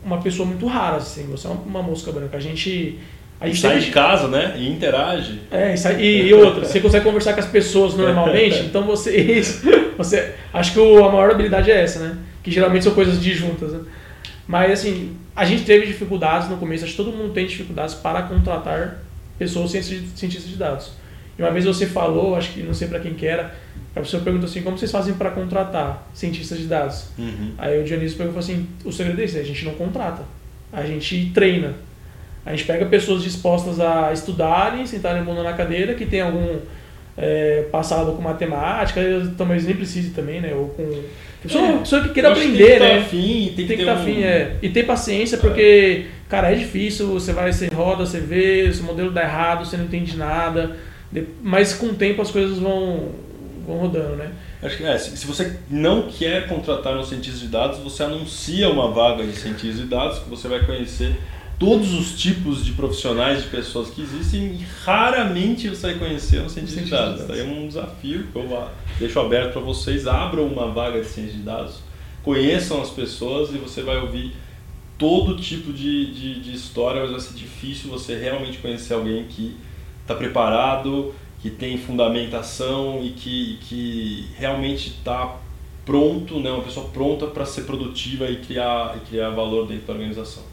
uma 0.04 0.20
pessoa 0.20 0.46
muito 0.46 0.66
rara, 0.66 0.96
assim, 0.96 1.26
você 1.26 1.46
é 1.46 1.50
uma, 1.50 1.62
uma 1.62 1.82
mosca 1.82 2.10
branca. 2.10 2.36
A 2.36 2.40
gente... 2.40 2.98
A 3.42 3.46
gente 3.48 3.60
Sai 3.60 3.74
teve- 3.74 3.86
de 3.86 3.90
casa, 3.92 4.28
né? 4.28 4.54
E 4.56 4.68
interage. 4.68 5.40
é, 5.50 5.74
e, 6.00 6.28
e 6.28 6.34
outra, 6.34 6.64
você 6.64 6.80
consegue 6.80 7.04
conversar 7.04 7.34
com 7.34 7.40
as 7.40 7.46
pessoas 7.46 7.94
normalmente, 7.94 8.60
então 8.64 8.82
você. 8.84 9.42
Você 9.98 10.32
acho 10.54 10.72
que 10.72 10.80
a 10.80 11.08
maior 11.10 11.30
habilidade 11.30 11.70
é 11.70 11.82
essa, 11.82 11.98
né? 12.00 12.16
Que 12.42 12.50
geralmente 12.50 12.82
são 12.82 12.94
coisas 12.94 13.20
disjuntas, 13.22 13.72
né? 13.74 13.80
Mas 14.48 14.72
assim, 14.72 15.16
a 15.36 15.44
gente 15.44 15.64
teve 15.64 15.86
dificuldades 15.86 16.48
no 16.48 16.56
começo, 16.56 16.82
acho 16.84 16.94
que 16.94 16.96
todo 16.96 17.12
mundo 17.14 17.34
tem 17.34 17.46
dificuldades 17.46 17.94
para 17.94 18.22
contratar 18.22 19.02
pessoas 19.38 19.70
cientistas 19.70 20.00
de- 20.00 20.18
cientistas 20.18 20.50
de 20.50 20.56
dados. 20.56 20.92
E 21.38 21.42
uma 21.42 21.50
vez 21.50 21.66
você 21.66 21.86
falou, 21.86 22.34
acho 22.34 22.52
que 22.52 22.62
não 22.62 22.72
sei 22.72 22.88
para 22.88 23.00
quem 23.00 23.12
que 23.12 23.26
era, 23.26 23.54
a 23.94 24.00
pessoa 24.00 24.22
perguntou 24.22 24.48
assim: 24.48 24.62
como 24.62 24.78
vocês 24.78 24.90
fazem 24.90 25.12
para 25.14 25.30
contratar 25.30 26.08
cientistas 26.14 26.58
de 26.58 26.64
dados? 26.64 27.04
Uhum. 27.18 27.52
Aí 27.58 27.78
o 27.80 27.84
Dionísio 27.84 28.16
perguntou 28.16 28.40
assim: 28.40 28.66
o 28.86 28.90
segredo 28.90 29.20
é 29.20 29.24
esse, 29.24 29.38
a 29.38 29.44
gente 29.44 29.62
não 29.66 29.74
contrata, 29.74 30.22
a 30.72 30.82
gente 30.84 31.30
treina. 31.34 31.74
A 32.44 32.50
gente 32.50 32.64
pega 32.64 32.86
pessoas 32.86 33.22
dispostas 33.22 33.78
a 33.78 34.12
estudarem, 34.12 34.84
sentarem 34.86 35.22
a 35.22 35.24
bunda 35.24 35.42
na 35.42 35.52
cadeira, 35.52 35.94
que 35.94 36.04
tem 36.04 36.20
algum 36.20 36.58
é, 37.16 37.66
passado 37.70 38.12
com 38.12 38.22
matemática, 38.22 39.00
talvez 39.36 39.64
nem 39.64 39.76
precise 39.76 40.10
também, 40.10 40.40
né? 40.40 40.52
Ou 40.54 40.68
com. 40.68 41.02
Pessoa, 41.42 41.64
É, 41.64 41.78
pessoa 41.78 42.02
que 42.02 42.08
queira 42.10 42.28
Eu 42.28 42.32
acho 42.32 42.42
que 42.42 42.48
aprender, 42.48 42.66
tem 42.66 42.78
que 42.78 42.84
né? 42.84 42.88
Tá 42.88 43.00
afim, 43.00 43.18
tem, 43.18 43.54
Tem 43.54 43.54
que 43.54 43.62
que 43.62 43.76
ter 43.76 43.80
estar 43.80 43.94
um... 43.94 44.02
afim, 44.02 44.22
é. 44.22 44.56
E 44.62 44.68
ter 44.68 44.82
paciência, 44.84 45.38
porque, 45.38 46.06
cara, 46.28 46.52
é 46.52 46.54
difícil, 46.54 47.08
você 47.08 47.32
vai, 47.32 47.52
você 47.52 47.68
roda, 47.68 48.06
você 48.06 48.18
vê, 48.18 48.70
o 48.80 48.84
modelo 48.84 49.10
dá 49.10 49.22
errado, 49.22 49.64
você 49.64 49.76
não 49.76 49.84
entende 49.84 50.16
nada. 50.16 50.76
Mas 51.42 51.74
com 51.74 51.86
o 51.86 51.94
tempo 51.94 52.22
as 52.22 52.30
coisas 52.30 52.58
vão, 52.58 53.10
vão 53.66 53.76
rodando, 53.76 54.16
né? 54.16 54.30
Acho 54.62 54.76
que 54.76 54.84
é, 54.84 54.96
se 54.96 55.26
você 55.26 55.56
não 55.68 56.08
quer 56.08 56.46
contratar 56.48 56.96
um 56.96 57.02
cientista 57.02 57.40
de 57.40 57.48
dados, 57.48 57.80
você 57.80 58.04
anuncia 58.04 58.68
uma 58.68 58.90
vaga 58.92 59.24
de 59.24 59.32
cientista 59.32 59.82
de 59.82 59.88
dados, 59.88 60.20
que 60.20 60.30
você 60.30 60.46
vai 60.46 60.64
conhecer 60.64 61.16
todos 61.58 61.92
os 61.94 62.20
tipos 62.20 62.64
de 62.64 62.72
profissionais, 62.72 63.42
de 63.42 63.48
pessoas 63.48 63.90
que 63.90 64.02
existem 64.02 64.54
e 64.54 64.66
raramente 64.84 65.68
você 65.68 65.88
vai 65.88 65.98
conhecer 65.98 66.42
um 66.42 66.48
cientista 66.48 66.82
de 66.82 66.90
dados. 66.90 67.20
dados. 67.20 67.28
Daí 67.28 67.40
é 67.40 67.44
um 67.44 67.68
desafio 67.68 68.26
que 68.32 68.36
eu 68.36 68.68
deixo 68.98 69.20
aberto 69.20 69.52
para 69.52 69.62
vocês, 69.62 70.06
abram 70.06 70.46
uma 70.46 70.68
vaga 70.68 71.00
de 71.00 71.06
cientista 71.06 71.38
de 71.38 71.44
dados, 71.44 71.74
conheçam 72.22 72.80
as 72.82 72.90
pessoas 72.90 73.50
e 73.50 73.58
você 73.58 73.82
vai 73.82 73.98
ouvir 73.98 74.34
todo 74.98 75.36
tipo 75.36 75.72
de, 75.72 76.12
de, 76.12 76.40
de 76.40 76.54
história, 76.54 77.02
mas 77.02 77.10
vai 77.10 77.20
ser 77.20 77.34
difícil 77.34 77.90
você 77.90 78.16
realmente 78.16 78.58
conhecer 78.58 78.94
alguém 78.94 79.24
que 79.24 79.56
está 80.00 80.14
preparado, 80.14 81.14
que 81.40 81.50
tem 81.50 81.76
fundamentação 81.76 83.00
e 83.02 83.10
que, 83.10 83.58
que 83.62 84.26
realmente 84.36 84.90
está 84.90 85.38
pronto, 85.84 86.38
né, 86.38 86.50
uma 86.50 86.62
pessoa 86.62 86.88
pronta 86.90 87.26
para 87.26 87.44
ser 87.44 87.62
produtiva 87.62 88.28
e 88.30 88.36
criar, 88.36 88.96
e 88.96 89.00
criar 89.08 89.30
valor 89.30 89.66
dentro 89.66 89.86
da 89.86 89.92
organização. 89.94 90.44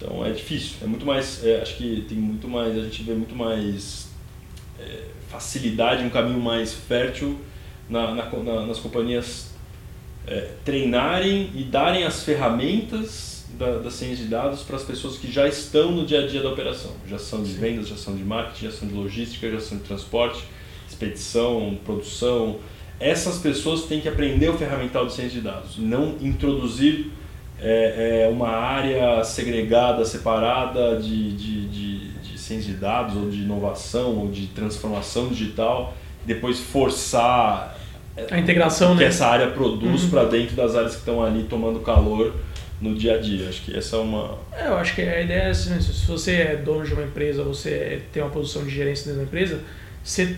Então 0.00 0.24
é 0.24 0.30
difícil, 0.30 0.76
é 0.82 0.86
muito 0.86 1.04
mais, 1.04 1.44
é, 1.44 1.60
acho 1.60 1.76
que 1.76 2.06
tem 2.08 2.16
muito 2.16 2.48
mais, 2.48 2.76
a 2.76 2.80
gente 2.80 3.02
vê 3.02 3.12
muito 3.12 3.36
mais 3.36 4.08
é, 4.78 5.04
facilidade, 5.28 6.02
um 6.02 6.08
caminho 6.08 6.40
mais 6.40 6.72
fértil 6.72 7.38
na, 7.88 8.14
na, 8.14 8.24
na, 8.24 8.66
nas 8.66 8.78
companhias 8.78 9.50
é, 10.26 10.52
treinarem 10.64 11.50
e 11.54 11.64
darem 11.64 12.04
as 12.04 12.22
ferramentas 12.22 13.44
da, 13.58 13.78
da 13.78 13.90
ciência 13.90 14.24
de 14.24 14.30
dados 14.30 14.62
para 14.62 14.76
as 14.76 14.84
pessoas 14.84 15.18
que 15.18 15.30
já 15.30 15.46
estão 15.46 15.92
no 15.92 16.06
dia 16.06 16.24
a 16.24 16.26
dia 16.26 16.42
da 16.42 16.48
operação. 16.48 16.92
Já 17.06 17.18
são 17.18 17.42
de 17.42 17.52
vendas, 17.52 17.88
já 17.88 17.96
são 17.96 18.16
de 18.16 18.24
marketing, 18.24 18.66
já 18.66 18.72
são 18.72 18.88
de 18.88 18.94
logística, 18.94 19.50
já 19.50 19.60
são 19.60 19.76
de 19.76 19.84
transporte, 19.84 20.44
expedição, 20.88 21.78
produção. 21.84 22.58
Essas 22.98 23.38
pessoas 23.38 23.82
têm 23.82 24.00
que 24.00 24.08
aprender 24.08 24.48
o 24.48 24.56
ferramental 24.56 25.06
de 25.06 25.12
ciência 25.12 25.40
de 25.40 25.40
dados, 25.42 25.76
não 25.76 26.16
introduzir 26.22 27.10
é, 27.62 28.24
é, 28.26 28.28
uma 28.32 28.48
área 28.48 29.22
segregada, 29.24 30.04
separada 30.04 30.96
de, 30.96 31.32
de, 31.32 31.68
de, 31.68 32.08
de 32.18 32.38
ciência 32.38 32.72
de 32.72 32.78
dados, 32.78 33.16
ou 33.16 33.28
de 33.30 33.38
inovação, 33.42 34.16
ou 34.18 34.28
de 34.28 34.46
transformação 34.48 35.28
digital, 35.28 35.94
depois 36.24 36.58
forçar 36.60 37.76
a 38.30 38.38
integração 38.38 38.94
que 38.96 39.02
né? 39.02 39.08
essa 39.08 39.26
área 39.26 39.48
produz 39.50 40.04
Uhum. 40.04 40.10
para 40.10 40.24
dentro 40.24 40.54
das 40.56 40.74
áreas 40.74 40.92
que 40.92 40.98
estão 40.98 41.22
ali 41.24 41.44
tomando 41.44 41.80
calor 41.80 42.34
no 42.80 42.94
dia 42.94 43.14
a 43.16 43.18
dia. 43.18 43.48
Acho 43.48 43.62
que 43.62 43.76
essa 43.76 43.96
é 43.96 43.98
uma. 43.98 44.38
É, 44.52 44.66
eu 44.68 44.76
acho 44.76 44.94
que 44.94 45.02
a 45.02 45.20
ideia 45.20 45.42
é 45.44 45.50
assim, 45.50 45.70
né? 45.70 45.80
se 45.80 46.06
você 46.06 46.32
é 46.32 46.56
dono 46.56 46.84
de 46.84 46.92
uma 46.92 47.02
empresa, 47.02 47.42
você 47.42 47.70
é- 47.70 48.00
tem 48.12 48.22
uma 48.22 48.30
posição 48.30 48.64
de 48.64 48.70
gerência 48.70 49.04
dentro 49.06 49.20
da 49.20 49.24
empresa, 49.26 49.60
você 50.02 50.36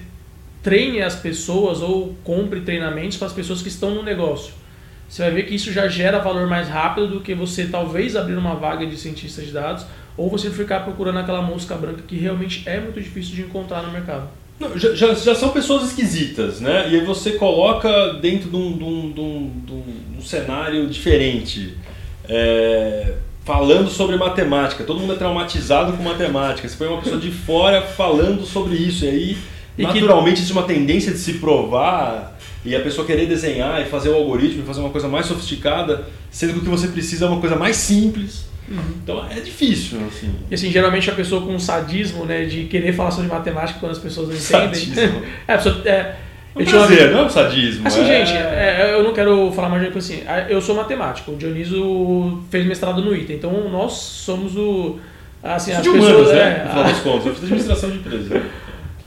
treine 0.62 1.02
as 1.02 1.16
pessoas 1.16 1.80
ou 1.82 2.14
compre 2.22 2.60
treinamentos 2.60 3.16
para 3.16 3.26
as 3.26 3.32
pessoas 3.32 3.62
que 3.62 3.68
estão 3.68 3.90
no 3.94 4.02
negócio. 4.02 4.54
Você 5.12 5.20
vai 5.24 5.30
ver 5.30 5.42
que 5.42 5.54
isso 5.54 5.70
já 5.70 5.86
gera 5.88 6.18
valor 6.20 6.46
mais 6.48 6.70
rápido 6.70 7.06
do 7.06 7.20
que 7.20 7.34
você 7.34 7.66
talvez 7.66 8.16
abrir 8.16 8.34
uma 8.34 8.54
vaga 8.54 8.86
de 8.86 8.96
cientista 8.96 9.42
de 9.42 9.50
dados 9.50 9.84
ou 10.16 10.30
você 10.30 10.48
ficar 10.48 10.80
procurando 10.80 11.18
aquela 11.18 11.42
mosca 11.42 11.74
branca 11.74 12.00
que 12.08 12.16
realmente 12.16 12.62
é 12.64 12.80
muito 12.80 12.98
difícil 12.98 13.34
de 13.34 13.42
encontrar 13.42 13.82
no 13.82 13.92
mercado. 13.92 14.26
Não, 14.58 14.78
já, 14.78 14.94
já, 14.94 15.12
já 15.12 15.34
são 15.34 15.50
pessoas 15.50 15.82
esquisitas, 15.88 16.62
né? 16.62 16.88
E 16.90 16.94
aí 16.98 17.04
você 17.04 17.32
coloca 17.32 18.14
dentro 18.22 18.48
de 18.48 18.56
um, 18.56 18.72
de 18.78 18.84
um, 18.84 19.12
de 19.12 19.20
um, 19.20 19.52
de 19.66 19.72
um- 20.18 20.22
cenário 20.22 20.86
diferente. 20.86 21.76
É, 22.26 23.12
falando 23.44 23.90
sobre 23.90 24.16
matemática. 24.16 24.82
Todo 24.82 24.98
mundo 24.98 25.12
é 25.12 25.16
traumatizado 25.16 25.92
com 25.92 26.02
matemática. 26.02 26.66
Você 26.66 26.74
põe 26.76 26.88
uma 26.88 27.02
pessoa 27.02 27.20
de 27.20 27.30
fora 27.30 27.82
falando 27.82 28.46
sobre 28.46 28.76
isso. 28.76 29.04
E 29.04 29.08
aí, 29.08 29.30
E 29.76 29.84
que- 29.86 30.00
naturalmente, 30.00 30.36
existe 30.38 30.52
uma 30.54 30.62
tendência 30.62 31.12
de 31.12 31.18
se 31.18 31.34
provar 31.34 32.38
e 32.64 32.76
a 32.76 32.80
pessoa 32.80 33.06
querer 33.06 33.26
desenhar 33.26 33.80
e 33.82 33.86
fazer 33.86 34.08
o 34.08 34.14
algoritmo 34.14 34.62
e 34.62 34.66
fazer 34.66 34.80
uma 34.80 34.90
coisa 34.90 35.08
mais 35.08 35.26
sofisticada, 35.26 36.06
sendo 36.30 36.54
que 36.54 36.58
o 36.60 36.62
que 36.62 36.68
você 36.68 36.88
precisa 36.88 37.24
é 37.24 37.28
uma 37.28 37.40
coisa 37.40 37.56
mais 37.56 37.76
simples. 37.76 38.52
Então 39.02 39.26
é 39.28 39.40
difícil, 39.40 39.98
assim. 40.06 40.32
E 40.50 40.54
assim, 40.54 40.70
geralmente 40.70 41.10
a 41.10 41.14
pessoa 41.14 41.42
com 41.42 41.58
sadismo, 41.58 42.24
né, 42.24 42.44
de 42.44 42.64
querer 42.64 42.92
falar 42.92 43.10
sobre 43.10 43.28
matemática 43.28 43.78
quando 43.80 43.92
as 43.92 43.98
pessoas 43.98 44.28
não 44.28 44.36
entendem. 44.36 44.94
Sadismo. 44.94 45.22
é, 45.46 45.52
a 45.52 45.56
pessoa, 45.58 45.82
é, 45.84 45.90
É 45.90 46.16
um 46.56 46.60
eu 46.60 46.66
tinha 46.66 46.78
prazer, 46.78 47.10
não 47.10 47.18
é 47.20 47.24
um 47.24 47.28
sadismo. 47.28 47.86
Assim, 47.86 48.00
é... 48.02 48.04
gente, 48.04 48.36
é, 48.36 48.90
eu 48.94 49.02
não 49.02 49.12
quero 49.12 49.52
falar 49.52 49.68
mais 49.68 49.82
de 49.82 49.90
coisa 49.90 50.12
assim. 50.12 50.22
Ah, 50.26 50.46
Eu 50.48 50.60
sou 50.60 50.74
matemático, 50.74 51.32
o 51.32 51.36
Dioniso 51.36 52.42
fez 52.50 52.64
mestrado 52.64 53.02
no 53.02 53.14
ITA, 53.14 53.32
então 53.32 53.68
nós 53.68 53.92
somos 53.92 54.56
o. 54.56 54.98
Assim, 55.42 55.72
as 55.72 55.82
de 55.82 55.90
pessoas. 55.90 56.12
humanas, 56.12 56.30
é, 56.30 56.34
né? 56.34 56.62
No 56.64 56.70
final 56.70 56.84
ah, 56.84 56.88
das 56.88 57.00
contas. 57.00 57.26
Eu 57.26 57.34
fiz 57.34 57.44
administração 57.44 57.90
de 57.90 57.96
empresa. 57.96 58.42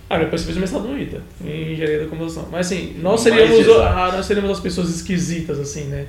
Ah, 0.09 0.17
depois 0.19 0.41
você 0.41 0.47
fez 0.47 0.57
mestrado 0.57 0.87
no 0.87 0.97
ITA, 0.99 1.21
em 1.43 1.73
engenharia 1.73 1.99
da 2.01 2.05
computação. 2.07 2.47
Mas 2.51 2.67
assim, 2.67 2.95
nós 3.01 3.21
seríamos, 3.21 3.67
o- 3.67 3.81
ah, 3.81 4.11
nós 4.15 4.25
seríamos 4.25 4.51
as 4.51 4.59
pessoas 4.59 4.89
esquisitas, 4.89 5.59
assim, 5.59 5.85
né? 5.85 6.05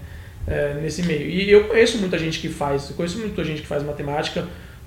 é, 0.49 0.75
nesse 0.81 1.03
meio. 1.03 1.29
E 1.29 1.51
eu 1.51 1.65
conheço 1.65 1.99
muita 1.99 2.17
gente 2.17 2.39
que 2.39 2.49
faz, 2.49 2.93
conheço 2.97 3.19
muita 3.19 3.43
gente 3.45 3.63
que 3.63 3.67
faz 3.67 3.83
matemática 3.83 4.45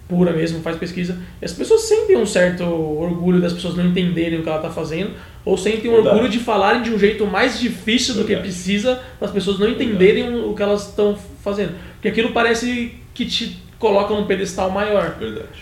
pura 0.07 0.31
mesmo, 0.31 0.61
faz 0.61 0.77
pesquisa. 0.77 1.17
E 1.41 1.45
as 1.45 1.51
pessoas 1.53 1.81
sentem 1.81 2.15
um 2.17 2.25
certo 2.25 2.63
orgulho 2.63 3.39
das 3.41 3.51
pessoas 3.53 3.75
não 3.75 3.85
entenderem 3.85 4.39
o 4.39 4.41
que 4.43 4.47
ela 4.49 4.57
está 4.59 4.69
fazendo, 4.71 5.11
ou 5.45 5.55
sentem 5.57 5.91
um 5.91 5.95
Verdade. 5.95 6.15
orgulho 6.15 6.31
de 6.31 6.39
falarem 6.39 6.81
de 6.81 6.89
um 6.91 6.97
jeito 6.97 7.27
mais 7.27 7.59
difícil 7.59 8.15
do 8.15 8.23
que 8.23 8.35
precisa 8.37 9.01
para 9.19 9.27
as 9.27 9.33
pessoas 9.33 9.59
não 9.59 9.67
entenderem 9.69 10.33
o 10.45 10.53
que 10.55 10.63
elas 10.63 10.87
estão 10.87 11.15
fazendo. 11.43 11.73
Porque 11.95 12.07
aquilo 12.07 12.31
parece 12.31 12.93
que 13.13 13.25
te 13.25 13.61
coloca 13.77 14.13
num 14.13 14.25
pedestal 14.25 14.71
maior 14.71 15.17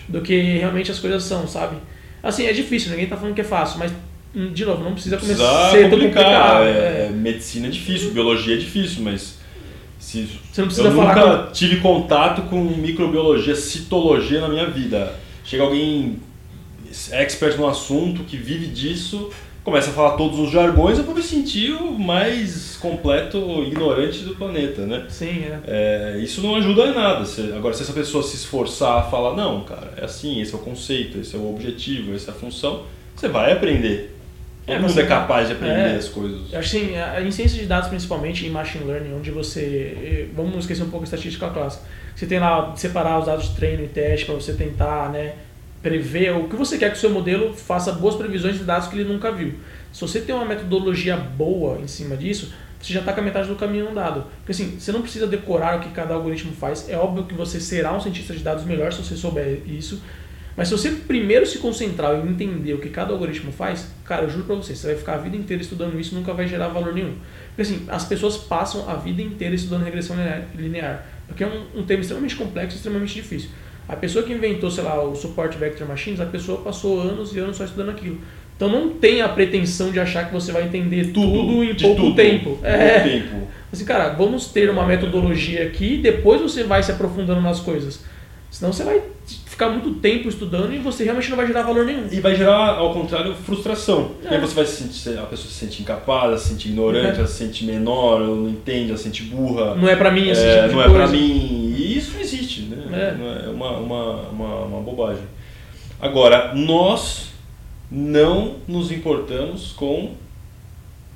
do 0.08 0.20
que 0.22 0.40
realmente 0.58 0.90
as 0.92 0.98
coisas 1.00 1.24
são, 1.24 1.46
sabe? 1.48 1.76
Assim, 2.22 2.46
é 2.46 2.52
difícil, 2.52 2.90
ninguém 2.90 3.06
tá 3.06 3.16
falando 3.16 3.34
que 3.34 3.40
é 3.40 3.44
fácil, 3.44 3.78
mas, 3.78 3.92
hum, 4.34 4.52
de 4.52 4.64
novo, 4.64 4.82
não 4.82 4.92
precisa 4.92 5.16
começar 5.16 5.68
a 5.68 5.70
ser 5.70 5.82
tão 5.88 5.98
complicar. 5.98 6.24
complicado. 6.24 6.64
É, 6.64 7.06
é. 7.06 7.10
Medicina 7.10 7.66
é 7.66 7.70
difícil, 7.70 8.10
biologia 8.12 8.54
é 8.54 8.58
difícil, 8.58 9.02
mas 9.02 9.38
se, 9.98 10.28
Você 10.50 10.60
não 10.60 10.68
precisa 10.68 10.88
eu 10.88 10.94
falar 10.94 11.14
nunca 11.14 11.50
tive 11.52 11.76
contato 11.76 12.42
com 12.42 12.62
microbiologia, 12.62 13.54
citologia 13.54 14.40
na 14.40 14.48
minha 14.48 14.66
vida. 14.66 15.14
Chega 15.44 15.62
alguém 15.62 16.20
expert 17.12 17.56
no 17.56 17.66
assunto, 17.66 18.24
que 18.24 18.36
vive 18.36 18.66
disso, 18.66 19.30
começa 19.68 19.90
a 19.90 19.92
falar 19.92 20.10
todos 20.16 20.38
os 20.38 20.50
jargões, 20.50 20.98
eu 20.98 21.04
vou 21.04 21.14
me 21.14 21.22
sentir 21.22 21.72
o 21.72 21.98
mais 21.98 22.76
completo 22.80 23.38
ignorante 23.66 24.20
do 24.20 24.34
planeta, 24.34 24.86
né? 24.86 25.04
Sim, 25.08 25.44
é. 25.44 25.58
É, 25.66 26.18
isso 26.18 26.40
não 26.42 26.56
ajuda 26.56 26.86
em 26.86 26.94
nada. 26.94 27.24
Se- 27.24 27.52
agora, 27.54 27.74
se 27.74 27.82
essa 27.82 27.92
pessoa 27.92 28.22
se 28.22 28.36
esforçar 28.36 28.98
a 28.98 29.02
falar, 29.02 29.34
não, 29.36 29.62
cara, 29.64 29.92
é 29.96 30.04
assim, 30.04 30.40
esse 30.40 30.52
é 30.54 30.56
o 30.56 30.60
conceito, 30.60 31.18
esse 31.18 31.34
é 31.36 31.38
o 31.38 31.50
objetivo, 31.50 32.14
essa 32.14 32.30
é 32.30 32.34
a 32.34 32.36
função, 32.36 32.82
você 33.14 33.28
vai 33.28 33.52
aprender. 33.52 34.14
Todo 34.66 34.76
É, 34.76 34.78
mundo 34.80 34.92
você- 34.92 35.00
é 35.02 35.06
capaz 35.06 35.48
de 35.48 35.54
aprender 35.54 35.92
é. 35.92 35.96
as 35.96 36.08
coisas. 36.08 36.52
Assim, 36.54 36.94
a- 36.96 37.20
em 37.22 37.30
ciência 37.30 37.58
de 37.60 37.66
dados, 37.66 37.88
principalmente 37.88 38.46
em 38.46 38.50
machine 38.50 38.84
learning, 38.84 39.14
onde 39.14 39.30
você. 39.30 40.28
Vamos 40.34 40.56
esquecer 40.58 40.82
um 40.82 40.90
pouco 40.90 41.04
a 41.04 41.06
estatística 41.06 41.48
clássica. 41.48 41.84
Você 42.14 42.26
tem 42.26 42.38
lá 42.38 42.74
separar 42.76 43.18
os 43.18 43.26
dados 43.26 43.48
de 43.48 43.54
treino 43.54 43.84
e 43.84 43.88
teste 43.88 44.26
para 44.26 44.34
você 44.34 44.52
tentar 44.52 45.10
né, 45.10 45.34
prever 45.82 46.32
o 46.36 46.48
que 46.48 46.56
você 46.56 46.76
quer 46.76 46.90
que 46.90 46.96
o 46.96 47.00
seu 47.00 47.10
modelo 47.10 47.54
faça 47.54 47.92
boas 47.92 48.16
previsões 48.16 48.58
de 48.58 48.64
dados 48.64 48.88
que 48.88 48.96
ele 48.96 49.10
nunca 49.10 49.30
viu. 49.30 49.54
Se 49.92 50.00
você 50.00 50.20
tem 50.20 50.34
uma 50.34 50.44
metodologia 50.44 51.16
boa 51.16 51.78
em 51.80 51.86
cima 51.86 52.16
disso, 52.16 52.52
você 52.80 52.92
já 52.92 53.00
está 53.00 53.12
com 53.12 53.20
a 53.20 53.24
metade 53.24 53.48
do 53.48 53.56
caminho 53.56 53.88
andado. 53.90 54.24
Porque 54.38 54.52
assim, 54.52 54.78
você 54.78 54.92
não 54.92 55.02
precisa 55.02 55.26
decorar 55.26 55.78
o 55.78 55.80
que 55.80 55.90
cada 55.90 56.14
algoritmo 56.14 56.52
faz. 56.52 56.88
É 56.88 56.96
óbvio 56.96 57.24
que 57.24 57.34
você 57.34 57.60
será 57.60 57.94
um 57.94 58.00
cientista 58.00 58.34
de 58.34 58.40
dados 58.40 58.64
melhor 58.64 58.92
se 58.92 59.02
você 59.02 59.16
souber 59.16 59.62
isso. 59.66 60.00
Mas 60.56 60.68
se 60.68 60.76
você 60.76 60.90
primeiro 60.90 61.46
se 61.46 61.58
concentrar 61.58 62.16
em 62.16 62.28
entender 62.28 62.74
o 62.74 62.78
que 62.78 62.88
cada 62.88 63.12
algoritmo 63.12 63.52
faz, 63.52 63.92
cara, 64.04 64.24
eu 64.24 64.30
juro 64.30 64.44
pra 64.44 64.56
você, 64.56 64.74
você 64.74 64.88
vai 64.88 64.96
ficar 64.96 65.14
a 65.14 65.18
vida 65.18 65.36
inteira 65.36 65.62
estudando 65.62 65.98
isso 66.00 66.12
e 66.12 66.18
nunca 66.18 66.34
vai 66.34 66.48
gerar 66.48 66.66
valor 66.68 66.92
nenhum. 66.92 67.14
Porque 67.48 67.62
assim, 67.62 67.84
as 67.86 68.04
pessoas 68.04 68.36
passam 68.36 68.88
a 68.90 68.96
vida 68.96 69.22
inteira 69.22 69.54
estudando 69.54 69.84
regressão 69.84 70.16
linear- 70.56 71.06
porque 71.28 71.44
é 71.44 71.46
um, 71.46 71.80
um 71.80 71.84
tema 71.84 72.00
extremamente 72.00 72.34
complexo 72.34 72.74
e 72.74 72.78
extremamente 72.78 73.14
difícil. 73.14 73.50
A 73.88 73.96
pessoa 73.96 74.22
que 74.24 74.32
inventou, 74.32 74.70
sei 74.70 74.84
lá, 74.84 75.02
o 75.02 75.14
Support 75.16 75.56
Vector 75.56 75.88
Machines, 75.88 76.20
a 76.20 76.26
pessoa 76.26 76.58
passou 76.60 77.00
anos 77.00 77.34
e 77.34 77.38
anos 77.38 77.56
só 77.56 77.64
estudando 77.64 77.90
aquilo. 77.90 78.18
Então 78.56 78.68
não 78.68 78.90
tenha 78.90 79.24
a 79.24 79.28
pretensão 79.28 79.90
de 79.90 79.98
achar 80.00 80.26
que 80.26 80.32
você 80.32 80.52
vai 80.52 80.64
entender 80.64 81.12
tudo, 81.12 81.62
em 81.64 81.74
de 81.74 81.84
pouco 81.84 82.02
tudo. 82.02 82.16
tempo. 82.16 82.58
É. 82.62 83.00
tempo. 83.00 83.48
Assim, 83.72 83.84
cara, 83.84 84.10
vamos 84.10 84.46
ter 84.48 84.68
uma 84.68 84.84
metodologia 84.84 85.62
aqui, 85.64 85.96
depois 85.98 86.40
você 86.40 86.64
vai 86.64 86.82
se 86.82 86.90
aprofundando 86.90 87.40
nas 87.40 87.60
coisas. 87.60 88.00
Senão 88.50 88.72
você 88.72 88.82
vai 88.82 89.00
ficar 89.46 89.68
muito 89.68 89.94
tempo 90.00 90.26
estudando 90.28 90.72
e 90.74 90.78
você 90.78 91.04
realmente 91.04 91.28
não 91.28 91.36
vai 91.36 91.46
gerar 91.46 91.62
valor 91.62 91.84
nenhum. 91.84 92.06
E 92.10 92.18
vai 92.18 92.34
gerar, 92.34 92.76
ao 92.78 92.94
contrário, 92.94 93.34
frustração. 93.34 94.12
É. 94.24 94.32
E 94.32 94.34
aí 94.36 94.40
você 94.40 94.54
vai 94.54 94.64
se 94.64 94.82
sentir, 94.82 95.18
a 95.18 95.22
pessoa 95.24 95.48
se 95.50 95.54
sente 95.54 95.82
incapaz, 95.82 96.24
ela 96.24 96.38
se 96.38 96.48
sente 96.48 96.68
ignorante, 96.68 97.16
É. 97.16 97.18
ela 97.18 97.26
se 97.26 97.34
sente 97.38 97.64
menor, 97.66 98.22
ela 98.22 98.34
não 98.34 98.48
entende, 98.48 98.88
ela 98.88 98.96
se 98.96 99.04
sente 99.04 99.22
burra. 99.24 99.74
Não 99.74 99.86
é 99.88 99.94
pra 99.96 100.10
mim 100.10 100.30
esse 100.30 100.40
É, 100.42 100.56
tipo 100.56 100.68
de 100.70 100.74
não 100.74 100.80
é 100.80 100.84
coisa. 100.88 100.98
pra 100.98 101.08
mim. 101.08 101.74
E 101.76 101.98
isso 101.98 102.16
existe, 102.18 102.37
né? 102.76 103.10
É. 103.10 103.14
Não 103.16 103.26
é 103.32 103.48
uma, 103.48 103.70
uma, 103.78 104.12
uma, 104.30 104.54
uma 104.66 104.80
bobagem. 104.80 105.22
Agora, 106.00 106.54
nós 106.54 107.28
não 107.90 108.56
nos 108.68 108.92
importamos 108.92 109.72
com 109.72 110.12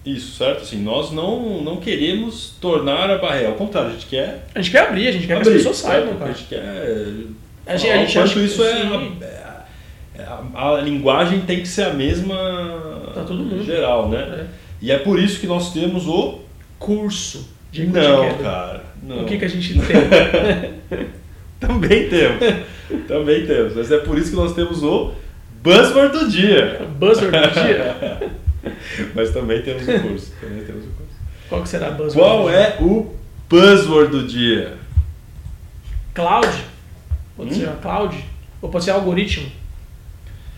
isso, 0.05 0.37
certo? 0.37 0.63
Assim, 0.63 0.83
nós 0.83 1.13
não, 1.13 1.61
não 1.63 1.77
queremos 1.77 2.57
tornar 2.61 3.09
a 3.11 3.19
barreira. 3.19 3.49
Ao 3.51 3.55
contrário, 3.55 3.91
a 3.91 3.93
gente 3.93 4.07
quer 4.07 4.47
A 4.55 4.61
gente 4.61 4.71
quer 4.73 4.89
abrir, 4.89 5.07
a 5.09 5.13
gente 5.13 5.27
quer 5.27 5.35
que 5.35 5.41
abrir, 5.41 5.51
as 5.51 5.57
pessoas 5.59 5.77
saibam, 5.77 6.15
A 6.15 6.17
cara. 6.17 6.33
gente 6.33 6.45
quer 6.49 6.61
A 7.67 7.77
gente- 7.77 7.91
a 7.91 7.97
gente 7.99 8.19
acha 8.19 8.35
que 8.35 8.45
isso 8.45 8.65
é... 8.65 8.81
sim. 8.81 9.19
A, 10.19 10.43
a- 10.55 10.77
a 10.77 10.81
linguagem 10.81 11.41
tem 11.43 11.61
que 11.61 11.69
ser 11.69 11.85
a 11.85 11.93
mesma 11.95 12.35
Pra 13.15 13.23
todo 13.25 13.39
mundo. 13.45 13.65
geral, 13.65 14.09
né? 14.09 14.19
É. 14.21 14.47
E 14.81 14.91
é 14.91 14.99
por 14.99 15.19
isso 15.19 15.39
que 15.39 15.47
nós 15.47 15.73
temos 15.73 16.07
o... 16.09 16.41
Curso 16.81 17.49
de 17.71 17.87
não, 17.87 18.35
cara. 18.39 18.83
Não. 19.05 19.23
O 19.23 19.25
que, 19.25 19.39
que 19.39 19.45
a 19.45 19.49
gente 19.49 19.75
tem? 19.75 19.97
Também 21.67 22.09
temos. 22.09 22.39
Também 23.09 23.47
temos. 23.47 23.75
Mas 23.77 23.91
é 23.91 23.99
por 23.99 24.19
isso 24.19 24.31
que 24.31 24.37
nós 24.37 24.55
temos 24.55 24.83
o 24.83 25.13
Buzzword 25.63 26.19
do 26.19 26.29
dia. 26.29 26.81
Buzzword 26.99 27.39
do 27.39 27.55
dia? 27.55 28.33
Mas 29.15 29.31
também 29.31 29.61
temos 29.63 29.83
o 29.89 30.01
curso. 30.01 30.33
Também 30.41 30.65
temos 30.65 30.85
o 30.85 30.89
curso. 30.89 31.13
Qual 31.49 31.63
que 31.63 31.69
será 31.69 31.89
a 31.89 31.91
buzzword? 31.93 32.15
Qual 32.19 32.51
é 32.51 32.77
o 32.81 33.15
Buzzword 33.49 34.11
do 34.13 34.27
dia? 34.27 34.75
Cloud? 36.15 36.49
Pode 37.37 37.51
Hum? 37.51 37.55
ser 37.55 37.67
uma 37.67 37.77
cloud? 37.77 38.17
Ou 38.61 38.69
pode 38.69 38.85
ser 38.85 38.91
algoritmo? 38.93 39.47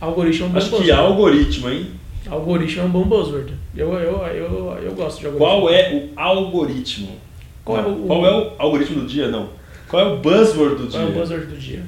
Algoritmo 0.01 0.47
é 0.47 0.49
um 0.49 0.53
bom 0.53 0.59
Acho 0.59 0.67
que 0.71 0.77
buzzword. 0.77 0.93
algoritmo, 1.01 1.71
hein? 1.71 1.87
Algoritmo 2.29 2.83
é 2.83 2.85
um 2.85 2.91
bom 2.91 3.05
buzzword. 3.05 3.55
Eu, 3.77 3.93
eu, 3.95 4.19
eu, 4.27 4.79
eu 4.83 4.93
gosto 4.95 5.21
de 5.21 5.27
algoritmo. 5.27 5.39
Qual 5.39 5.71
é 5.71 5.93
o 5.95 6.21
algoritmo? 6.21 7.17
Qual 7.65 7.79
é 7.79 7.83
o- 7.87 8.07
Qual 8.07 8.27
é 8.27 8.31
o 8.37 8.51
algoritmo 8.59 9.01
do 9.03 9.07
dia? 9.07 9.29
Não. 9.29 9.49
Qual 9.95 10.05
é 10.05 10.13
o 10.13 10.17
buzzword 10.17 10.75
do 10.75 10.89
dia? 10.89 10.99
Qual 10.99 11.03
é 11.03 11.09
o 11.09 11.13
buzzword 11.13 11.47
do 11.47 11.57
dia? 11.57 11.83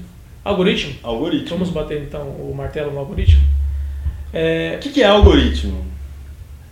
Algoritmo? 0.45 0.95
Algoritmo. 1.03 1.49
Vamos 1.49 1.71
bater 1.71 2.03
então 2.03 2.23
o 2.23 2.55
martelo 2.57 2.93
no 2.93 3.01
algoritmo? 3.01 3.43
É, 4.33 4.77
O 4.77 4.79
que 4.81 4.91
que 4.91 5.03
é 5.03 5.07
algoritmo? 5.07 5.85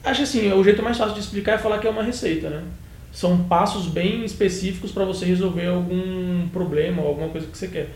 acho 0.05 0.23
assim, 0.23 0.53
o 0.53 0.63
jeito 0.63 0.81
mais 0.81 0.97
fácil 0.97 1.15
de 1.15 1.21
explicar 1.21 1.55
é 1.55 1.59
falar 1.59 1.79
que 1.79 1.89
é 1.89 1.91
uma 1.91 2.05
receita, 2.05 2.49
né? 2.51 2.63
São 3.11 3.37
passos 3.45 3.87
bem 3.87 4.25
específicos 4.25 4.93
para 4.93 5.05
você 5.05 5.25
resolver 5.25 5.67
algum 5.67 6.47
problema 6.53 7.03
ou 7.03 7.09
alguma 7.09 7.29
coisa 7.29 7.49
que 7.49 7.59
você 7.59 7.67
quer. 7.67 7.89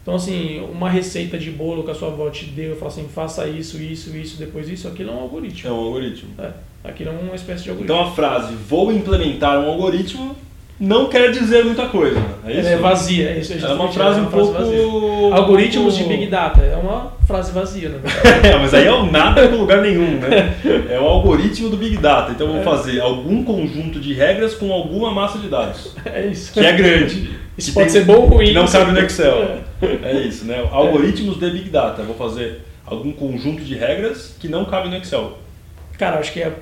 Então, 0.00 0.14
assim, 0.14 0.60
uma 0.70 0.88
receita 0.88 1.36
de 1.36 1.50
bolo 1.50 1.82
que 1.82 1.90
a 1.90 1.94
sua 1.94 2.08
avó 2.08 2.30
te 2.30 2.44
deu 2.44 2.74
e 2.74 2.76
fala 2.76 2.92
assim, 2.92 3.08
faça 3.08 3.48
isso, 3.48 3.82
isso, 3.82 4.16
isso, 4.16 4.38
depois 4.38 4.68
isso, 4.68 4.86
aquilo 4.86 5.10
é 5.10 5.14
um 5.14 5.20
algoritmo. 5.20 5.68
É 5.68 5.72
um 5.72 5.84
algoritmo. 5.84 6.30
É, 6.38 6.50
aquilo 6.84 7.10
é 7.10 7.12
uma 7.12 7.34
espécie 7.34 7.64
de 7.64 7.70
algoritmo. 7.70 7.96
Então 7.96 8.08
a 8.08 8.14
frase 8.14 8.54
vou 8.54 8.92
implementar 8.92 9.58
um 9.58 9.68
algoritmo 9.68 10.36
não 10.80 11.06
quer 11.08 11.30
dizer 11.30 11.64
muita 11.64 11.86
coisa. 11.86 12.20
É 12.46 12.50
isso? 12.52 12.60
Ela 12.60 12.68
é 12.70 12.76
vazia, 12.76 13.30
é 13.30 13.38
isso. 13.38 13.52
É 13.52 13.56
uma 13.56 13.62
justamente, 13.86 13.94
frase 13.94 14.20
um 14.20 14.26
pouco. 14.26 14.52
vazia. 14.52 15.34
Algoritmos 15.34 15.96
de 15.96 16.04
Big 16.04 16.26
Data, 16.26 16.60
é 16.62 16.76
uma 16.76 17.12
frase 17.26 17.52
vazia, 17.52 17.88
na 17.88 17.98
verdade. 18.02 18.46
É, 18.48 18.58
mas 18.58 18.74
aí 18.74 18.86
é 18.86 18.92
o 18.92 19.10
nada 19.10 19.48
com 19.48 19.56
lugar 19.56 19.80
nenhum, 19.82 20.18
né? 20.18 20.54
É 20.90 20.98
o 21.00 21.04
algoritmo 21.06 21.68
do 21.70 21.76
Big 21.76 21.96
Data. 21.96 22.32
Então 22.32 22.46
eu 22.48 22.52
vou 22.54 22.62
É. 22.62 22.64
fazer 22.64 23.00
algum 23.00 23.42
conjunto 23.44 23.98
de 24.00 24.12
regras 24.12 24.54
com 24.54 24.72
alguma 24.72 25.10
massa 25.12 25.38
de 25.38 25.48
dados. 25.48 25.94
É 26.04 26.26
isso. 26.26 26.52
Que 26.52 26.60
é 26.60 26.72
grande. 26.72 27.30
Isso 27.56 27.72
pode 27.72 27.92
tem- 27.92 28.00
ser 28.00 28.04
bom 28.06 28.14
ou 28.22 28.26
ruim. 28.26 28.46
que 28.46 28.52
não 28.52 28.66
sei. 28.66 28.80
cabe 28.80 28.92
no 28.92 28.98
Excel. 29.00 29.58
É 30.02 30.12
isso, 30.22 30.44
né? 30.44 30.66
Algoritmos 30.70 31.38
de 31.38 31.50
Big 31.50 31.70
Data. 31.70 32.02
Eu 32.02 32.06
vou 32.06 32.16
fazer 32.16 32.62
algum 32.84 33.12
conjunto 33.12 33.62
de 33.62 33.74
regras 33.74 34.36
que 34.40 34.48
não 34.48 34.64
cabe 34.64 34.88
no 34.88 34.96
Excel. 34.96 35.38
Cara, 35.98 36.18
acho 36.18 36.32
que 36.32 36.40
é 36.42 36.52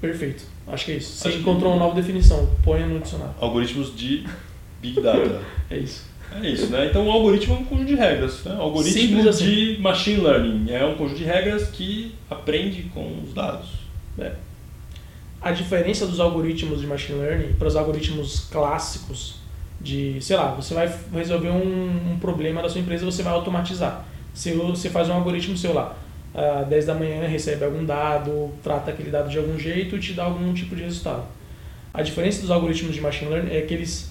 perfeito. 0.00 0.42
Acho 0.72 0.84
que 0.86 0.92
é 0.92 0.96
isso. 0.96 1.12
Você 1.16 1.28
Acho 1.28 1.36
que- 1.36 1.42
encontrou 1.42 1.72
uma 1.72 1.78
nova 1.78 1.94
definição, 1.94 2.48
ponha 2.62 2.86
no 2.86 3.00
dicionário. 3.00 3.34
Algoritmos 3.40 3.96
de 3.96 4.26
Big 4.80 5.00
Data. 5.00 5.40
É 5.70 5.78
isso. 5.78 6.08
É 6.42 6.48
isso, 6.48 6.66
né? 6.68 6.86
Então 6.86 7.06
o 7.06 7.10
algoritmo 7.10 7.54
é 7.54 7.58
um 7.58 7.64
conjunto 7.64 7.88
de 7.88 7.94
regras. 7.96 8.44
Né? 8.44 8.54
O 8.56 8.62
algoritmo 8.62 9.28
assim. 9.28 9.44
de 9.44 9.78
machine 9.80 10.20
learning 10.20 10.70
é 10.70 10.84
um 10.84 10.94
conjunto 10.96 11.18
de 11.18 11.24
regras 11.24 11.68
que 11.70 12.14
aprende 12.28 12.84
com 12.94 13.20
os 13.24 13.32
dados. 13.34 13.68
É. 14.18 14.32
A 15.42 15.50
diferença 15.52 16.06
dos 16.06 16.20
algoritmos 16.20 16.80
de 16.80 16.86
machine 16.86 17.18
learning 17.18 17.52
para 17.54 17.66
os 17.68 17.74
algoritmos 17.76 18.40
clássicos 18.50 19.36
de, 19.80 20.20
sei 20.20 20.36
lá, 20.36 20.52
você 20.52 20.74
vai 20.74 20.92
resolver 21.14 21.48
um, 21.50 22.12
um 22.12 22.18
problema 22.20 22.60
da 22.62 22.68
sua 22.68 22.80
empresa, 22.80 23.04
você 23.04 23.22
vai 23.22 23.32
automatizar. 23.32 24.04
Se 24.34 24.52
você 24.52 24.90
faz 24.90 25.08
um 25.08 25.14
algoritmo 25.14 25.56
seu 25.56 25.72
lá, 25.72 25.96
às 26.34 26.66
10 26.68 26.86
da 26.86 26.94
manhã 26.94 27.26
recebe 27.26 27.64
algum 27.64 27.84
dado, 27.84 28.50
trata 28.62 28.90
aquele 28.90 29.10
dado 29.10 29.28
de 29.28 29.38
algum 29.38 29.58
jeito 29.58 29.96
e 29.96 30.00
te 30.00 30.12
dá 30.12 30.24
algum 30.24 30.52
tipo 30.54 30.76
de 30.76 30.82
resultado. 30.82 31.24
A 31.92 32.02
diferença 32.02 32.40
dos 32.40 32.50
algoritmos 32.50 32.94
de 32.94 33.00
machine 33.00 33.30
learning 33.30 33.54
é 33.54 33.60
que 33.62 33.74
eles 33.74 34.10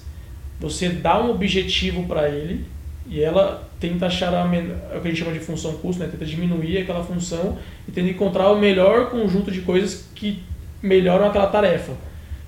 você 0.59 0.89
dá 0.89 1.23
um 1.23 1.31
objetivo 1.31 2.03
para 2.03 2.27
ele 2.27 2.65
e 3.07 3.21
ela 3.21 3.67
tenta 3.79 4.07
achar 4.07 4.33
a, 4.33 4.45
é 4.93 4.97
o 4.97 5.01
que 5.01 5.07
a 5.07 5.11
gente 5.11 5.19
chama 5.19 5.31
de 5.31 5.39
função 5.39 5.73
custo, 5.75 6.01
né? 6.03 6.09
tenta 6.11 6.25
diminuir 6.25 6.79
aquela 6.79 7.03
função 7.03 7.57
e 7.87 7.91
tenta 7.91 8.09
encontrar 8.09 8.51
o 8.51 8.59
melhor 8.59 9.09
conjunto 9.09 9.49
de 9.49 9.61
coisas 9.61 10.05
que 10.13 10.43
melhoram 10.81 11.25
aquela 11.25 11.47
tarefa. 11.47 11.93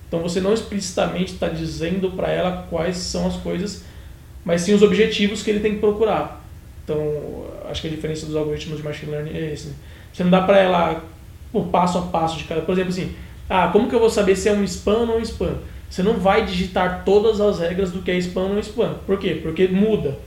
Então 0.07 0.19
você 0.19 0.41
não 0.41 0.53
explicitamente 0.53 1.33
está 1.33 1.47
dizendo 1.47 2.11
para 2.11 2.29
ela 2.29 2.67
quais 2.69 2.97
são 2.97 3.25
as 3.25 3.37
coisas, 3.37 3.85
mas 4.43 4.61
sim 4.61 4.73
os 4.73 4.81
objetivos 4.81 5.41
que 5.41 5.49
ele 5.49 5.61
tem 5.61 5.75
que 5.75 5.79
procurar. 5.79 6.45
Então 6.83 7.45
acho 7.71 7.81
que 7.81 7.87
a 7.87 7.91
diferença 7.91 8.25
dos 8.25 8.35
algoritmos 8.35 8.77
de 8.77 8.83
machine 8.83 9.11
learning 9.11 9.33
é 9.33 9.53
esse. 9.53 9.69
né? 9.69 9.73
Você 10.13 10.23
não 10.23 10.31
dá 10.31 10.41
para 10.41 10.59
ela 10.59 11.03
o 11.53 11.63
passo 11.63 11.97
a 11.97 12.01
passo 12.01 12.37
de 12.37 12.43
cada. 12.43 12.61
Por 12.61 12.73
exemplo, 12.73 12.91
assim, 12.91 13.13
ah, 13.49 13.69
como 13.71 13.89
que 13.89 13.95
eu 13.95 13.99
vou 13.99 14.09
saber 14.09 14.35
se 14.35 14.49
é 14.49 14.53
um 14.53 14.63
spam 14.63 14.99
ou 14.99 15.05
não 15.05 15.17
um 15.17 15.21
spam? 15.21 15.55
Você 15.89 16.03
não 16.03 16.13
vai 16.13 16.45
digitar 16.45 17.03
todas 17.03 17.41
as 17.41 17.59
regras 17.59 17.91
do 17.91 18.01
que 18.01 18.11
é 18.11 18.17
spam 18.17 18.43
ou 18.43 18.49
não 18.49 18.59
spam. 18.59 18.95
Por 19.05 19.19
quê? 19.19 19.39
Porque 19.41 19.67
muda. 19.67 20.17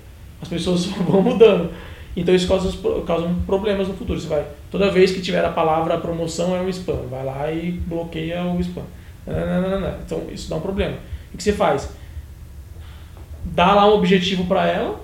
As 0.42 0.48
pessoas 0.48 0.84
vão 1.08 1.22
mudando. 1.22 1.70
Então 2.16 2.34
isso 2.34 2.46
causa, 2.46 2.70
causa 3.06 3.28
problemas 3.46 3.88
no 3.88 3.94
futuro. 3.94 4.20
Você 4.20 4.28
vai, 4.28 4.44
toda 4.70 4.90
vez 4.90 5.10
que 5.10 5.20
tiver 5.20 5.44
a 5.44 5.50
palavra 5.50 5.98
promoção 5.98 6.54
é 6.54 6.60
um 6.60 6.68
spam, 6.68 7.06
vai 7.10 7.24
lá 7.24 7.50
e 7.50 7.72
bloqueia 7.72 8.44
o 8.44 8.60
spam. 8.60 8.84
Então 10.04 10.22
isso 10.30 10.48
dá 10.48 10.56
um 10.56 10.60
problema. 10.60 10.96
O 11.32 11.36
que 11.36 11.42
você 11.42 11.52
faz? 11.52 11.90
Dá 13.44 13.74
lá 13.74 13.86
um 13.86 13.94
objetivo 13.94 14.44
para 14.44 14.66
ela, 14.66 15.00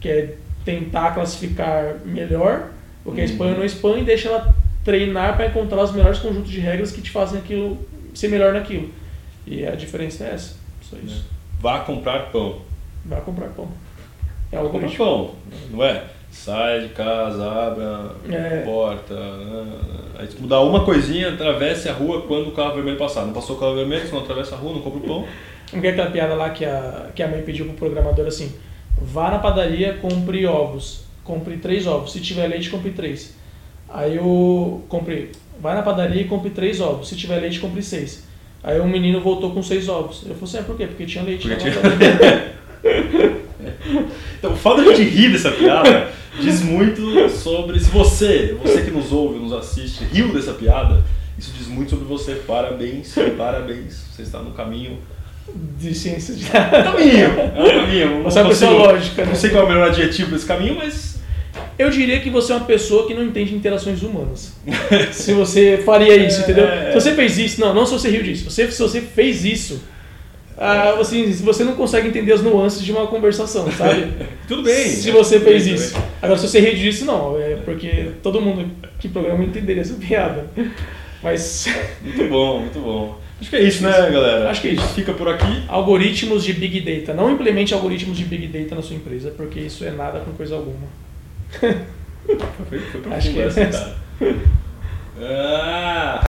que 0.00 0.08
é 0.08 0.36
tentar 0.68 1.12
classificar 1.14 1.94
melhor 2.04 2.68
o 3.02 3.12
que 3.12 3.22
é 3.22 3.24
spam 3.24 3.52
e 3.52 3.56
não 3.56 3.64
spam, 3.64 3.98
e 3.98 4.04
deixa 4.04 4.28
ela 4.28 4.54
treinar 4.84 5.34
para 5.34 5.46
encontrar 5.46 5.82
os 5.82 5.92
melhores 5.92 6.18
conjuntos 6.18 6.50
de 6.50 6.60
regras 6.60 6.92
que 6.92 7.00
te 7.00 7.10
fazem 7.10 7.38
aquilo 7.40 7.78
ser 8.14 8.28
melhor 8.28 8.52
naquilo. 8.52 8.90
E 9.46 9.64
a 9.66 9.70
diferença 9.70 10.24
é 10.24 10.34
essa. 10.34 10.56
Só 10.82 10.96
isso. 11.02 11.24
Vá 11.58 11.80
comprar 11.80 12.30
pão. 12.30 12.60
Vai 13.06 13.20
comprar 13.22 13.48
pão. 13.48 13.68
É 14.52 14.56
Vá 14.62 14.68
comprar 14.68 14.90
pão, 14.90 15.34
não 15.70 15.82
é? 15.82 16.04
Sai 16.30 16.80
de 16.82 16.88
casa, 16.90 17.50
abra 17.50 18.10
É. 18.28 18.60
a 18.60 18.64
porta. 18.66 19.14
né? 19.14 19.72
Aí 20.18 20.30
se 20.30 20.36
mudar 20.38 20.60
uma 20.60 20.84
coisinha, 20.84 21.30
atravesse 21.30 21.88
a 21.88 21.94
rua 21.94 22.22
quando 22.28 22.48
o 22.48 22.52
carro 22.52 22.74
vermelho 22.74 22.98
passar. 22.98 23.24
Não 23.24 23.32
passou 23.32 23.56
o 23.56 23.58
carro 23.58 23.74
vermelho, 23.74 24.06
você 24.06 24.12
não 24.14 24.20
atravessa 24.22 24.54
a 24.54 24.58
rua, 24.58 24.74
não 24.74 24.82
compra 24.82 24.98
o 24.98 25.02
pão. 25.02 25.24
Não 25.72 25.82
quer 25.82 25.90
aquela 25.90 26.10
piada 26.10 26.34
lá 26.34 26.48
que 26.48 26.64
a, 26.64 27.10
que 27.14 27.22
a 27.22 27.28
mãe 27.28 27.42
pediu 27.42 27.66
pro 27.66 27.74
programador 27.74 28.26
assim: 28.26 28.54
vá 29.02 29.30
na 29.30 29.38
padaria, 29.38 29.94
compre 29.94 30.46
ovos. 30.46 31.04
Compre 31.24 31.56
três 31.58 31.86
ovos. 31.86 32.12
Se 32.12 32.20
tiver 32.20 32.46
leite, 32.46 32.70
compre 32.70 32.90
três. 32.90 33.34
Aí 33.88 34.16
eu 34.16 34.82
comprei. 34.88 35.32
Vai 35.60 35.74
na 35.74 35.82
padaria 35.82 36.22
e 36.22 36.24
compre 36.26 36.50
três 36.50 36.80
ovos. 36.80 37.08
Se 37.08 37.16
tiver 37.16 37.38
leite, 37.40 37.60
compre 37.60 37.82
seis. 37.82 38.24
Aí 38.62 38.80
o 38.80 38.86
menino 38.86 39.20
voltou 39.20 39.50
com 39.52 39.62
seis 39.62 39.88
ovos. 39.88 40.22
Eu 40.26 40.34
falei 40.34 40.44
assim: 40.44 40.58
é 40.58 40.62
por 40.62 40.76
quê? 40.76 40.86
Porque 40.86 41.06
tinha 41.06 41.24
leite. 41.24 41.46
Porque 41.48 41.70
tinha- 41.70 41.74
padaria." 41.74 42.58
Então, 44.38 44.52
o 44.52 44.56
fato 44.56 44.82
de 44.82 44.88
a 44.90 44.94
gente 44.94 45.10
rir 45.10 45.32
dessa 45.32 45.50
piada 45.50 46.08
diz 46.40 46.62
muito 46.62 47.28
sobre. 47.28 47.80
Se 47.80 47.90
você, 47.90 48.56
você 48.62 48.82
que 48.82 48.90
nos 48.90 49.12
ouve, 49.12 49.38
nos 49.38 49.52
assiste, 49.52 50.04
riu 50.04 50.32
dessa 50.32 50.52
piada, 50.52 51.04
isso 51.36 51.52
diz 51.56 51.66
muito 51.66 51.90
sobre 51.90 52.04
você. 52.04 52.34
Parabéns, 52.46 53.14
parabéns. 53.36 53.94
Você 54.12 54.22
está 54.22 54.40
no 54.40 54.52
caminho. 54.52 54.98
De 55.78 55.94
ciências 55.94 56.38
de. 56.38 56.46
Caminho! 56.46 57.26
É 57.56 57.62
um 57.62 57.80
caminho. 57.80 58.10
Não 58.16 58.22
Você 58.24 58.38
é 58.38 58.42
uma 58.42 58.48
pessoa 58.48 58.70
lógica, 58.72 59.22
né? 59.22 59.28
Não 59.28 59.36
sei 59.36 59.50
qual 59.50 59.62
é 59.62 59.66
o 59.66 59.68
melhor 59.68 59.88
adjetivo 59.88 60.32
desse 60.32 60.46
caminho, 60.46 60.76
mas. 60.76 61.18
Eu 61.78 61.90
diria 61.90 62.18
que 62.20 62.28
você 62.28 62.52
é 62.52 62.56
uma 62.56 62.64
pessoa 62.64 63.06
que 63.06 63.14
não 63.14 63.22
entende 63.22 63.54
interações 63.54 64.02
humanas. 64.02 64.54
se 65.12 65.32
você 65.32 65.80
faria 65.84 66.16
isso, 66.16 66.40
entendeu? 66.40 66.66
É. 66.66 66.88
Se 66.88 67.00
você 67.00 67.14
fez 67.14 67.38
isso, 67.38 67.60
não, 67.60 67.72
não 67.72 67.86
se 67.86 67.92
você 67.92 68.10
riu 68.10 68.22
disso. 68.22 68.50
Você, 68.50 68.68
se 68.70 68.82
você 68.82 69.00
fez 69.00 69.44
isso, 69.44 69.80
ah, 70.56 70.96
assim, 71.00 71.30
você 71.32 71.62
não 71.62 71.76
consegue 71.76 72.08
entender 72.08 72.32
as 72.32 72.42
nuances 72.42 72.82
de 72.82 72.90
uma 72.90 73.06
conversação, 73.06 73.70
sabe? 73.70 74.08
Tudo 74.48 74.64
bem. 74.64 74.88
Se 74.88 75.12
você 75.12 75.38
fez 75.38 75.64
bem, 75.64 75.74
isso. 75.74 75.96
Agora, 76.20 76.36
se 76.36 76.48
você 76.48 76.58
riu 76.58 76.74
disso, 76.74 77.04
não. 77.04 77.40
É 77.40 77.56
porque 77.64 78.10
todo 78.22 78.40
mundo 78.40 78.68
que 78.98 79.08
programa 79.08 79.44
entenderia 79.44 79.82
essa 79.82 79.94
piada. 79.94 80.46
Mas 81.22 81.68
Muito 82.02 82.28
bom, 82.28 82.60
muito 82.60 82.80
bom. 82.80 83.18
Acho 83.40 83.50
que 83.50 83.56
é 83.56 83.62
isso, 83.62 83.82
né, 83.84 83.92
galera? 84.10 84.50
Acho 84.50 84.60
que 84.60 84.68
é 84.68 84.72
isso. 84.72 84.88
Fica 84.94 85.12
por 85.12 85.28
aqui. 85.28 85.62
algoritmos 85.68 86.42
de 86.44 86.52
Big 86.52 86.80
Data. 86.80 87.14
Não 87.14 87.30
implemente 87.30 87.72
algoritmos 87.72 88.16
de 88.16 88.24
Big 88.24 88.48
Data 88.48 88.74
na 88.74 88.82
sua 88.82 88.96
empresa, 88.96 89.32
porque 89.36 89.60
isso 89.60 89.84
é 89.84 89.90
nada 89.90 90.20
com 90.20 90.32
coisa 90.32 90.56
alguma. 90.56 90.88
Foi, 91.50 91.72
foi 92.80 93.02
Acho 93.14 93.32
que 93.32 93.40
é 93.40 93.44
essa. 93.44 93.66
cara. 93.66 93.96
Ah, 95.20 96.20